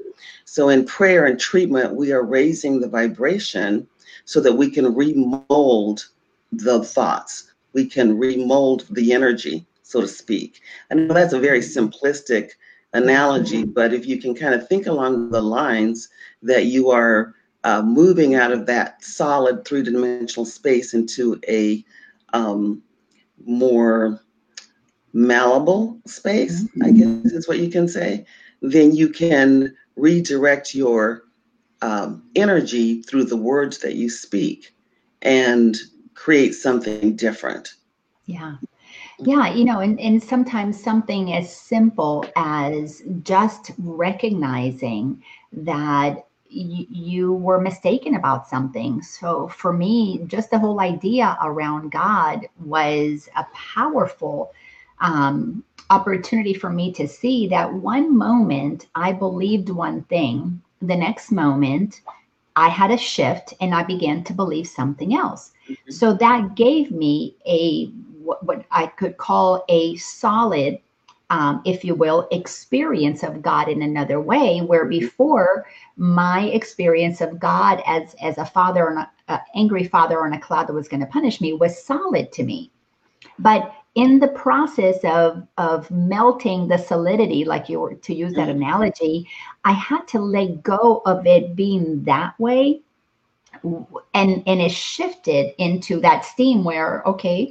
So 0.50 0.70
in 0.70 0.86
prayer 0.86 1.26
and 1.26 1.38
treatment, 1.38 1.94
we 1.94 2.10
are 2.12 2.22
raising 2.22 2.80
the 2.80 2.88
vibration 2.88 3.86
so 4.24 4.40
that 4.40 4.54
we 4.54 4.70
can 4.70 4.94
remold 4.94 6.08
the 6.52 6.82
thoughts. 6.82 7.52
We 7.74 7.86
can 7.86 8.18
remold 8.18 8.86
the 8.90 9.12
energy 9.12 9.66
so 9.88 10.02
to 10.02 10.08
speak. 10.08 10.60
I 10.90 10.94
know 10.94 11.14
that's 11.14 11.32
a 11.32 11.40
very 11.40 11.60
simplistic 11.60 12.50
analogy, 12.92 13.62
mm-hmm. 13.62 13.72
but 13.72 13.94
if 13.94 14.06
you 14.06 14.20
can 14.20 14.34
kind 14.34 14.54
of 14.54 14.68
think 14.68 14.86
along 14.86 15.30
the 15.30 15.40
lines 15.40 16.10
that 16.42 16.66
you 16.66 16.90
are 16.90 17.34
uh, 17.64 17.80
moving 17.80 18.34
out 18.34 18.52
of 18.52 18.66
that 18.66 19.02
solid 19.02 19.64
three 19.64 19.82
dimensional 19.82 20.44
space 20.44 20.92
into 20.92 21.40
a 21.48 21.82
um, 22.34 22.82
more 23.46 24.20
malleable 25.14 25.98
space, 26.06 26.64
mm-hmm. 26.64 26.84
I 26.84 26.90
guess 26.90 27.32
is 27.32 27.48
what 27.48 27.58
you 27.58 27.70
can 27.70 27.88
say, 27.88 28.26
then 28.60 28.94
you 28.94 29.08
can 29.08 29.76
redirect 29.96 30.74
your 30.74 31.24
um, 31.82 32.28
energy 32.34 33.02
through 33.02 33.24
the 33.24 33.36
words 33.36 33.78
that 33.78 33.94
you 33.94 34.10
speak 34.10 34.74
and 35.22 35.76
create 36.14 36.54
something 36.54 37.16
different. 37.16 37.74
Yeah. 38.26 38.56
Yeah, 39.20 39.52
you 39.52 39.64
know, 39.64 39.80
and, 39.80 39.98
and 39.98 40.22
sometimes 40.22 40.80
something 40.80 41.32
as 41.34 41.54
simple 41.54 42.24
as 42.36 43.02
just 43.22 43.72
recognizing 43.78 45.22
that 45.52 46.24
you 46.48 47.32
were 47.32 47.60
mistaken 47.60 48.14
about 48.14 48.48
something. 48.48 49.02
So 49.02 49.48
for 49.48 49.72
me, 49.72 50.20
just 50.26 50.50
the 50.50 50.58
whole 50.58 50.80
idea 50.80 51.36
around 51.42 51.90
God 51.90 52.46
was 52.64 53.28
a 53.36 53.44
powerful 53.52 54.52
um, 55.00 55.64
opportunity 55.90 56.54
for 56.54 56.70
me 56.70 56.92
to 56.92 57.08
see 57.08 57.48
that 57.48 57.72
one 57.72 58.16
moment 58.16 58.86
I 58.94 59.12
believed 59.12 59.70
one 59.70 60.02
thing, 60.04 60.60
the 60.82 60.96
next 60.96 61.32
moment 61.32 62.00
I 62.56 62.68
had 62.68 62.90
a 62.90 62.98
shift 62.98 63.54
and 63.60 63.74
I 63.74 63.84
began 63.84 64.24
to 64.24 64.32
believe 64.32 64.66
something 64.66 65.14
else. 65.14 65.52
Mm-hmm. 65.68 65.92
So 65.92 66.12
that 66.14 66.56
gave 66.56 66.90
me 66.90 67.36
a 67.46 67.86
what, 68.22 68.44
what 68.44 68.64
I 68.70 68.86
could 68.86 69.16
call 69.16 69.64
a 69.68 69.96
solid, 69.96 70.80
um, 71.30 71.62
if 71.64 71.84
you 71.84 71.94
will, 71.94 72.26
experience 72.32 73.22
of 73.22 73.42
God 73.42 73.68
in 73.68 73.82
another 73.82 74.20
way. 74.20 74.58
Where 74.58 74.82
mm-hmm. 74.82 74.98
before 74.98 75.66
my 75.96 76.46
experience 76.46 77.20
of 77.20 77.38
God 77.38 77.80
as 77.86 78.14
as 78.20 78.38
a 78.38 78.44
father 78.44 78.88
or 78.88 79.06
an 79.28 79.38
angry 79.54 79.84
father 79.84 80.24
on 80.24 80.32
a 80.32 80.40
cloud 80.40 80.66
that 80.66 80.74
was 80.74 80.88
going 80.88 81.00
to 81.00 81.06
punish 81.06 81.40
me 81.40 81.52
was 81.52 81.82
solid 81.82 82.32
to 82.32 82.42
me, 82.42 82.72
but 83.38 83.72
in 83.94 84.18
the 84.18 84.28
process 84.28 84.98
of 85.04 85.46
of 85.56 85.90
melting 85.90 86.68
the 86.68 86.78
solidity 86.78 87.44
like 87.44 87.68
you 87.68 87.80
were 87.80 87.94
to 87.94 88.14
use 88.14 88.34
that 88.34 88.48
mm-hmm. 88.48 88.62
analogy 88.62 89.28
i 89.64 89.72
had 89.72 90.06
to 90.06 90.18
let 90.18 90.62
go 90.62 91.02
of 91.06 91.26
it 91.26 91.56
being 91.56 92.02
that 92.04 92.38
way 92.38 92.80
and 94.14 94.42
and 94.46 94.60
it 94.60 94.70
shifted 94.70 95.54
into 95.58 96.00
that 96.00 96.24
steam 96.24 96.64
where 96.64 97.02
okay 97.04 97.50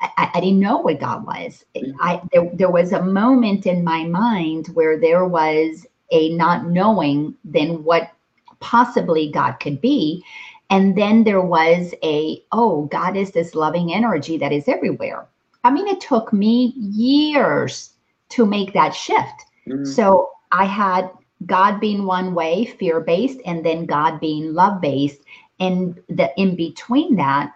I, 0.00 0.30
I, 0.34 0.40
didn't 0.40 0.60
know 0.60 0.78
what 0.78 1.00
God 1.00 1.26
was. 1.26 1.64
Mm-hmm. 1.74 2.00
I 2.00 2.22
there, 2.32 2.48
there 2.54 2.70
was 2.70 2.92
a 2.92 3.02
moment 3.02 3.66
in 3.66 3.82
my 3.82 4.04
mind 4.04 4.68
where 4.68 4.96
there 4.96 5.24
was 5.24 5.86
a 6.12 6.32
not 6.36 6.66
knowing 6.66 7.34
then 7.44 7.82
what 7.82 8.12
possibly 8.60 9.30
God 9.30 9.52
could 9.54 9.80
be. 9.80 10.24
And 10.70 10.96
then 10.96 11.24
there 11.24 11.40
was 11.40 11.94
a, 12.02 12.44
oh, 12.52 12.84
God 12.86 13.16
is 13.16 13.32
this 13.32 13.54
loving 13.54 13.92
energy 13.92 14.36
that 14.38 14.52
is 14.52 14.68
everywhere. 14.68 15.26
I 15.64 15.70
mean, 15.70 15.86
it 15.86 16.00
took 16.00 16.32
me 16.32 16.74
years 16.76 17.94
to 18.30 18.46
make 18.46 18.72
that 18.74 18.94
shift. 18.94 19.44
Mm-hmm. 19.66 19.84
So 19.84 20.30
I 20.52 20.64
had 20.64 21.10
God 21.46 21.80
being 21.80 22.04
one 22.04 22.34
way, 22.34 22.64
fear 22.64 23.00
based, 23.00 23.40
and 23.44 23.64
then 23.64 23.86
God 23.86 24.20
being 24.20 24.54
love 24.54 24.80
based. 24.80 25.22
And 25.60 26.00
the 26.08 26.32
in 26.36 26.56
between 26.56 27.16
that, 27.16 27.52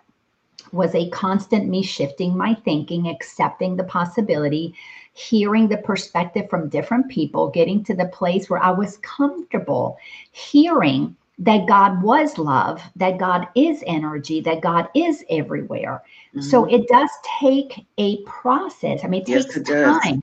was 0.72 0.94
a 0.94 1.10
constant 1.10 1.68
me 1.68 1.82
shifting 1.82 2.36
my 2.36 2.54
thinking, 2.64 3.08
accepting 3.08 3.76
the 3.76 3.84
possibility, 3.84 4.74
hearing 5.12 5.68
the 5.68 5.76
perspective 5.76 6.48
from 6.48 6.70
different 6.70 7.08
people, 7.10 7.50
getting 7.50 7.84
to 7.84 7.94
the 7.94 8.06
place 8.06 8.48
where 8.48 8.62
I 8.62 8.70
was 8.70 8.96
comfortable 8.98 9.98
hearing 10.30 11.14
that 11.38 11.66
God 11.66 12.02
was 12.02 12.38
love, 12.38 12.82
that 12.96 13.18
God 13.18 13.48
is 13.54 13.82
energy, 13.86 14.40
that 14.42 14.60
God 14.60 14.88
is 14.94 15.24
everywhere. 15.30 16.02
Mm-hmm. 16.34 16.40
So 16.40 16.66
it 16.66 16.86
does 16.88 17.10
take 17.40 17.86
a 17.98 18.22
process. 18.24 19.04
I 19.04 19.08
mean, 19.08 19.22
it 19.22 19.28
yes, 19.28 19.44
takes 19.44 19.56
it 19.56 19.66
time. 19.66 20.22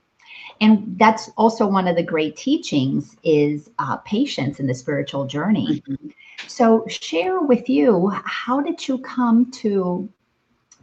And 0.61 0.97
that's 0.97 1.29
also 1.37 1.65
one 1.65 1.87
of 1.87 1.95
the 1.95 2.03
great 2.03 2.35
teachings 2.35 3.15
is 3.23 3.69
uh, 3.79 3.97
patience 3.97 4.59
in 4.59 4.67
the 4.67 4.73
spiritual 4.73 5.25
journey. 5.25 5.81
Mm-hmm. 5.87 6.09
So 6.47 6.85
share 6.87 7.41
with 7.41 7.69
you, 7.69 8.09
how 8.23 8.61
did 8.61 8.87
you 8.87 8.97
come 8.99 9.51
to 9.51 10.09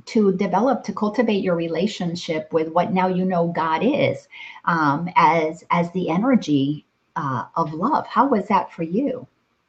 to 0.05 0.33
develop 0.35 0.85
to 0.85 0.93
cultivate 0.93 1.43
your 1.43 1.57
relationship 1.57 2.53
with 2.53 2.69
what 2.69 2.93
now 2.93 3.09
you 3.09 3.25
know 3.25 3.49
god 3.49 3.83
is 3.83 4.29
um, 4.67 5.09
as 5.17 5.65
as 5.71 5.91
the 5.93 6.11
energy 6.11 6.85
uh, 7.17 7.45
of 7.57 7.73
love 7.73 8.07
how 8.07 8.29
was 8.29 8.47
that 8.47 8.71
for 8.71 8.83
you 8.83 9.27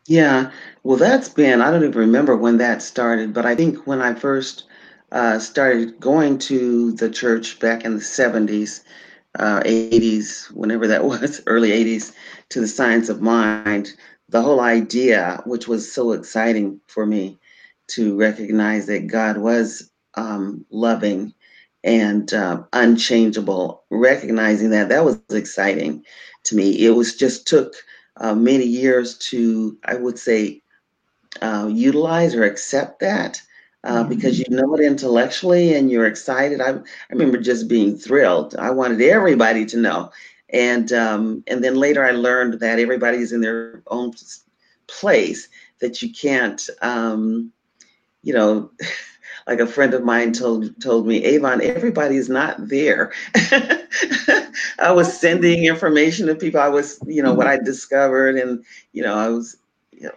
yeah 0.08 0.52
well 0.84 0.98
that's 0.98 1.30
been 1.30 1.62
i 1.62 1.72
don't 1.72 1.84
even 1.84 2.00
remember 2.00 2.36
when 2.36 2.58
that 2.58 2.82
started 2.82 3.34
but 3.34 3.46
i 3.46 3.56
think 3.56 3.88
when 3.88 4.02
i 4.02 4.14
first 4.14 4.66
uh, 5.14 5.40
started 5.40 6.00
going 6.02 6.38
to 6.38 6.92
the 6.94 7.10
church 7.10 7.60
back 7.60 7.86
in 7.86 7.96
the 7.96 8.02
70s 8.02 8.84
uh, 9.40 9.62
80s 9.66 10.48
whenever 10.54 10.88
that 10.88 11.06
was 11.06 11.42
early 11.48 11.72
80s 11.74 12.14
to 12.50 12.60
the 12.62 12.68
science 12.68 13.10
of 13.10 13.22
mind 13.22 13.94
the 14.30 14.42
whole 14.42 14.60
idea 14.62 15.42
which 15.46 15.68
was 15.68 15.92
so 15.92 16.12
exciting 16.12 16.80
for 16.88 17.06
me 17.06 17.38
to 17.90 18.18
recognize 18.18 18.88
that 18.88 19.08
god 19.08 19.38
was 19.38 19.92
um, 20.16 20.66
loving 20.72 21.34
and 21.84 22.34
uh, 22.34 22.64
unchangeable. 22.74 23.84
Recognizing 23.92 24.72
that 24.72 24.90
that 24.90 25.06
was 25.06 25.20
exciting 25.20 25.88
to 26.30 26.42
me. 26.56 26.72
It 26.72 26.78
was 26.92 27.16
just 27.16 27.48
took 27.48 27.74
uh, 28.20 28.36
many 28.36 28.66
years 28.66 29.18
to, 29.18 29.78
I 29.86 29.96
would 29.96 30.18
say, 30.20 30.62
uh, 31.42 31.70
utilize 31.72 32.36
or 32.36 32.44
accept 32.44 33.00
that. 33.00 33.42
Uh, 33.84 34.02
mm-hmm. 34.02 34.10
Because 34.10 34.40
you 34.40 34.46
know 34.50 34.76
it 34.76 34.82
intellectually 34.82 35.76
and 35.76 35.90
you're 35.92 36.08
excited. 36.08 36.60
I, 36.60 36.72
I 36.72 36.82
remember 37.12 37.38
just 37.38 37.68
being 37.68 37.96
thrilled. 37.96 38.56
I 38.56 38.72
wanted 38.72 39.02
everybody 39.02 39.66
to 39.68 39.78
know, 39.78 40.12
and 40.50 40.92
um, 40.92 41.44
and 41.48 41.64
then 41.64 41.76
later 41.76 42.04
I 42.04 42.12
learned 42.12 42.60
that 42.60 42.80
everybody's 42.80 43.32
in 43.32 43.42
their 43.42 43.84
own 43.88 44.14
place. 44.88 45.48
That 45.80 46.02
you 46.02 46.12
can't, 46.12 46.68
um, 46.82 47.54
you 48.24 48.34
know, 48.34 48.72
like 49.48 49.60
a 49.60 49.68
friend 49.68 49.94
of 49.94 50.04
mine 50.04 50.34
told 50.34 50.80
told 50.82 51.08
me, 51.08 51.24
Avon, 51.26 51.62
everybody's 51.62 52.24
not 52.24 52.56
there. 52.68 53.08
I 54.80 54.92
was 54.92 55.20
sending 55.20 55.66
information 55.66 56.28
to 56.28 56.36
people. 56.36 56.60
I 56.60 56.70
was, 56.70 57.00
you 57.08 57.22
know, 57.24 57.34
what 57.34 57.48
I 57.48 57.58
discovered, 57.58 58.36
and 58.36 58.64
you 58.94 59.04
know, 59.04 59.16
I 59.16 59.30
was, 59.30 59.58
you 59.92 60.08
know, 60.08 60.16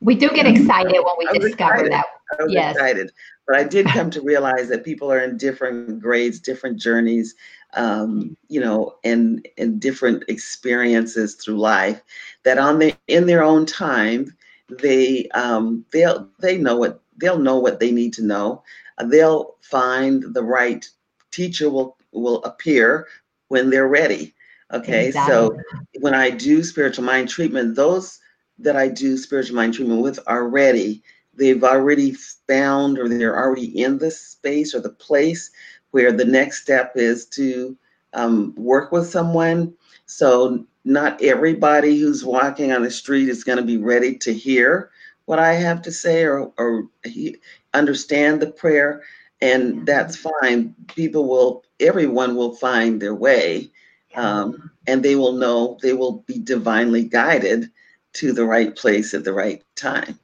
we 0.00 0.14
do 0.14 0.30
get 0.30 0.46
excited 0.46 0.92
when 1.00 1.14
we 1.18 1.28
discover 1.28 1.82
excited. 1.82 1.90
that. 1.90 2.06
I 2.38 2.42
was 2.42 2.54
Yes. 2.54 2.76
excited, 2.76 3.10
but 3.46 3.56
I 3.56 3.64
did 3.64 3.92
come 3.92 4.10
to 4.10 4.20
realize 4.22 4.68
that 4.68 4.84
people 4.84 5.12
are 5.12 5.20
in 5.20 5.36
different 5.36 5.86
grades, 5.86 6.26
different 6.40 6.64
journeys, 6.64 7.34
um, 7.74 8.36
you 8.48 8.60
know, 8.60 8.94
and 9.04 9.46
and 9.58 9.80
different 9.80 10.24
experiences 10.28 11.34
through 11.34 11.58
life. 11.58 12.02
That 12.44 12.58
on 12.58 12.78
the 12.80 12.94
in 13.08 13.26
their 13.26 13.42
own 13.42 13.66
time, 13.66 14.36
they 14.82 15.28
um, 15.34 15.84
they'll 15.92 16.28
they 16.40 16.58
know 16.58 16.76
what 16.76 17.03
they'll 17.16 17.38
know 17.38 17.58
what 17.58 17.80
they 17.80 17.90
need 17.90 18.12
to 18.14 18.24
know. 18.24 18.62
They'll 19.04 19.56
find 19.60 20.34
the 20.34 20.42
right 20.42 20.88
teacher 21.30 21.70
will 21.70 21.96
will 22.12 22.42
appear 22.44 23.06
when 23.48 23.70
they're 23.70 23.88
ready. 23.88 24.34
Okay, 24.72 25.10
so 25.10 25.56
when 26.00 26.14
I 26.14 26.30
do 26.30 26.62
spiritual 26.62 27.04
mind 27.04 27.28
treatment, 27.28 27.76
those 27.76 28.20
that 28.58 28.76
I 28.76 28.88
do 28.88 29.16
spiritual 29.16 29.56
mind 29.56 29.74
treatment 29.74 30.02
with 30.02 30.18
are 30.26 30.48
ready. 30.48 31.02
They've 31.34 31.62
already 31.62 32.12
found 32.12 32.98
or 32.98 33.08
they're 33.08 33.36
already 33.36 33.82
in 33.82 33.98
the 33.98 34.10
space 34.10 34.74
or 34.74 34.80
the 34.80 34.90
place 34.90 35.50
where 35.90 36.12
the 36.12 36.24
next 36.24 36.62
step 36.62 36.92
is 36.96 37.26
to 37.26 37.76
um, 38.14 38.54
work 38.56 38.92
with 38.92 39.08
someone. 39.08 39.74
So, 40.06 40.64
not 40.84 41.22
everybody 41.22 41.98
who's 41.98 42.24
walking 42.24 42.70
on 42.70 42.82
the 42.82 42.90
street 42.90 43.28
is 43.28 43.42
going 43.42 43.58
to 43.58 43.64
be 43.64 43.78
ready 43.78 44.16
to 44.18 44.34
hear 44.34 44.90
what 45.26 45.38
I 45.38 45.54
have 45.54 45.82
to 45.82 45.92
say 45.92 46.24
or, 46.24 46.52
or 46.58 46.88
he, 47.04 47.38
understand 47.72 48.40
the 48.40 48.50
prayer. 48.50 49.02
And 49.40 49.86
that's 49.86 50.16
fine. 50.16 50.74
People 50.88 51.28
will, 51.28 51.64
everyone 51.80 52.36
will 52.36 52.54
find 52.54 53.00
their 53.00 53.14
way 53.14 53.70
um, 54.14 54.70
and 54.86 55.02
they 55.02 55.16
will 55.16 55.32
know 55.32 55.78
they 55.82 55.92
will 55.92 56.24
be 56.26 56.38
divinely 56.38 57.04
guided 57.04 57.70
to 58.14 58.32
the 58.32 58.44
right 58.44 58.74
place 58.76 59.14
at 59.14 59.24
the 59.24 59.32
right 59.32 59.62
time. 59.76 60.18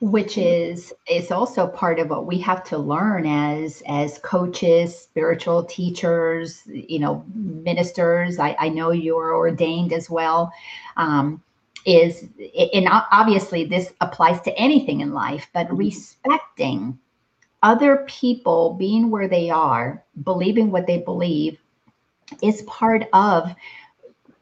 which 0.00 0.36
is 0.36 0.92
is 1.08 1.30
also 1.30 1.66
part 1.68 2.00
of 2.00 2.10
what 2.10 2.26
we 2.26 2.38
have 2.38 2.64
to 2.64 2.76
learn 2.76 3.24
as 3.26 3.82
as 3.86 4.18
coaches 4.18 4.98
spiritual 4.98 5.62
teachers 5.64 6.62
you 6.66 6.98
know 6.98 7.24
ministers 7.34 8.40
i, 8.40 8.56
I 8.58 8.68
know 8.68 8.90
you're 8.90 9.36
ordained 9.36 9.92
as 9.92 10.10
well 10.10 10.52
um, 10.96 11.40
is 11.84 12.28
and 12.74 12.88
obviously 12.90 13.64
this 13.64 13.92
applies 14.00 14.40
to 14.42 14.56
anything 14.58 15.00
in 15.00 15.12
life 15.12 15.48
but 15.52 15.68
Mhm. 15.68 15.78
respecting 15.78 16.98
other 17.62 18.04
people 18.08 18.74
being 18.74 19.10
where 19.10 19.28
they 19.28 19.50
are 19.50 20.04
believing 20.24 20.70
what 20.70 20.86
they 20.86 20.98
believe 20.98 21.58
is 22.42 22.62
part 22.62 23.08
of 23.12 23.54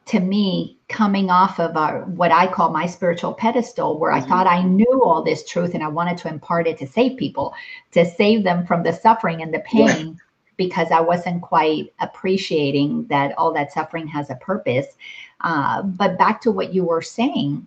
to 0.05 0.19
me 0.19 0.79
coming 0.87 1.29
off 1.29 1.59
of 1.59 1.77
our, 1.77 2.01
what 2.05 2.31
I 2.31 2.47
call 2.47 2.69
my 2.71 2.85
spiritual 2.85 3.33
pedestal, 3.33 3.97
where 3.99 4.11
I 4.11 4.19
Mhm. 4.19 4.27
thought 4.27 4.47
I 4.47 4.63
knew 4.63 5.01
all 5.03 5.21
this 5.23 5.47
truth 5.47 5.73
and 5.73 5.83
I 5.83 5.87
wanted 5.87 6.17
to 6.19 6.27
impart 6.27 6.67
it 6.67 6.77
to 6.79 6.87
save 6.87 7.17
people, 7.17 7.53
to 7.91 8.03
save 8.05 8.43
them 8.43 8.65
from 8.65 8.83
the 8.83 8.93
suffering 8.93 9.41
and 9.41 9.53
the 9.53 9.59
pain, 9.59 10.19
because 10.57 10.91
I 10.91 10.99
wasn't 10.99 11.41
quite 11.41 11.93
appreciating 11.99 13.05
that 13.07 13.37
all 13.37 13.53
that 13.53 13.71
suffering 13.71 14.07
has 14.07 14.29
a 14.29 14.35
purpose. 14.35 14.97
Uh, 15.43 15.81
but 15.81 16.17
back 16.17 16.41
to 16.41 16.51
what 16.51 16.73
you 16.73 16.83
were 16.83 17.01
saying, 17.01 17.65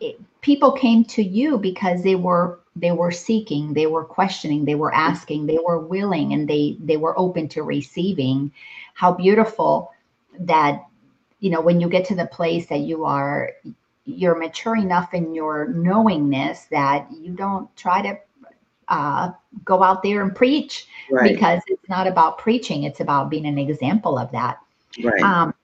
it, 0.00 0.20
people 0.40 0.72
came 0.72 1.04
to 1.04 1.22
you 1.22 1.58
because 1.58 2.02
they 2.02 2.14
were 2.14 2.60
they 2.76 2.92
were 2.92 3.10
seeking, 3.10 3.74
they 3.74 3.86
were 3.86 4.04
questioning, 4.04 4.64
they 4.64 4.76
were 4.76 4.94
asking, 4.94 5.46
they 5.46 5.58
were 5.64 5.78
willing, 5.78 6.32
and 6.32 6.48
they 6.48 6.76
they 6.80 6.96
were 6.96 7.18
open 7.18 7.48
to 7.48 7.62
receiving. 7.62 8.50
How 8.94 9.12
beautiful 9.12 9.92
that 10.40 10.86
you 11.40 11.50
know 11.50 11.60
when 11.60 11.80
you 11.80 11.88
get 11.88 12.04
to 12.06 12.14
the 12.14 12.26
place 12.26 12.66
that 12.66 12.80
you 12.80 13.04
are 13.04 13.52
you're 14.04 14.36
mature 14.36 14.76
enough 14.76 15.14
in 15.14 15.34
your 15.34 15.68
knowingness 15.68 16.64
that 16.66 17.06
you 17.12 17.32
don't 17.32 17.74
try 17.76 18.02
to 18.02 18.18
uh, 18.88 19.30
go 19.64 19.82
out 19.82 20.02
there 20.02 20.22
and 20.22 20.34
preach 20.34 20.86
Right, 21.10 21.32
because 21.32 21.60
it's 21.66 21.88
not 21.88 22.06
about 22.06 22.38
preaching 22.38 22.84
it's 22.84 23.00
about 23.00 23.30
being 23.30 23.46
an 23.46 23.58
example 23.58 24.18
of 24.18 24.32
that 24.32 24.58
right. 25.04 25.22
um, 25.22 25.54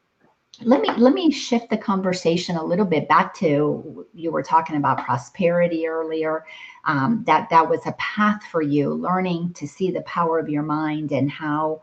let 0.62 0.80
me 0.80 0.90
let 0.96 1.12
me 1.12 1.30
shift 1.30 1.68
the 1.70 1.76
conversation 1.76 2.56
a 2.56 2.64
little 2.64 2.84
bit 2.84 3.08
back 3.08 3.34
to 3.34 4.06
you 4.14 4.30
were 4.30 4.42
talking 4.42 4.76
about 4.76 5.04
prosperity 5.04 5.86
earlier 5.86 6.44
um, 6.84 7.22
that 7.26 7.48
that 7.50 7.68
was 7.68 7.80
a 7.86 7.92
path 7.92 8.42
for 8.50 8.62
you 8.62 8.94
learning 8.94 9.52
to 9.54 9.66
see 9.66 9.90
the 9.90 10.00
power 10.02 10.38
of 10.38 10.48
your 10.48 10.62
mind 10.62 11.12
and 11.12 11.30
how 11.30 11.80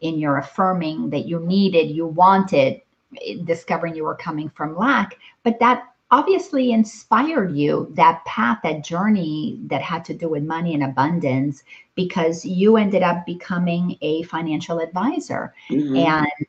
in 0.00 0.18
your 0.18 0.38
affirming 0.38 1.10
that 1.10 1.26
you 1.26 1.40
needed 1.40 1.90
you 1.90 2.06
wanted 2.06 2.80
eh, 3.24 3.36
discovering 3.44 3.94
you 3.94 4.04
were 4.04 4.16
coming 4.16 4.48
from 4.50 4.76
lack 4.76 5.18
but 5.42 5.58
that 5.60 5.84
obviously 6.12 6.70
inspired 6.70 7.52
you 7.56 7.90
that 7.94 8.24
path 8.24 8.58
that 8.62 8.84
journey 8.84 9.60
that 9.66 9.82
had 9.82 10.04
to 10.04 10.14
do 10.14 10.28
with 10.28 10.42
money 10.42 10.72
and 10.74 10.84
abundance 10.84 11.64
because 11.96 12.44
you 12.44 12.76
ended 12.76 13.02
up 13.02 13.26
becoming 13.26 13.96
a 14.02 14.22
financial 14.24 14.78
advisor 14.78 15.52
Mhm. 15.70 16.06
and 16.06 16.46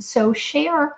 so 0.00 0.32
share 0.32 0.96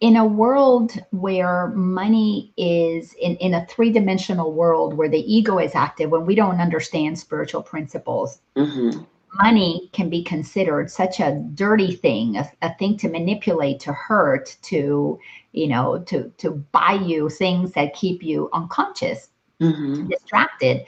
in 0.00 0.16
a 0.16 0.24
world 0.24 0.92
where 1.10 1.68
money 1.68 2.52
is 2.56 3.14
in, 3.14 3.36
in 3.36 3.54
a 3.54 3.66
three-dimensional 3.66 4.52
world 4.52 4.94
where 4.94 5.08
the 5.08 5.34
ego 5.34 5.58
is 5.58 5.74
active 5.74 6.10
when 6.10 6.26
we 6.26 6.34
don't 6.34 6.60
understand 6.60 7.18
spiritual 7.18 7.62
principles 7.62 8.40
Mhm. 8.56 9.06
money 9.42 9.90
can 9.92 10.08
be 10.08 10.22
considered 10.22 10.90
such 10.90 11.20
a 11.20 11.42
dirty 11.54 11.94
thing 11.94 12.36
a, 12.36 12.50
a 12.62 12.74
thing 12.74 12.96
to 12.98 13.08
manipulate 13.08 13.80
to 13.80 13.92
hurt 13.92 14.56
to 14.62 15.18
you 15.52 15.66
know 15.66 15.98
to 16.06 16.30
to 16.38 16.50
buy 16.72 16.92
you 16.92 17.28
things 17.28 17.72
that 17.72 17.94
keep 17.94 18.22
you 18.22 18.48
unconscious 18.52 19.30
Mhm. 19.60 20.08
distracted 20.08 20.84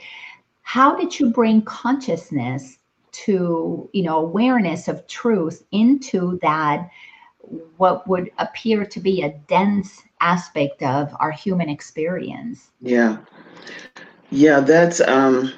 how 0.61 0.95
did 0.95 1.19
you 1.19 1.31
bring 1.31 1.63
consciousness 1.63 2.77
to 3.11 3.89
you 3.93 4.03
know 4.03 4.17
awareness 4.19 4.87
of 4.87 5.05
truth 5.07 5.65
into 5.71 6.37
that 6.43 6.89
what 7.77 8.07
would 8.07 8.31
appear 8.37 8.85
to 8.85 8.99
be 8.99 9.21
a 9.23 9.29
dense 9.47 10.01
aspect 10.21 10.83
of 10.83 11.15
our 11.19 11.31
human 11.31 11.69
experience 11.69 12.71
Yeah, 12.81 13.17
yeah. 14.29 14.59
That's 14.59 15.01
um. 15.01 15.53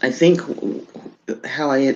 I 0.00 0.10
think 0.10 0.40
how 1.44 1.70
I 1.70 1.94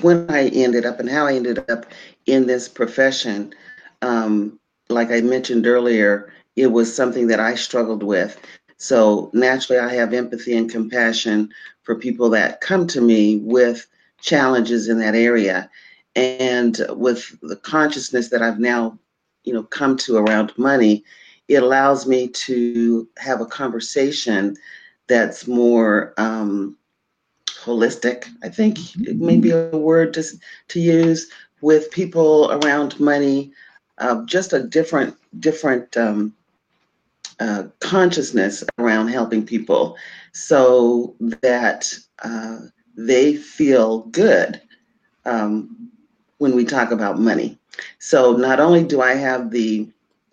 when 0.00 0.30
I 0.30 0.48
ended 0.48 0.86
up 0.86 1.00
and 1.00 1.08
how 1.08 1.26
I 1.26 1.34
ended 1.34 1.58
up 1.70 1.86
in 2.26 2.46
this 2.46 2.68
profession. 2.68 3.54
Um, 4.02 4.58
like 4.88 5.10
I 5.10 5.20
mentioned 5.20 5.66
earlier, 5.66 6.32
it 6.56 6.68
was 6.68 6.94
something 6.94 7.28
that 7.28 7.40
I 7.40 7.54
struggled 7.54 8.02
with. 8.02 8.38
So 8.76 9.30
naturally, 9.32 9.80
I 9.80 9.94
have 9.94 10.12
empathy 10.12 10.56
and 10.56 10.70
compassion 10.70 11.50
for 11.82 11.94
people 11.94 12.30
that 12.30 12.60
come 12.60 12.86
to 12.88 13.00
me 13.00 13.38
with 13.38 13.86
challenges 14.20 14.88
in 14.88 14.98
that 14.98 15.14
area, 15.14 15.70
and 16.16 16.84
with 16.90 17.38
the 17.42 17.56
consciousness 17.56 18.28
that 18.28 18.42
I've 18.42 18.58
now, 18.58 18.98
you 19.44 19.52
know, 19.52 19.62
come 19.62 19.96
to 19.98 20.16
around 20.16 20.52
money, 20.56 21.04
it 21.48 21.62
allows 21.62 22.06
me 22.06 22.28
to 22.28 23.08
have 23.18 23.40
a 23.40 23.46
conversation 23.46 24.56
that's 25.08 25.46
more 25.46 26.14
um, 26.16 26.76
holistic. 27.48 28.26
I 28.42 28.48
think 28.48 28.96
it 28.96 29.18
may 29.18 29.38
be 29.38 29.50
a 29.50 29.68
word 29.70 30.14
to 30.14 30.24
to 30.68 30.80
use 30.80 31.30
with 31.60 31.90
people 31.90 32.50
around 32.52 32.98
money. 33.00 33.52
Uh, 33.98 34.24
just 34.24 34.52
a 34.52 34.62
different 34.62 35.16
different 35.40 35.96
um, 35.96 36.34
uh, 37.40 37.64
consciousness 37.80 38.64
around 38.78 39.08
helping 39.08 39.44
people, 39.44 39.96
so 40.32 41.14
that 41.42 41.94
uh, 42.22 42.58
they 42.96 43.34
feel 43.36 44.00
good 44.04 44.60
um, 45.24 45.81
when 46.42 46.58
we 46.58 46.66
talk 46.66 46.92
about 46.92 47.20
money. 47.20 47.60
So 48.00 48.36
not 48.36 48.60
only 48.60 48.84
do 48.84 49.02
I 49.02 49.14
have 49.14 49.52
the 49.52 49.88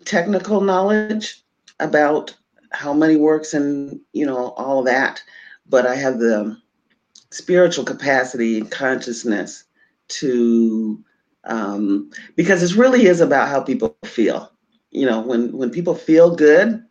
technical 0.06 0.60
knowledge 0.60 1.42
about 1.80 2.36
how 2.72 2.92
money 2.94 3.16
works 3.16 3.54
and 3.54 4.00
you 4.12 4.26
know 4.26 4.48
all 4.56 4.82
that, 4.84 5.22
but 5.68 5.86
I 5.86 5.96
have 5.96 6.18
the 6.18 6.56
spiritual 7.30 7.84
capacity 7.84 8.58
and 8.58 8.70
consciousness 8.70 9.64
to 10.08 11.02
um, 11.44 12.10
because 12.36 12.62
it 12.62 12.76
really 12.76 13.06
is 13.06 13.20
about 13.20 13.48
how 13.48 13.60
people 13.62 13.96
feel. 14.04 14.50
You 14.90 15.06
know, 15.06 15.20
when 15.20 15.56
when 15.56 15.70
people 15.70 15.94
feel 15.94 16.34
good, 16.34 16.82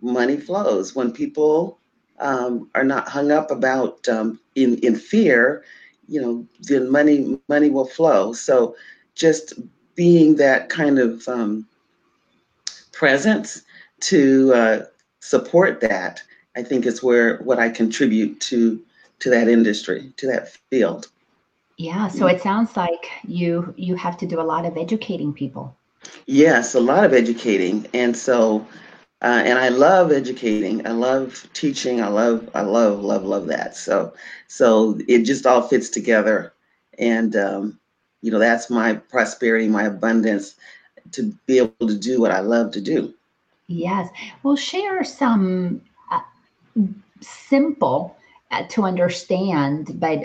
money 0.00 0.36
flows. 0.36 0.94
When 0.94 1.12
people 1.12 1.78
um, 2.18 2.70
are 2.74 2.84
not 2.84 3.08
hung 3.08 3.30
up 3.30 3.50
about 3.50 4.08
um, 4.08 4.40
in 4.54 4.76
in 4.78 4.96
fear, 4.96 5.62
you 6.08 6.20
know, 6.20 6.46
then 6.60 6.90
money 6.90 7.38
money 7.48 7.70
will 7.70 7.86
flow. 7.86 8.32
So 8.32 8.76
just 9.14 9.54
being 9.94 10.36
that 10.36 10.68
kind 10.68 10.98
of 10.98 11.26
um, 11.28 11.66
presence 12.92 13.62
to 14.00 14.52
uh, 14.54 14.84
support 15.20 15.80
that, 15.80 16.22
I 16.56 16.62
think 16.62 16.86
is 16.86 17.02
where 17.02 17.38
what 17.38 17.58
I 17.58 17.68
contribute 17.68 18.40
to 18.42 18.80
to 19.20 19.30
that 19.30 19.48
industry, 19.48 20.12
to 20.16 20.26
that 20.26 20.52
field. 20.70 21.08
Yeah, 21.78 22.08
so 22.08 22.26
it 22.26 22.42
sounds 22.42 22.76
like 22.76 23.10
you 23.26 23.72
you 23.76 23.96
have 23.96 24.16
to 24.18 24.26
do 24.26 24.40
a 24.40 24.42
lot 24.42 24.64
of 24.66 24.76
educating 24.76 25.32
people. 25.32 25.74
Yes, 26.26 26.74
a 26.74 26.80
lot 26.80 27.04
of 27.04 27.12
educating, 27.12 27.86
and 27.94 28.16
so 28.16 28.66
uh, 29.22 29.42
and 29.44 29.58
I 29.58 29.68
love 29.68 30.10
educating. 30.10 30.84
I 30.86 30.90
love 30.90 31.48
teaching. 31.52 32.02
I 32.02 32.08
love 32.08 32.50
I 32.54 32.62
love 32.62 33.00
love 33.00 33.24
love 33.24 33.46
that. 33.46 33.76
So 33.76 34.12
so 34.48 34.98
it 35.08 35.22
just 35.22 35.46
all 35.46 35.62
fits 35.62 35.88
together, 35.88 36.52
and 36.98 37.36
um, 37.36 37.78
you 38.20 38.32
know 38.32 38.40
that's 38.40 38.68
my 38.68 38.94
prosperity, 38.94 39.68
my 39.68 39.84
abundance, 39.84 40.56
to 41.12 41.32
be 41.46 41.58
able 41.58 41.86
to 41.86 41.96
do 41.96 42.20
what 42.20 42.32
I 42.32 42.40
love 42.40 42.72
to 42.72 42.80
do. 42.80 43.14
Yes. 43.68 44.08
Well, 44.42 44.56
share 44.56 45.04
some 45.04 45.80
uh, 46.10 46.20
simple 47.20 48.16
uh, 48.50 48.64
to 48.68 48.82
understand, 48.82 49.98
but 50.00 50.18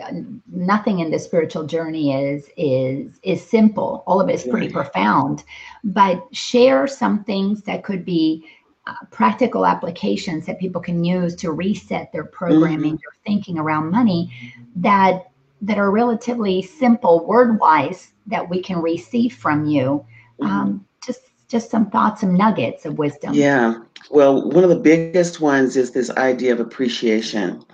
nothing 0.52 1.00
in 1.00 1.12
the 1.12 1.20
spiritual 1.20 1.66
journey 1.66 2.14
is 2.14 2.50
is 2.58 3.20
is 3.22 3.48
simple. 3.48 4.04
All 4.08 4.20
of 4.20 4.28
it 4.28 4.36
is 4.36 4.44
pretty 4.44 4.68
right. 4.68 4.74
profound. 4.74 5.44
But 5.84 6.22
share 6.34 6.88
some 6.88 7.24
things 7.24 7.62
that 7.62 7.84
could 7.84 8.04
be 8.04 8.44
uh, 8.88 8.94
practical 9.12 9.66
applications 9.66 10.46
that 10.46 10.58
people 10.60 10.80
can 10.80 11.04
use 11.04 11.36
to 11.36 11.52
reset 11.52 12.10
their 12.14 12.24
programming, 12.24 12.94
mm-hmm. 12.94 12.96
their 12.96 13.24
thinking 13.26 13.58
around 13.60 13.92
money, 13.92 14.32
that 14.78 15.30
that 15.62 15.78
are 15.78 15.92
relatively 15.92 16.62
simple 16.62 17.26
word 17.26 17.60
wise 17.60 18.14
that 18.28 18.48
we 18.48 18.62
can 18.62 18.82
receive 18.82 19.34
from 19.34 19.66
you. 19.66 20.06
Mm-hmm. 20.40 20.46
Um, 20.46 20.86
just 21.06 21.22
just 21.50 21.70
some 21.70 21.90
thoughts, 21.90 22.22
some 22.22 22.34
nuggets 22.36 22.86
of 22.86 22.98
wisdom. 22.98 23.34
Yeah. 23.34 23.76
Well, 24.10 24.50
one 24.50 24.64
of 24.64 24.70
the 24.70 24.80
biggest 24.80 25.42
ones 25.42 25.76
is 25.76 25.92
this 25.92 26.10
idea 26.12 26.54
of 26.54 26.62
appreciation. 26.62 27.66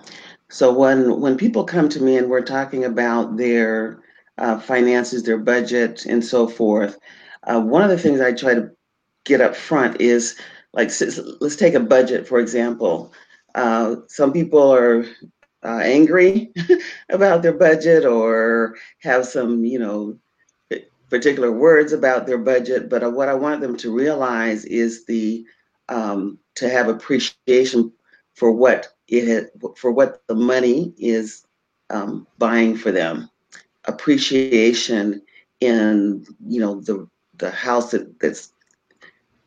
So 0.49 0.73
when 0.73 1.19
when 1.19 1.37
people 1.37 1.63
come 1.63 1.89
to 1.89 2.01
me 2.01 2.17
and 2.17 2.29
we're 2.29 2.41
talking 2.41 2.85
about 2.85 3.37
their 3.37 4.01
uh, 4.39 4.59
finances, 4.59 5.21
their 5.21 5.37
budget, 5.37 6.07
and 6.07 6.25
so 6.25 6.47
forth, 6.47 6.97
uh, 7.43 7.61
one 7.61 7.83
of 7.83 7.89
the 7.89 7.99
things 7.99 8.19
I 8.19 8.33
try 8.33 8.55
to 8.55 8.71
get 9.25 9.41
up 9.41 9.55
front 9.55 10.01
is 10.01 10.35
like 10.73 10.91
let's 11.41 11.55
take 11.55 11.73
a 11.75 11.79
budget 11.79 12.27
for 12.27 12.39
example. 12.39 13.13
Uh, 13.55 13.95
some 14.07 14.33
people 14.33 14.73
are 14.73 15.05
uh, 15.63 15.79
angry 15.83 16.51
about 17.09 17.41
their 17.43 17.53
budget 17.53 18.05
or 18.05 18.75
have 18.99 19.25
some 19.25 19.63
you 19.65 19.79
know 19.79 20.17
particular 21.09 21.51
words 21.51 21.93
about 21.93 22.25
their 22.25 22.37
budget, 22.37 22.89
but 22.89 23.03
uh, 23.03 23.09
what 23.09 23.29
I 23.29 23.33
want 23.35 23.61
them 23.61 23.77
to 23.77 23.93
realize 23.93 24.65
is 24.65 25.05
the 25.05 25.45
um, 25.89 26.39
to 26.55 26.69
have 26.69 26.87
appreciation 26.89 27.91
for 28.35 28.51
what 28.51 28.87
it 29.07 29.51
for 29.77 29.91
what 29.91 30.21
the 30.27 30.35
money 30.35 30.93
is 30.97 31.45
um, 31.89 32.27
buying 32.39 32.75
for 32.75 32.91
them. 32.91 33.29
Appreciation 33.85 35.21
in 35.59 36.25
you 36.47 36.61
know 36.61 36.81
the 36.81 37.07
the 37.37 37.51
house 37.51 37.91
that, 37.91 38.19
that's 38.19 38.52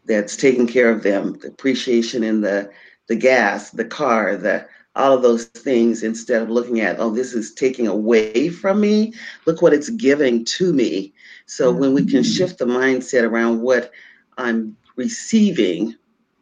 that's 0.06 0.36
taking 0.36 0.66
care 0.66 0.90
of 0.90 1.02
them. 1.02 1.38
The 1.40 1.48
appreciation 1.48 2.22
in 2.22 2.40
the 2.40 2.70
the 3.08 3.16
gas, 3.16 3.70
the 3.70 3.84
car, 3.84 4.36
the 4.36 4.66
all 4.94 5.12
of 5.12 5.22
those 5.22 5.44
things 5.44 6.02
instead 6.02 6.40
of 6.40 6.48
looking 6.48 6.80
at 6.80 6.98
oh 6.98 7.10
this 7.10 7.34
is 7.34 7.52
taking 7.52 7.86
away 7.86 8.48
from 8.48 8.80
me. 8.80 9.12
Look 9.46 9.62
what 9.62 9.74
it's 9.74 9.90
giving 9.90 10.44
to 10.46 10.72
me. 10.72 11.12
So 11.46 11.70
when 11.70 11.94
we 11.94 12.04
can 12.04 12.22
mm-hmm. 12.22 12.32
shift 12.32 12.58
the 12.58 12.64
mindset 12.64 13.22
around 13.22 13.60
what 13.60 13.92
I'm 14.38 14.76
receiving 14.96 15.94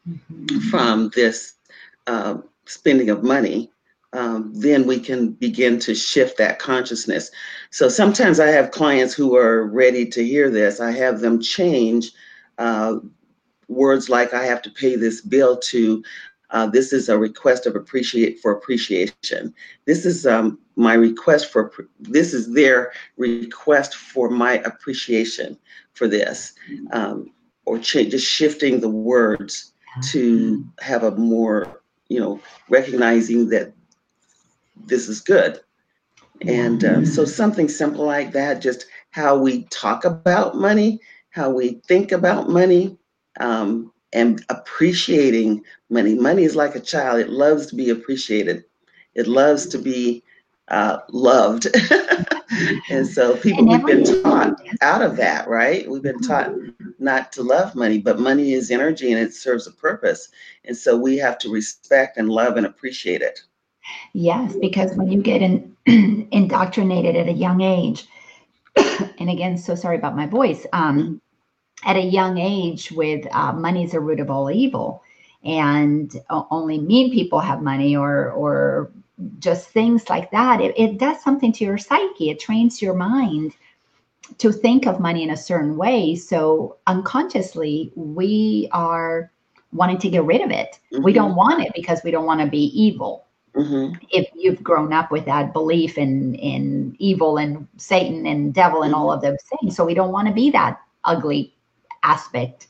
mm-hmm. 0.08 0.58
from 0.70 1.10
this 1.14 1.54
uh, 2.06 2.38
spending 2.66 3.10
of 3.10 3.22
money, 3.22 3.70
um, 4.14 4.52
then 4.54 4.86
we 4.86 5.00
can 5.00 5.30
begin 5.30 5.78
to 5.80 5.94
shift 5.94 6.38
that 6.38 6.58
consciousness. 6.58 7.30
So 7.70 7.88
sometimes 7.88 8.38
I 8.38 8.46
have 8.46 8.70
clients 8.70 9.12
who 9.12 9.36
are 9.36 9.66
ready 9.66 10.06
to 10.06 10.24
hear 10.24 10.48
this. 10.48 10.80
I 10.80 10.92
have 10.92 11.20
them 11.20 11.40
change 11.40 12.12
uh, 12.58 12.96
words 13.68 14.08
like 14.08 14.34
I 14.34 14.44
have 14.44 14.62
to 14.62 14.70
pay 14.70 14.96
this 14.96 15.20
bill 15.20 15.56
to 15.58 16.02
uh, 16.54 16.66
this 16.66 16.92
is 16.92 17.08
a 17.08 17.18
request 17.18 17.66
of 17.66 17.74
appreciate 17.74 18.38
for 18.40 18.52
appreciation. 18.52 19.52
This 19.86 20.06
is 20.06 20.24
um, 20.24 20.58
my 20.76 20.94
request 20.94 21.50
for 21.50 21.72
this 21.98 22.32
is 22.32 22.54
their 22.54 22.92
request 23.16 23.96
for 23.96 24.30
my 24.30 24.58
appreciation 24.58 25.58
for 25.94 26.06
this, 26.06 26.52
um, 26.92 27.32
or 27.64 27.78
ch- 27.80 28.08
just 28.08 28.26
shifting 28.26 28.80
the 28.80 28.88
words 28.88 29.72
to 30.12 30.64
have 30.80 31.02
a 31.02 31.10
more 31.16 31.80
you 32.08 32.20
know 32.20 32.40
recognizing 32.68 33.48
that 33.48 33.72
this 34.86 35.08
is 35.08 35.20
good, 35.20 35.60
and 36.46 36.84
um, 36.84 37.04
so 37.04 37.24
something 37.24 37.68
simple 37.68 38.04
like 38.04 38.32
that, 38.32 38.60
just 38.60 38.86
how 39.10 39.36
we 39.36 39.64
talk 39.64 40.04
about 40.04 40.56
money, 40.56 41.00
how 41.30 41.50
we 41.50 41.80
think 41.88 42.12
about 42.12 42.48
money. 42.48 42.96
Um, 43.40 43.92
and 44.12 44.44
appreciating 44.48 45.64
money. 45.90 46.14
Money 46.14 46.44
is 46.44 46.54
like 46.54 46.76
a 46.76 46.80
child, 46.80 47.18
it 47.18 47.30
loves 47.30 47.66
to 47.66 47.74
be 47.74 47.90
appreciated, 47.90 48.64
it 49.14 49.26
loves 49.26 49.66
to 49.66 49.78
be 49.78 50.22
uh, 50.68 50.98
loved. 51.10 51.66
and 52.90 53.06
so 53.06 53.36
people, 53.36 53.66
we've 53.66 53.84
been 53.84 54.22
taught 54.22 54.62
out 54.80 55.02
of 55.02 55.16
that, 55.16 55.48
right? 55.48 55.88
We've 55.88 56.02
been 56.02 56.20
taught 56.20 56.52
not 56.98 57.32
to 57.32 57.42
love 57.42 57.74
money, 57.74 57.98
but 57.98 58.18
money 58.18 58.52
is 58.52 58.70
energy 58.70 59.12
and 59.12 59.20
it 59.20 59.34
serves 59.34 59.66
a 59.66 59.72
purpose. 59.72 60.28
And 60.64 60.76
so 60.76 60.96
we 60.96 61.16
have 61.18 61.38
to 61.38 61.50
respect 61.50 62.16
and 62.16 62.28
love 62.28 62.56
and 62.56 62.66
appreciate 62.66 63.20
it. 63.20 63.40
Yes, 64.14 64.56
because 64.60 64.94
when 64.96 65.10
you 65.10 65.20
get 65.20 65.42
in, 65.42 65.76
indoctrinated 66.32 67.16
at 67.16 67.28
a 67.28 67.32
young 67.32 67.60
age, 67.60 68.06
and 68.76 69.28
again, 69.28 69.58
so 69.58 69.74
sorry 69.74 69.96
about 69.96 70.16
my 70.16 70.26
voice. 70.26 70.66
Um, 70.72 71.20
at 71.84 71.96
a 71.96 72.02
young 72.02 72.38
age 72.38 72.90
with 72.92 73.26
uh, 73.32 73.52
money 73.52 73.84
is 73.84 73.92
the 73.92 74.00
root 74.00 74.20
of 74.20 74.30
all 74.30 74.50
evil. 74.50 75.02
And 75.44 76.18
only 76.30 76.78
mean 76.78 77.12
people 77.12 77.38
have 77.38 77.60
money 77.60 77.94
or 77.94 78.30
or 78.32 78.90
just 79.38 79.68
things 79.68 80.08
like 80.08 80.30
that. 80.30 80.60
It, 80.60 80.74
it 80.78 80.98
does 80.98 81.22
something 81.22 81.52
to 81.52 81.64
your 81.64 81.78
psyche. 81.78 82.30
It 82.30 82.40
trains 82.40 82.80
your 82.80 82.94
mind 82.94 83.52
to 84.38 84.50
think 84.50 84.86
of 84.86 85.00
money 85.00 85.22
in 85.22 85.30
a 85.30 85.36
certain 85.36 85.76
way. 85.76 86.16
So 86.16 86.78
unconsciously 86.86 87.92
we 87.94 88.68
are 88.72 89.30
wanting 89.72 89.98
to 89.98 90.08
get 90.08 90.24
rid 90.24 90.40
of 90.40 90.50
it. 90.50 90.78
Mm-hmm. 90.92 91.04
we 91.04 91.12
don't 91.12 91.34
want 91.34 91.62
it 91.62 91.72
because 91.74 92.00
we 92.04 92.10
don't 92.10 92.26
want 92.26 92.40
to 92.40 92.46
be 92.46 92.66
evil. 92.66 93.22
Mm-hmm. 93.54 93.94
if 94.10 94.28
you've 94.34 94.64
grown 94.64 94.92
up 94.92 95.12
with 95.12 95.26
that 95.26 95.52
belief 95.52 95.96
in 95.96 96.34
in 96.34 96.96
evil 96.98 97.36
and 97.36 97.68
satan 97.76 98.26
and 98.26 98.52
devil 98.52 98.82
and 98.82 98.92
mm-hmm. 98.92 99.00
all 99.00 99.12
of 99.12 99.20
those 99.22 99.38
things. 99.60 99.76
So 99.76 99.84
we 99.84 99.94
don't 99.94 100.10
want 100.10 100.26
to 100.26 100.34
be 100.34 100.50
that 100.50 100.80
ugly 101.04 101.53
aspect. 102.04 102.68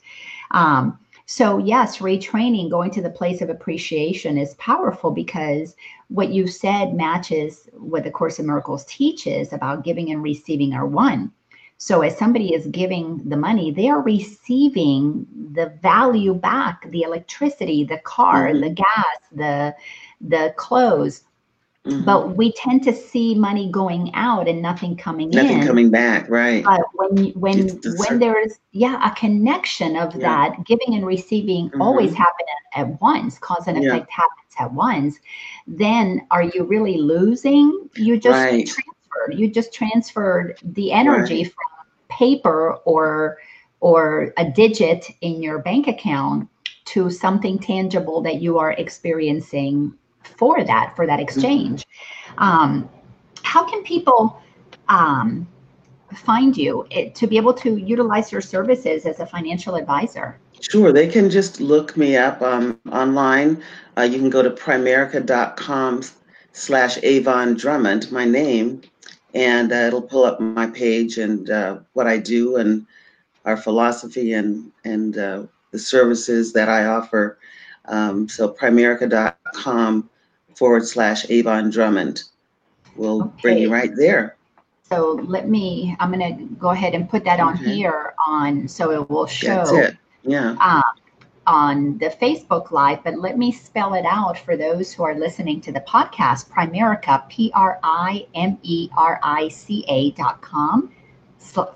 Um, 0.53 0.99
so, 1.27 1.59
yes, 1.59 1.99
retraining, 1.99 2.71
going 2.71 2.91
to 2.93 3.03
the 3.03 3.11
place 3.11 3.41
of 3.41 3.49
appreciation 3.49 4.37
is 4.37 4.55
powerful 4.55 5.11
because 5.11 5.75
what 6.09 6.29
you 6.29 6.47
said 6.47 6.95
matches 6.95 7.69
what 7.73 8.05
the 8.05 8.11
Course 8.11 8.39
in 8.39 8.47
Miracles 8.47 8.85
teaches 8.85 9.53
about 9.53 9.85
giving 9.85 10.11
and 10.11 10.23
receiving 10.23 10.75
are 10.75 10.87
one. 10.87 11.33
So, 11.79 12.03
as 12.03 12.17
somebody 12.17 12.55
is 12.55 12.67
giving 12.67 13.27
the 13.29 13.37
money, 13.37 13.71
they 13.71 13.89
are 13.89 14.03
receiving 14.03 15.27
the 15.53 15.73
value 15.83 16.35
back 16.35 16.89
the 16.91 17.03
electricity, 17.03 17.85
the 17.85 17.99
car, 17.99 18.49
mm-hmm. 18.49 18.61
the 18.61 18.71
gas, 18.71 19.17
the 19.33 19.75
the 20.21 20.55
clothes 20.57 21.23
Mm-hmm. 21.87 22.05
But 22.05 22.35
we 22.35 22.51
tend 22.53 22.83
to 22.85 22.95
see 22.95 23.35
money 23.35 23.71
going 23.71 24.11
out 24.15 24.49
and 24.49 24.63
nothing 24.63 24.97
coming 24.97 25.29
nothing 25.29 25.51
in. 25.51 25.55
Nothing 25.57 25.69
coming 25.69 25.91
back, 25.91 26.31
right? 26.31 26.65
But 26.65 26.81
when 26.95 27.27
when 27.33 27.69
when 27.69 28.19
there 28.19 28.41
is 28.41 28.59
yeah 28.73 29.07
a 29.07 29.15
connection 29.15 29.95
of 29.95 30.15
yeah. 30.15 30.21
that 30.21 30.65
giving 30.65 30.95
and 30.95 31.05
receiving 31.05 31.69
mm-hmm. 31.69 31.83
always 31.83 32.15
happen 32.15 32.47
at, 32.75 32.81
at, 32.81 33.01
once, 33.03 33.39
cause 33.39 33.67
and 33.67 33.77
effect 33.77 34.09
yeah. 34.09 34.17
happens 34.17 34.55
at 34.59 34.73
once. 34.73 35.19
Then 35.67 36.27
are 36.31 36.45
you 36.45 36.65
really 36.65 36.97
losing? 36.97 37.91
You 37.97 38.19
just 38.19 38.33
right. 38.33 38.67
transferred. 38.67 39.39
You 39.39 39.51
just 39.51 39.75
transferred 39.75 40.59
the 40.63 40.91
energy 40.91 41.43
right. 41.43 41.53
from 41.53 41.87
paper 42.09 42.77
or 42.87 43.37
or 43.81 44.33
a 44.39 44.51
digit 44.51 45.11
in 45.21 45.43
your 45.43 45.59
bank 45.59 45.87
account 45.87 46.49
to 46.87 47.11
something 47.11 47.59
tangible 47.59 48.23
that 48.23 48.41
you 48.41 48.59
are 48.59 48.73
experiencing 48.73 49.93
for 50.25 50.65
that 50.65 50.95
for 50.97 51.07
that 51.07 51.21
exchange. 51.21 51.87
Um, 52.39 52.89
how 53.43 53.65
can 53.65 53.83
people 53.83 54.41
um, 54.89 55.47
find 56.15 56.57
you 56.57 56.87
it, 56.91 57.15
to 57.17 57.27
be 57.27 57.37
able 57.37 57.55
to 57.55 57.77
utilize 57.77 58.33
your 58.33 58.41
services 58.41 59.07
as 59.07 59.21
a 59.21 59.27
financial 59.27 59.77
advisor? 59.77 60.39
Sure, 60.61 60.93
they 60.93 61.07
can 61.07 61.29
just 61.31 61.61
look 61.61 61.97
me 61.97 62.17
up 62.17 62.41
um, 62.43 62.79
online. 62.91 63.63
Uh, 63.97 64.03
you 64.03 64.19
can 64.19 64.31
go 64.31 64.43
to 64.43 64.51
primerica.com 64.51 66.03
slash 66.53 66.99
Avon 67.03 67.55
Drummond, 67.55 68.11
my 68.11 68.25
name, 68.25 68.81
and 69.35 69.73
uh, 69.73 69.77
it'll 69.77 70.03
pull 70.03 70.25
up 70.25 70.41
my 70.41 70.67
page 70.67 71.19
and 71.19 71.51
uh, 71.51 71.79
what 71.93 72.07
I 72.07 72.19
do 72.19 72.57
and 72.57 72.87
our 73.45 73.57
philosophy 73.57 74.33
and, 74.33 74.73
and 74.85 75.19
uh, 75.19 75.43
the 75.71 75.79
services 75.79 76.53
that 76.55 76.69
I 76.69 76.87
offer. 76.87 77.39
Um, 77.87 78.29
so 78.29 78.49
primerica.com 78.51 80.09
forward 80.55 80.87
slash 80.87 81.29
Avon 81.31 81.71
Drummond. 81.71 82.25
will 82.97 83.23
okay. 83.23 83.43
bring 83.43 83.59
you 83.59 83.73
right 83.73 83.91
there. 83.97 84.37
So 84.89 85.13
let 85.25 85.49
me, 85.49 85.97
I'm 85.99 86.13
going 86.13 86.37
to 86.37 86.55
go 86.57 86.71
ahead 86.71 86.95
and 86.95 87.09
put 87.09 87.25
that 87.25 87.41
on 87.41 87.55
okay. 87.55 87.75
here 87.75 88.15
on, 88.27 88.69
so 88.69 88.93
it 88.93 89.09
will 89.09 89.27
show. 89.27 89.65
That's 89.65 89.73
it. 89.73 89.97
Yeah. 90.23 90.57
Um, 90.61 90.83
on 91.47 91.99
the 91.99 92.09
Facebook 92.09 92.71
Live, 92.71 93.05
but 93.05 93.19
let 93.19 93.37
me 93.37 93.53
spell 93.53 93.95
it 93.95 94.07
out 94.07 94.39
for 94.39 94.57
those 94.57 94.93
who 94.93 95.03
are 95.03 95.15
listening 95.15 95.61
to 95.63 95.73
the 95.73 95.81
podcast. 95.81 96.49
Primerica, 96.49 97.29
P 97.29 97.51
R 97.55 97.79
I 97.83 98.27
M 98.35 98.59
E 98.63 98.89
R 98.97 99.21
I 99.23 99.49
C 99.49 99.85
A 99.89 100.13
dot 100.13 100.41
com 100.41 100.91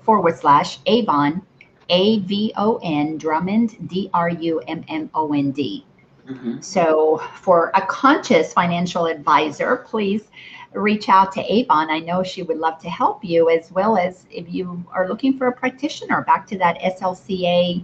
forward 0.01 0.37
slash 0.37 0.79
Avon, 0.87 1.41
A 1.89 2.19
V 2.19 2.51
O 2.57 2.79
N 2.81 3.17
Drummond, 3.17 3.87
D 3.87 4.09
R 4.13 4.29
U 4.29 4.59
M 4.61 4.83
M 4.87 5.09
O 5.13 5.33
N 5.33 5.51
D. 5.51 5.85
Mm-hmm. 6.29 6.61
So, 6.61 7.17
for 7.35 7.71
a 7.73 7.81
conscious 7.81 8.53
financial 8.53 9.07
advisor, 9.07 9.77
please 9.77 10.29
reach 10.73 11.09
out 11.09 11.31
to 11.33 11.41
Avon. 11.51 11.89
I 11.89 11.99
know 11.99 12.23
she 12.23 12.43
would 12.43 12.57
love 12.57 12.79
to 12.81 12.89
help 12.89 13.23
you, 13.23 13.49
as 13.49 13.71
well 13.71 13.97
as 13.97 14.25
if 14.29 14.51
you 14.53 14.83
are 14.91 15.07
looking 15.07 15.37
for 15.37 15.47
a 15.47 15.51
practitioner, 15.51 16.23
back 16.23 16.45
to 16.47 16.57
that 16.59 16.79
SLCA 16.79 17.83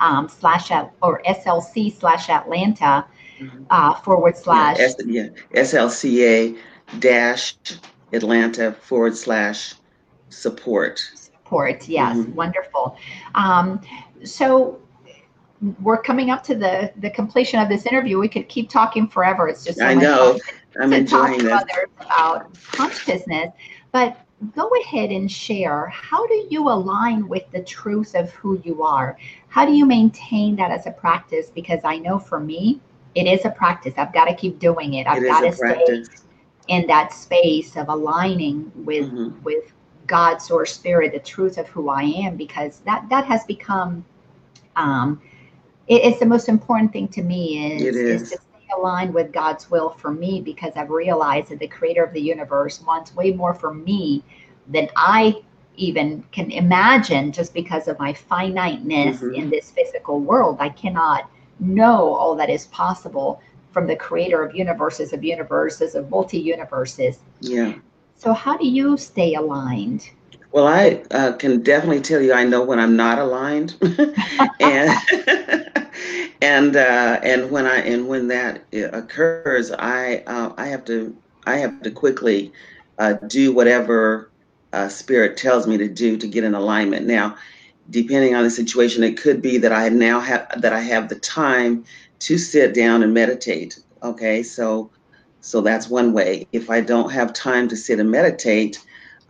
um, 0.00 0.28
slash 0.28 0.70
at, 0.70 0.92
or 1.02 1.22
SLC 1.28 1.96
slash 1.96 2.28
Atlanta 2.28 3.06
mm-hmm. 3.38 3.64
uh, 3.70 3.94
forward 3.94 4.36
slash. 4.36 4.78
Yeah, 4.78 4.84
S, 4.84 4.96
yeah, 5.06 5.28
SLCA 5.54 6.58
dash 6.98 7.54
Atlanta 8.12 8.72
forward 8.72 9.16
slash 9.16 9.74
support. 10.28 10.98
Support, 11.14 11.88
yes, 11.88 12.16
mm-hmm. 12.16 12.34
wonderful. 12.34 12.96
Um, 13.34 13.80
so 14.24 14.80
we're 15.80 16.00
coming 16.00 16.30
up 16.30 16.42
to 16.44 16.54
the 16.54 16.92
the 16.96 17.10
completion 17.10 17.60
of 17.60 17.68
this 17.68 17.86
interview. 17.86 18.18
We 18.18 18.28
could 18.28 18.48
keep 18.48 18.70
talking 18.70 19.06
forever. 19.06 19.48
It's 19.48 19.64
just 19.64 19.78
so 19.78 19.86
I 19.86 19.94
know. 19.94 20.38
I'm 20.80 20.92
enjoying 20.92 21.42
this. 21.44 21.62
about 22.00 22.54
consciousness, 22.72 23.52
but 23.92 24.16
go 24.54 24.70
ahead 24.82 25.10
and 25.10 25.30
share. 25.30 25.88
How 25.88 26.26
do 26.26 26.46
you 26.48 26.68
align 26.68 27.28
with 27.28 27.50
the 27.50 27.62
truth 27.62 28.14
of 28.14 28.30
who 28.30 28.60
you 28.64 28.82
are? 28.82 29.18
How 29.48 29.66
do 29.66 29.72
you 29.72 29.84
maintain 29.84 30.56
that 30.56 30.70
as 30.70 30.86
a 30.86 30.92
practice? 30.92 31.50
Because 31.50 31.80
I 31.84 31.98
know 31.98 32.18
for 32.18 32.40
me, 32.40 32.80
it 33.14 33.26
is 33.26 33.44
a 33.44 33.50
practice. 33.50 33.94
I've 33.98 34.14
got 34.14 34.26
to 34.26 34.34
keep 34.34 34.58
doing 34.58 34.94
it. 34.94 35.06
I've 35.06 35.22
got 35.24 35.40
to 35.40 35.52
stay 35.52 36.04
in 36.68 36.86
that 36.86 37.12
space 37.12 37.76
of 37.76 37.88
aligning 37.88 38.70
with 38.76 39.10
mm-hmm. 39.10 39.42
with 39.42 39.72
God, 40.06 40.38
or 40.50 40.64
spirit, 40.64 41.12
the 41.12 41.20
truth 41.20 41.58
of 41.58 41.68
who 41.68 41.90
I 41.90 42.02
am, 42.02 42.36
because 42.36 42.80
that 42.80 43.08
that 43.10 43.26
has 43.26 43.44
become 43.44 44.04
um, 44.76 45.20
it, 45.90 46.04
it's 46.04 46.20
the 46.20 46.26
most 46.26 46.48
important 46.48 46.92
thing 46.92 47.08
to 47.08 47.22
me 47.22 47.74
is, 47.74 47.96
is. 47.96 48.22
is 48.22 48.30
to 48.30 48.36
stay 48.36 48.68
aligned 48.78 49.12
with 49.12 49.32
God's 49.32 49.70
will 49.70 49.90
for 49.90 50.12
me 50.12 50.40
because 50.40 50.72
I've 50.76 50.90
realized 50.90 51.48
that 51.50 51.58
the 51.58 51.66
creator 51.66 52.04
of 52.04 52.12
the 52.14 52.22
universe 52.22 52.80
wants 52.80 53.14
way 53.14 53.32
more 53.32 53.52
for 53.52 53.74
me 53.74 54.22
than 54.68 54.88
I 54.96 55.42
even 55.76 56.22
can 56.30 56.50
imagine 56.50 57.32
just 57.32 57.52
because 57.52 57.88
of 57.88 57.98
my 57.98 58.12
finiteness 58.12 59.16
mm-hmm. 59.16 59.34
in 59.34 59.50
this 59.50 59.72
physical 59.72 60.20
world. 60.20 60.58
I 60.60 60.68
cannot 60.68 61.28
know 61.58 62.14
all 62.14 62.36
that 62.36 62.48
is 62.48 62.66
possible 62.68 63.42
from 63.72 63.86
the 63.86 63.96
creator 63.96 64.42
of 64.42 64.54
universes 64.54 65.12
of 65.12 65.24
universes 65.24 65.94
of 65.94 66.08
multi 66.10 66.38
universes. 66.38 67.18
Yeah. 67.40 67.74
So 68.16 68.32
how 68.32 68.56
do 68.56 68.68
you 68.68 68.96
stay 68.96 69.34
aligned? 69.34 70.10
Well, 70.52 70.66
I 70.66 71.02
uh, 71.12 71.32
can 71.32 71.62
definitely 71.62 72.00
tell 72.00 72.20
you 72.20 72.32
I 72.32 72.44
know 72.44 72.64
when 72.64 72.80
I'm 72.80 72.96
not 72.96 73.18
aligned, 73.18 73.76
and 74.60 74.90
and 76.42 76.76
uh, 76.76 77.20
and 77.22 77.50
when 77.50 77.66
I 77.66 77.76
and 77.78 78.08
when 78.08 78.26
that 78.28 78.64
uh, 78.74 78.88
occurs, 78.90 79.70
I 79.70 80.24
uh, 80.26 80.52
I 80.56 80.66
have 80.66 80.84
to 80.86 81.16
I 81.46 81.56
have 81.58 81.82
to 81.82 81.90
quickly 81.90 82.52
uh, 82.98 83.14
do 83.28 83.52
whatever 83.52 84.30
uh, 84.72 84.88
spirit 84.88 85.36
tells 85.36 85.68
me 85.68 85.76
to 85.76 85.88
do 85.88 86.16
to 86.16 86.26
get 86.26 86.42
in 86.42 86.54
alignment. 86.54 87.06
Now, 87.06 87.36
depending 87.90 88.34
on 88.34 88.42
the 88.42 88.50
situation, 88.50 89.04
it 89.04 89.20
could 89.20 89.40
be 89.40 89.56
that 89.58 89.72
I 89.72 89.88
now 89.88 90.18
have 90.18 90.48
that 90.60 90.72
I 90.72 90.80
have 90.80 91.08
the 91.08 91.16
time 91.16 91.84
to 92.20 92.38
sit 92.38 92.74
down 92.74 93.04
and 93.04 93.14
meditate. 93.14 93.78
Okay, 94.02 94.42
so 94.42 94.90
so 95.42 95.60
that's 95.60 95.88
one 95.88 96.12
way. 96.12 96.46
If 96.50 96.70
I 96.70 96.80
don't 96.80 97.10
have 97.10 97.32
time 97.32 97.68
to 97.68 97.76
sit 97.76 98.00
and 98.00 98.10
meditate 98.10 98.80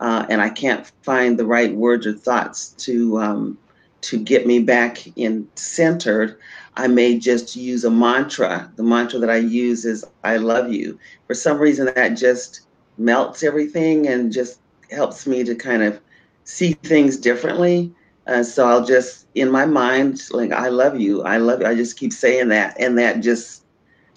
uh, 0.01 0.25
and 0.29 0.41
I 0.41 0.49
can't 0.49 0.91
find 1.03 1.37
the 1.37 1.45
right 1.45 1.73
words 1.73 2.05
or 2.07 2.13
thoughts 2.13 2.69
to 2.79 3.19
um, 3.19 3.57
to 4.01 4.17
get 4.17 4.47
me 4.47 4.59
back 4.59 5.05
in 5.15 5.47
centered, 5.55 6.37
I 6.75 6.87
may 6.87 7.19
just 7.19 7.55
use 7.55 7.85
a 7.85 7.91
mantra. 7.91 8.71
The 8.75 8.83
mantra 8.83 9.19
that 9.19 9.29
I 9.29 9.37
use 9.37 9.85
is 9.85 10.03
"I 10.23 10.37
love 10.37 10.73
you." 10.73 10.99
For 11.27 11.35
some 11.35 11.59
reason, 11.59 11.85
that 11.93 12.09
just 12.17 12.61
melts 12.97 13.43
everything 13.43 14.07
and 14.07 14.31
just 14.33 14.59
helps 14.89 15.27
me 15.27 15.43
to 15.43 15.55
kind 15.55 15.83
of 15.83 16.01
see 16.43 16.73
things 16.73 17.15
differently. 17.15 17.93
Uh, 18.27 18.43
so 18.43 18.67
I'll 18.67 18.83
just 18.83 19.27
in 19.35 19.51
my 19.51 19.65
mind 19.67 20.23
like 20.31 20.51
"I 20.51 20.69
love 20.69 20.99
you," 20.99 21.21
"I 21.21 21.37
love 21.37 21.61
you." 21.61 21.67
I 21.67 21.75
just 21.75 21.97
keep 21.97 22.11
saying 22.11 22.49
that, 22.49 22.75
and 22.79 22.97
that 22.97 23.21
just 23.21 23.65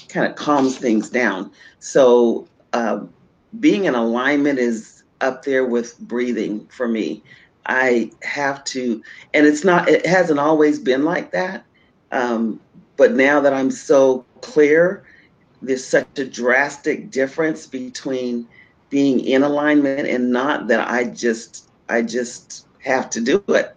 kind 0.09 0.27
of 0.27 0.35
calms 0.37 0.79
things 0.79 1.11
down. 1.11 1.51
So 1.79 2.49
uh, 2.73 3.01
being 3.61 3.85
in 3.85 3.95
alignment 3.95 4.59
is 4.59 4.94
up 5.25 5.45
there 5.45 5.65
with 5.65 5.99
breathing 5.99 6.67
for 6.67 6.87
me. 6.87 7.23
I 7.67 8.11
have 8.23 8.63
to, 8.65 9.03
and 9.33 9.47
it's 9.47 9.65
not, 9.65 9.89
it 9.89 10.07
hasn't 10.07 10.39
always 10.39 10.79
been 10.79 11.05
like 11.05 11.33
that. 11.33 11.65
Um, 12.13 12.61
but 12.97 13.13
now 13.13 13.41
that 13.41 13.55
I'm 13.55 13.71
so 13.71 14.25
clear, 14.43 15.05
there's 15.63 15.85
such 15.85 16.19
a 16.19 16.27
drastic 16.27 17.11
difference 17.11 17.67
between 17.67 18.47
being 18.91 19.21
in 19.21 19.43
alignment 19.43 20.07
and 20.07 20.31
not 20.31 20.69
that 20.69 20.89
I 20.89 21.05
just, 21.05 21.71
I 21.89 22.03
just 22.03 22.67
have 22.81 23.09
to 23.11 23.21
do 23.21 23.43
it. 23.49 23.75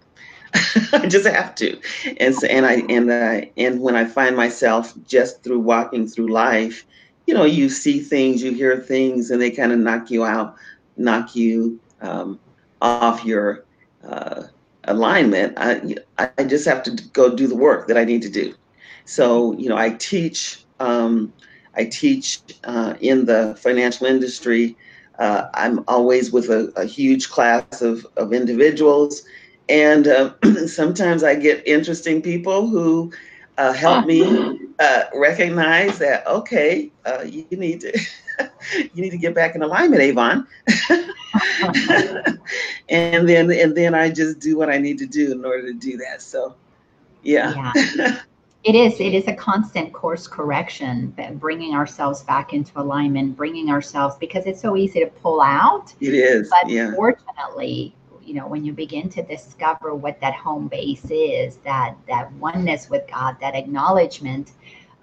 I 0.93 1.07
just 1.07 1.25
have 1.25 1.55
to. 1.55 1.79
And 2.19 2.35
so, 2.35 2.45
and 2.47 2.65
I, 2.65 2.83
and 2.89 3.11
I, 3.11 3.51
and 3.55 3.81
when 3.81 3.95
I 3.95 4.05
find 4.05 4.35
myself 4.35 4.93
just 5.07 5.43
through 5.43 5.59
walking 5.59 6.07
through 6.07 6.27
life, 6.27 6.85
you 7.25 7.33
know, 7.33 7.45
you 7.45 7.69
see 7.69 7.99
things, 7.99 8.43
you 8.43 8.53
hear 8.53 8.77
things, 8.79 9.31
and 9.31 9.41
they 9.41 9.51
kind 9.51 9.71
of 9.71 9.79
knock 9.79 10.11
you 10.11 10.25
out 10.25 10.55
knock 10.97 11.35
you 11.35 11.79
um, 12.01 12.39
off 12.81 13.23
your 13.23 13.65
uh, 14.03 14.43
alignment. 14.85 15.53
I, 15.57 15.95
I 16.17 16.43
just 16.43 16.65
have 16.65 16.83
to 16.83 16.91
go 17.13 17.35
do 17.35 17.47
the 17.47 17.55
work 17.55 17.87
that 17.87 17.97
I 17.97 18.03
need 18.03 18.21
to 18.23 18.29
do. 18.29 18.53
So, 19.05 19.53
you 19.57 19.69
know, 19.69 19.77
I 19.77 19.91
teach. 19.91 20.63
Um, 20.79 21.33
I 21.77 21.85
teach 21.85 22.39
uh, 22.63 22.95
in 23.01 23.25
the 23.25 23.55
financial 23.61 24.07
industry. 24.07 24.75
Uh, 25.19 25.47
I'm 25.53 25.83
always 25.87 26.31
with 26.31 26.49
a, 26.49 26.73
a, 26.75 26.85
huge 26.85 27.29
class 27.29 27.81
of, 27.81 28.05
of 28.17 28.33
individuals. 28.33 29.23
And 29.69 30.07
uh, 30.07 30.33
sometimes 30.67 31.23
I 31.23 31.35
get 31.35 31.65
interesting 31.67 32.21
people 32.21 32.67
who 32.67 33.11
uh, 33.57 33.73
help 33.73 34.05
me 34.05 34.59
uh, 34.80 35.03
recognize 35.13 35.97
that, 35.99 36.25
okay, 36.28 36.91
uh, 37.05 37.23
you 37.23 37.45
need 37.51 37.82
to. 37.82 37.99
you 38.93 39.01
need 39.01 39.09
to 39.09 39.17
get 39.17 39.34
back 39.34 39.55
in 39.55 39.63
alignment, 39.63 40.01
Avon. 40.01 40.47
and 42.89 43.28
then 43.28 43.51
and 43.51 43.75
then 43.75 43.95
I 43.95 44.11
just 44.11 44.39
do 44.39 44.57
what 44.57 44.69
I 44.69 44.78
need 44.78 44.99
to 44.99 45.07
do 45.07 45.32
in 45.32 45.43
order 45.43 45.63
to 45.63 45.73
do 45.73 45.97
that. 45.97 46.21
So, 46.21 46.55
yeah. 47.23 47.71
yeah. 47.95 48.21
It 48.63 48.75
is. 48.75 48.99
It 48.99 49.13
is 49.13 49.28
a 49.30 49.34
constant 49.34 49.93
course 49.93 50.28
correction, 50.28 51.15
bringing 51.36 51.73
ourselves 51.73 52.23
back 52.23 52.51
into 52.51 52.71
alignment, 52.82 53.38
bringing 53.38 53.69
ourselves 53.69 54.17
because 54.17 54.45
it's 54.45 54.59
so 54.59 54.75
easy 54.75 54.99
to 54.99 55.05
pull 55.05 55.39
out. 55.39 55.93
It 56.01 56.13
is. 56.13 56.49
But 56.49 56.69
yeah. 56.69 56.93
fortunately, 56.93 57.95
you 58.28 58.34
know, 58.34 58.45
when 58.45 58.65
you 58.65 58.73
begin 58.73 59.09
to 59.09 59.23
discover 59.23 59.95
what 59.95 60.19
that 60.19 60.34
home 60.34 60.67
base 60.67 61.05
is, 61.09 61.57
that 61.57 61.95
that 62.07 62.32
oneness 62.34 62.89
with 62.89 63.07
God, 63.09 63.38
that 63.39 63.55
acknowledgement 63.55 64.51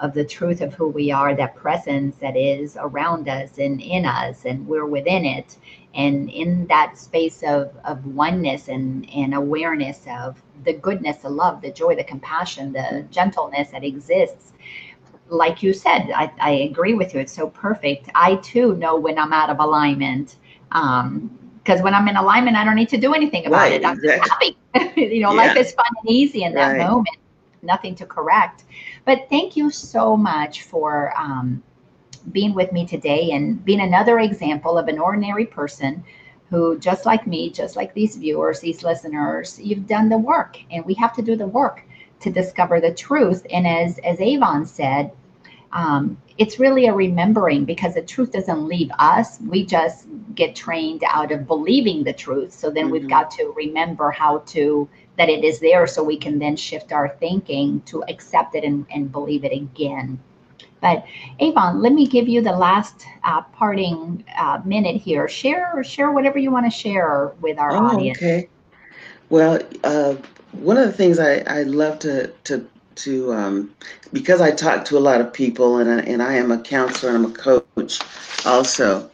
of 0.00 0.12
the 0.12 0.24
truth 0.24 0.60
of 0.60 0.74
who 0.74 0.88
we 0.88 1.10
are, 1.10 1.34
that 1.34 1.54
presence 1.56 2.16
that 2.16 2.36
is 2.36 2.76
around 2.78 3.28
us 3.28 3.58
and 3.58 3.80
in 3.80 4.04
us, 4.04 4.44
and 4.44 4.66
we're 4.66 4.86
within 4.86 5.24
it. 5.24 5.56
And 5.94 6.28
in 6.28 6.66
that 6.66 6.98
space 6.98 7.42
of, 7.42 7.72
of 7.84 8.04
oneness 8.04 8.68
and, 8.68 9.08
and 9.14 9.34
awareness 9.34 10.02
of 10.10 10.42
the 10.64 10.74
goodness, 10.74 11.18
the 11.18 11.30
love, 11.30 11.62
the 11.62 11.70
joy, 11.70 11.94
the 11.94 12.04
compassion, 12.04 12.72
the 12.72 13.06
gentleness 13.10 13.70
that 13.70 13.84
exists. 13.84 14.52
Like 15.28 15.62
you 15.62 15.72
said, 15.72 16.10
I, 16.14 16.30
I 16.40 16.50
agree 16.50 16.94
with 16.94 17.14
you. 17.14 17.20
It's 17.20 17.32
so 17.32 17.48
perfect. 17.48 18.10
I 18.14 18.36
too 18.36 18.74
know 18.74 18.96
when 18.96 19.18
I'm 19.18 19.32
out 19.32 19.48
of 19.48 19.60
alignment. 19.60 20.36
Um, 20.72 21.38
because 21.64 21.82
when 21.82 21.94
I'm 21.94 22.06
in 22.08 22.16
alignment, 22.16 22.56
I 22.56 22.64
don't 22.64 22.76
need 22.76 22.90
to 22.90 22.98
do 22.98 23.14
anything 23.14 23.46
about 23.46 23.56
right, 23.56 23.72
it. 23.72 23.84
I'm 23.84 23.96
exactly. 23.96 24.56
just 24.74 24.76
happy. 24.76 25.00
you 25.14 25.20
know, 25.20 25.32
yeah. 25.32 25.46
life 25.46 25.56
is 25.56 25.72
fun 25.72 25.86
and 26.02 26.10
easy 26.10 26.44
in 26.44 26.54
that 26.54 26.76
right. 26.76 26.86
moment 26.86 27.16
nothing 27.64 27.94
to 27.96 28.06
correct. 28.06 28.64
But 29.04 29.26
thank 29.30 29.56
you 29.56 29.70
so 29.70 30.16
much 30.16 30.62
for 30.62 31.12
um, 31.18 31.62
being 32.32 32.54
with 32.54 32.72
me 32.72 32.86
today 32.86 33.30
and 33.32 33.64
being 33.64 33.80
another 33.80 34.20
example 34.20 34.78
of 34.78 34.88
an 34.88 34.98
ordinary 34.98 35.46
person 35.46 36.04
who, 36.50 36.78
just 36.78 37.06
like 37.06 37.26
me, 37.26 37.50
just 37.50 37.74
like 37.74 37.94
these 37.94 38.16
viewers, 38.16 38.60
these 38.60 38.82
listeners, 38.82 39.58
you've 39.60 39.86
done 39.86 40.08
the 40.08 40.18
work, 40.18 40.58
and 40.70 40.84
we 40.84 40.94
have 40.94 41.14
to 41.14 41.22
do 41.22 41.36
the 41.36 41.46
work 41.46 41.82
to 42.20 42.30
discover 42.30 42.80
the 42.80 42.92
truth. 42.92 43.44
And 43.50 43.66
as 43.66 43.98
as 43.98 44.20
Avon 44.20 44.64
said, 44.66 45.10
um, 45.74 46.16
it's 46.38 46.58
really 46.58 46.86
a 46.86 46.94
remembering 46.94 47.64
because 47.64 47.94
the 47.94 48.02
truth 48.02 48.32
doesn't 48.32 48.66
leave 48.66 48.90
us. 48.98 49.40
We 49.40 49.66
just 49.66 50.06
get 50.34 50.56
trained 50.56 51.02
out 51.08 51.30
of 51.30 51.46
believing 51.46 52.04
the 52.04 52.12
truth. 52.12 52.52
So 52.52 52.70
then 52.70 52.84
mm-hmm. 52.84 52.92
we've 52.92 53.08
got 53.08 53.30
to 53.32 53.52
remember 53.56 54.10
how 54.10 54.38
to 54.38 54.88
that 55.16 55.28
it 55.28 55.44
is 55.44 55.60
there 55.60 55.86
so 55.86 56.02
we 56.02 56.16
can 56.16 56.38
then 56.38 56.56
shift 56.56 56.92
our 56.92 57.08
thinking 57.20 57.80
to 57.82 58.02
accept 58.08 58.56
it 58.56 58.64
and, 58.64 58.84
and 58.90 59.12
believe 59.12 59.44
it 59.44 59.52
again. 59.52 60.18
But 60.80 61.06
Avon, 61.38 61.80
let 61.80 61.92
me 61.92 62.06
give 62.06 62.28
you 62.28 62.42
the 62.42 62.52
last 62.52 63.06
uh, 63.22 63.42
parting 63.42 64.24
uh, 64.36 64.60
minute 64.64 65.00
here. 65.00 65.28
Share 65.28 65.82
share 65.82 66.10
whatever 66.10 66.38
you 66.38 66.50
want 66.50 66.66
to 66.66 66.70
share 66.70 67.32
with 67.40 67.58
our 67.58 67.72
oh, 67.72 67.86
audience. 67.86 68.18
Okay. 68.18 68.48
Well, 69.30 69.60
uh, 69.82 70.16
one 70.52 70.76
of 70.76 70.86
the 70.86 70.92
things 70.92 71.18
I, 71.18 71.38
I 71.46 71.62
love 71.62 72.00
to 72.00 72.28
to 72.44 72.68
to 72.96 73.32
um, 73.32 73.74
because 74.12 74.40
I 74.40 74.50
talk 74.50 74.84
to 74.86 74.98
a 74.98 75.00
lot 75.00 75.20
of 75.20 75.32
people 75.32 75.78
and 75.78 75.90
I, 75.90 76.00
and 76.04 76.22
I 76.22 76.34
am 76.34 76.50
a 76.52 76.60
counselor 76.60 77.14
and 77.14 77.24
I'm 77.24 77.32
a 77.32 77.34
coach 77.34 78.00
also 78.46 79.10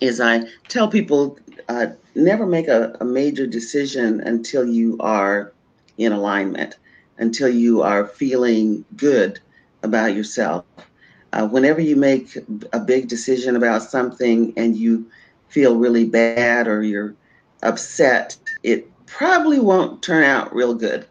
is 0.00 0.20
I 0.20 0.42
tell 0.68 0.88
people 0.88 1.38
uh, 1.68 1.86
never 2.14 2.46
make 2.46 2.68
a, 2.68 2.96
a 3.00 3.04
major 3.04 3.46
decision 3.46 4.20
until 4.20 4.66
you 4.66 4.96
are 5.00 5.52
in 5.98 6.12
alignment 6.12 6.76
until 7.18 7.48
you 7.48 7.82
are 7.82 8.06
feeling 8.06 8.84
good 8.96 9.40
about 9.82 10.14
yourself. 10.14 10.64
Uh, 11.32 11.46
whenever 11.46 11.80
you 11.80 11.96
make 11.96 12.36
a 12.72 12.80
big 12.80 13.08
decision 13.08 13.56
about 13.56 13.82
something 13.82 14.52
and 14.56 14.76
you 14.76 15.06
feel 15.48 15.76
really 15.76 16.04
bad 16.04 16.66
or 16.66 16.82
you're 16.82 17.14
upset 17.62 18.36
it 18.62 18.88
probably 19.06 19.58
won't 19.58 20.02
turn 20.02 20.24
out 20.24 20.54
real 20.54 20.74
good 20.74 21.06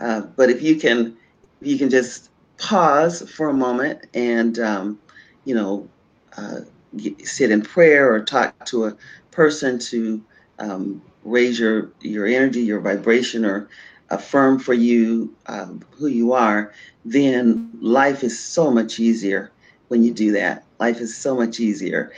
uh, 0.00 0.22
but 0.36 0.50
if 0.50 0.62
you 0.62 0.76
can, 0.76 1.16
you 1.60 1.78
can 1.78 1.90
just 1.90 2.30
pause 2.58 3.28
for 3.30 3.48
a 3.48 3.54
moment 3.54 4.06
and, 4.14 4.58
um, 4.58 4.98
you 5.44 5.54
know, 5.54 5.88
uh, 6.36 6.60
get, 6.96 7.26
sit 7.26 7.50
in 7.50 7.62
prayer 7.62 8.12
or 8.12 8.20
talk 8.20 8.64
to 8.66 8.86
a 8.86 8.96
person 9.30 9.78
to 9.78 10.22
um, 10.58 11.02
raise 11.24 11.58
your 11.58 11.90
your 12.00 12.26
energy, 12.26 12.60
your 12.60 12.80
vibration, 12.80 13.44
or 13.44 13.68
affirm 14.10 14.58
for 14.58 14.74
you 14.74 15.34
um, 15.46 15.82
who 15.98 16.06
you 16.06 16.32
are, 16.32 16.72
then 17.04 17.70
life 17.80 18.22
is 18.22 18.38
so 18.38 18.70
much 18.70 18.98
easier 18.98 19.50
when 19.88 20.02
you 20.02 20.12
do 20.12 20.32
that. 20.32 20.64
Life 20.78 21.00
is 21.00 21.16
so 21.16 21.34
much 21.34 21.60
easier. 21.60 22.12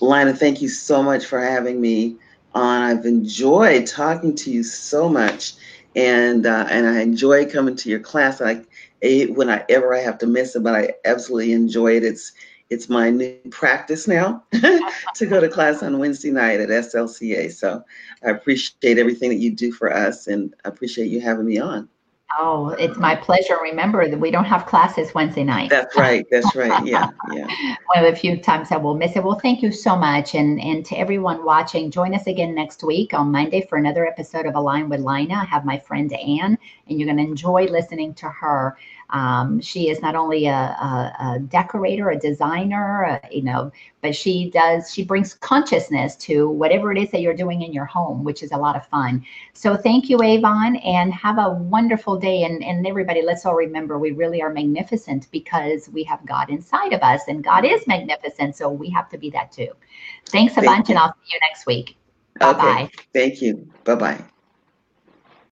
Lina, 0.00 0.32
thank 0.32 0.60
you 0.62 0.68
so 0.68 1.02
much 1.02 1.26
for 1.26 1.40
having 1.40 1.80
me 1.80 2.16
on. 2.54 2.82
I've 2.82 3.04
enjoyed 3.06 3.86
talking 3.86 4.34
to 4.36 4.50
you 4.50 4.62
so 4.62 5.08
much 5.08 5.54
and 5.96 6.46
uh, 6.46 6.66
and 6.70 6.86
I 6.86 7.00
enjoy 7.00 7.50
coming 7.50 7.74
to 7.76 7.88
your 7.88 8.00
class. 8.00 8.40
I 8.40 8.62
whenever 9.02 9.94
I 9.94 10.00
have 10.00 10.18
to 10.18 10.26
miss 10.26 10.54
it, 10.54 10.62
but 10.62 10.74
I 10.74 10.94
absolutely 11.04 11.52
enjoy 11.52 11.96
it. 11.96 12.04
It's 12.04 12.32
it's 12.68 12.88
my 12.88 13.10
new 13.10 13.38
practice 13.50 14.06
now 14.06 14.44
to 14.52 15.26
go 15.26 15.40
to 15.40 15.48
class 15.48 15.82
on 15.82 15.98
Wednesday 15.98 16.30
night 16.30 16.60
at 16.60 16.68
SLCA. 16.68 17.52
So 17.52 17.82
I 18.24 18.30
appreciate 18.30 18.98
everything 18.98 19.30
that 19.30 19.36
you 19.36 19.52
do 19.52 19.72
for 19.72 19.92
us, 19.92 20.26
and 20.26 20.54
I 20.64 20.68
appreciate 20.68 21.10
you 21.10 21.20
having 21.20 21.46
me 21.46 21.58
on. 21.58 21.88
Oh, 22.38 22.70
it's 22.78 22.98
my 22.98 23.14
pleasure. 23.14 23.56
Remember 23.62 24.08
that 24.08 24.18
we 24.18 24.30
don't 24.30 24.44
have 24.44 24.66
classes 24.66 25.14
Wednesday 25.14 25.44
night. 25.44 25.70
That's 25.70 25.96
right. 25.96 26.26
That's 26.30 26.54
right. 26.54 26.84
Yeah. 26.84 27.10
Yeah. 27.32 27.46
One 27.94 28.04
of 28.04 28.12
the 28.12 28.18
few 28.18 28.36
times 28.36 28.70
I 28.70 28.76
will 28.76 28.94
miss 28.94 29.16
it. 29.16 29.24
Well, 29.24 29.38
thank 29.38 29.62
you 29.62 29.72
so 29.72 29.96
much. 29.96 30.34
And 30.34 30.60
and 30.60 30.84
to 30.86 30.96
everyone 30.96 31.44
watching, 31.44 31.90
join 31.90 32.14
us 32.14 32.26
again 32.26 32.54
next 32.54 32.82
week 32.84 33.14
on 33.14 33.32
Monday 33.32 33.66
for 33.66 33.78
another 33.78 34.06
episode 34.06 34.44
of 34.44 34.54
Align 34.54 34.88
with 34.88 35.00
Lina. 35.00 35.34
I 35.34 35.44
have 35.44 35.64
my 35.64 35.78
friend 35.78 36.12
Anne, 36.12 36.58
and 36.88 36.98
you're 36.98 37.06
going 37.06 37.16
to 37.18 37.22
enjoy 37.22 37.64
listening 37.64 38.12
to 38.14 38.28
her. 38.28 38.76
Um, 39.10 39.60
she 39.60 39.88
is 39.88 40.00
not 40.02 40.14
only 40.14 40.46
a, 40.46 40.52
a, 40.52 41.16
a 41.20 41.38
decorator, 41.38 42.10
a 42.10 42.18
designer, 42.18 43.20
a, 43.22 43.34
you 43.34 43.42
know, 43.42 43.70
but 44.02 44.14
she 44.14 44.50
does, 44.50 44.92
she 44.92 45.04
brings 45.04 45.34
consciousness 45.34 46.16
to 46.16 46.48
whatever 46.48 46.92
it 46.92 46.98
is 46.98 47.10
that 47.10 47.20
you're 47.20 47.34
doing 47.34 47.62
in 47.62 47.72
your 47.72 47.84
home, 47.84 48.24
which 48.24 48.42
is 48.42 48.52
a 48.52 48.56
lot 48.56 48.76
of 48.76 48.86
fun. 48.86 49.24
So 49.52 49.76
thank 49.76 50.08
you, 50.08 50.22
Avon, 50.22 50.76
and 50.76 51.12
have 51.14 51.38
a 51.38 51.50
wonderful 51.50 52.18
day. 52.18 52.44
And, 52.44 52.62
and 52.64 52.86
everybody, 52.86 53.22
let's 53.22 53.46
all 53.46 53.54
remember 53.54 53.98
we 53.98 54.10
really 54.10 54.42
are 54.42 54.52
magnificent 54.52 55.28
because 55.30 55.88
we 55.88 56.02
have 56.04 56.24
God 56.26 56.50
inside 56.50 56.92
of 56.92 57.00
us, 57.02 57.22
and 57.28 57.42
God 57.42 57.64
is 57.64 57.86
magnificent. 57.86 58.56
So 58.56 58.70
we 58.70 58.90
have 58.90 59.08
to 59.10 59.18
be 59.18 59.30
that 59.30 59.52
too. 59.52 59.68
Thanks 60.26 60.52
a 60.54 60.56
Thank 60.56 60.66
bunch, 60.66 60.88
you. 60.88 60.94
and 60.94 60.98
I'll 60.98 61.14
see 61.24 61.34
you 61.34 61.40
next 61.40 61.66
week. 61.66 61.96
Bye 62.38 62.52
bye. 62.52 62.82
Okay. 62.82 62.90
Thank 63.14 63.42
you. 63.42 63.68
Bye 63.84 63.94
bye. 63.94 64.24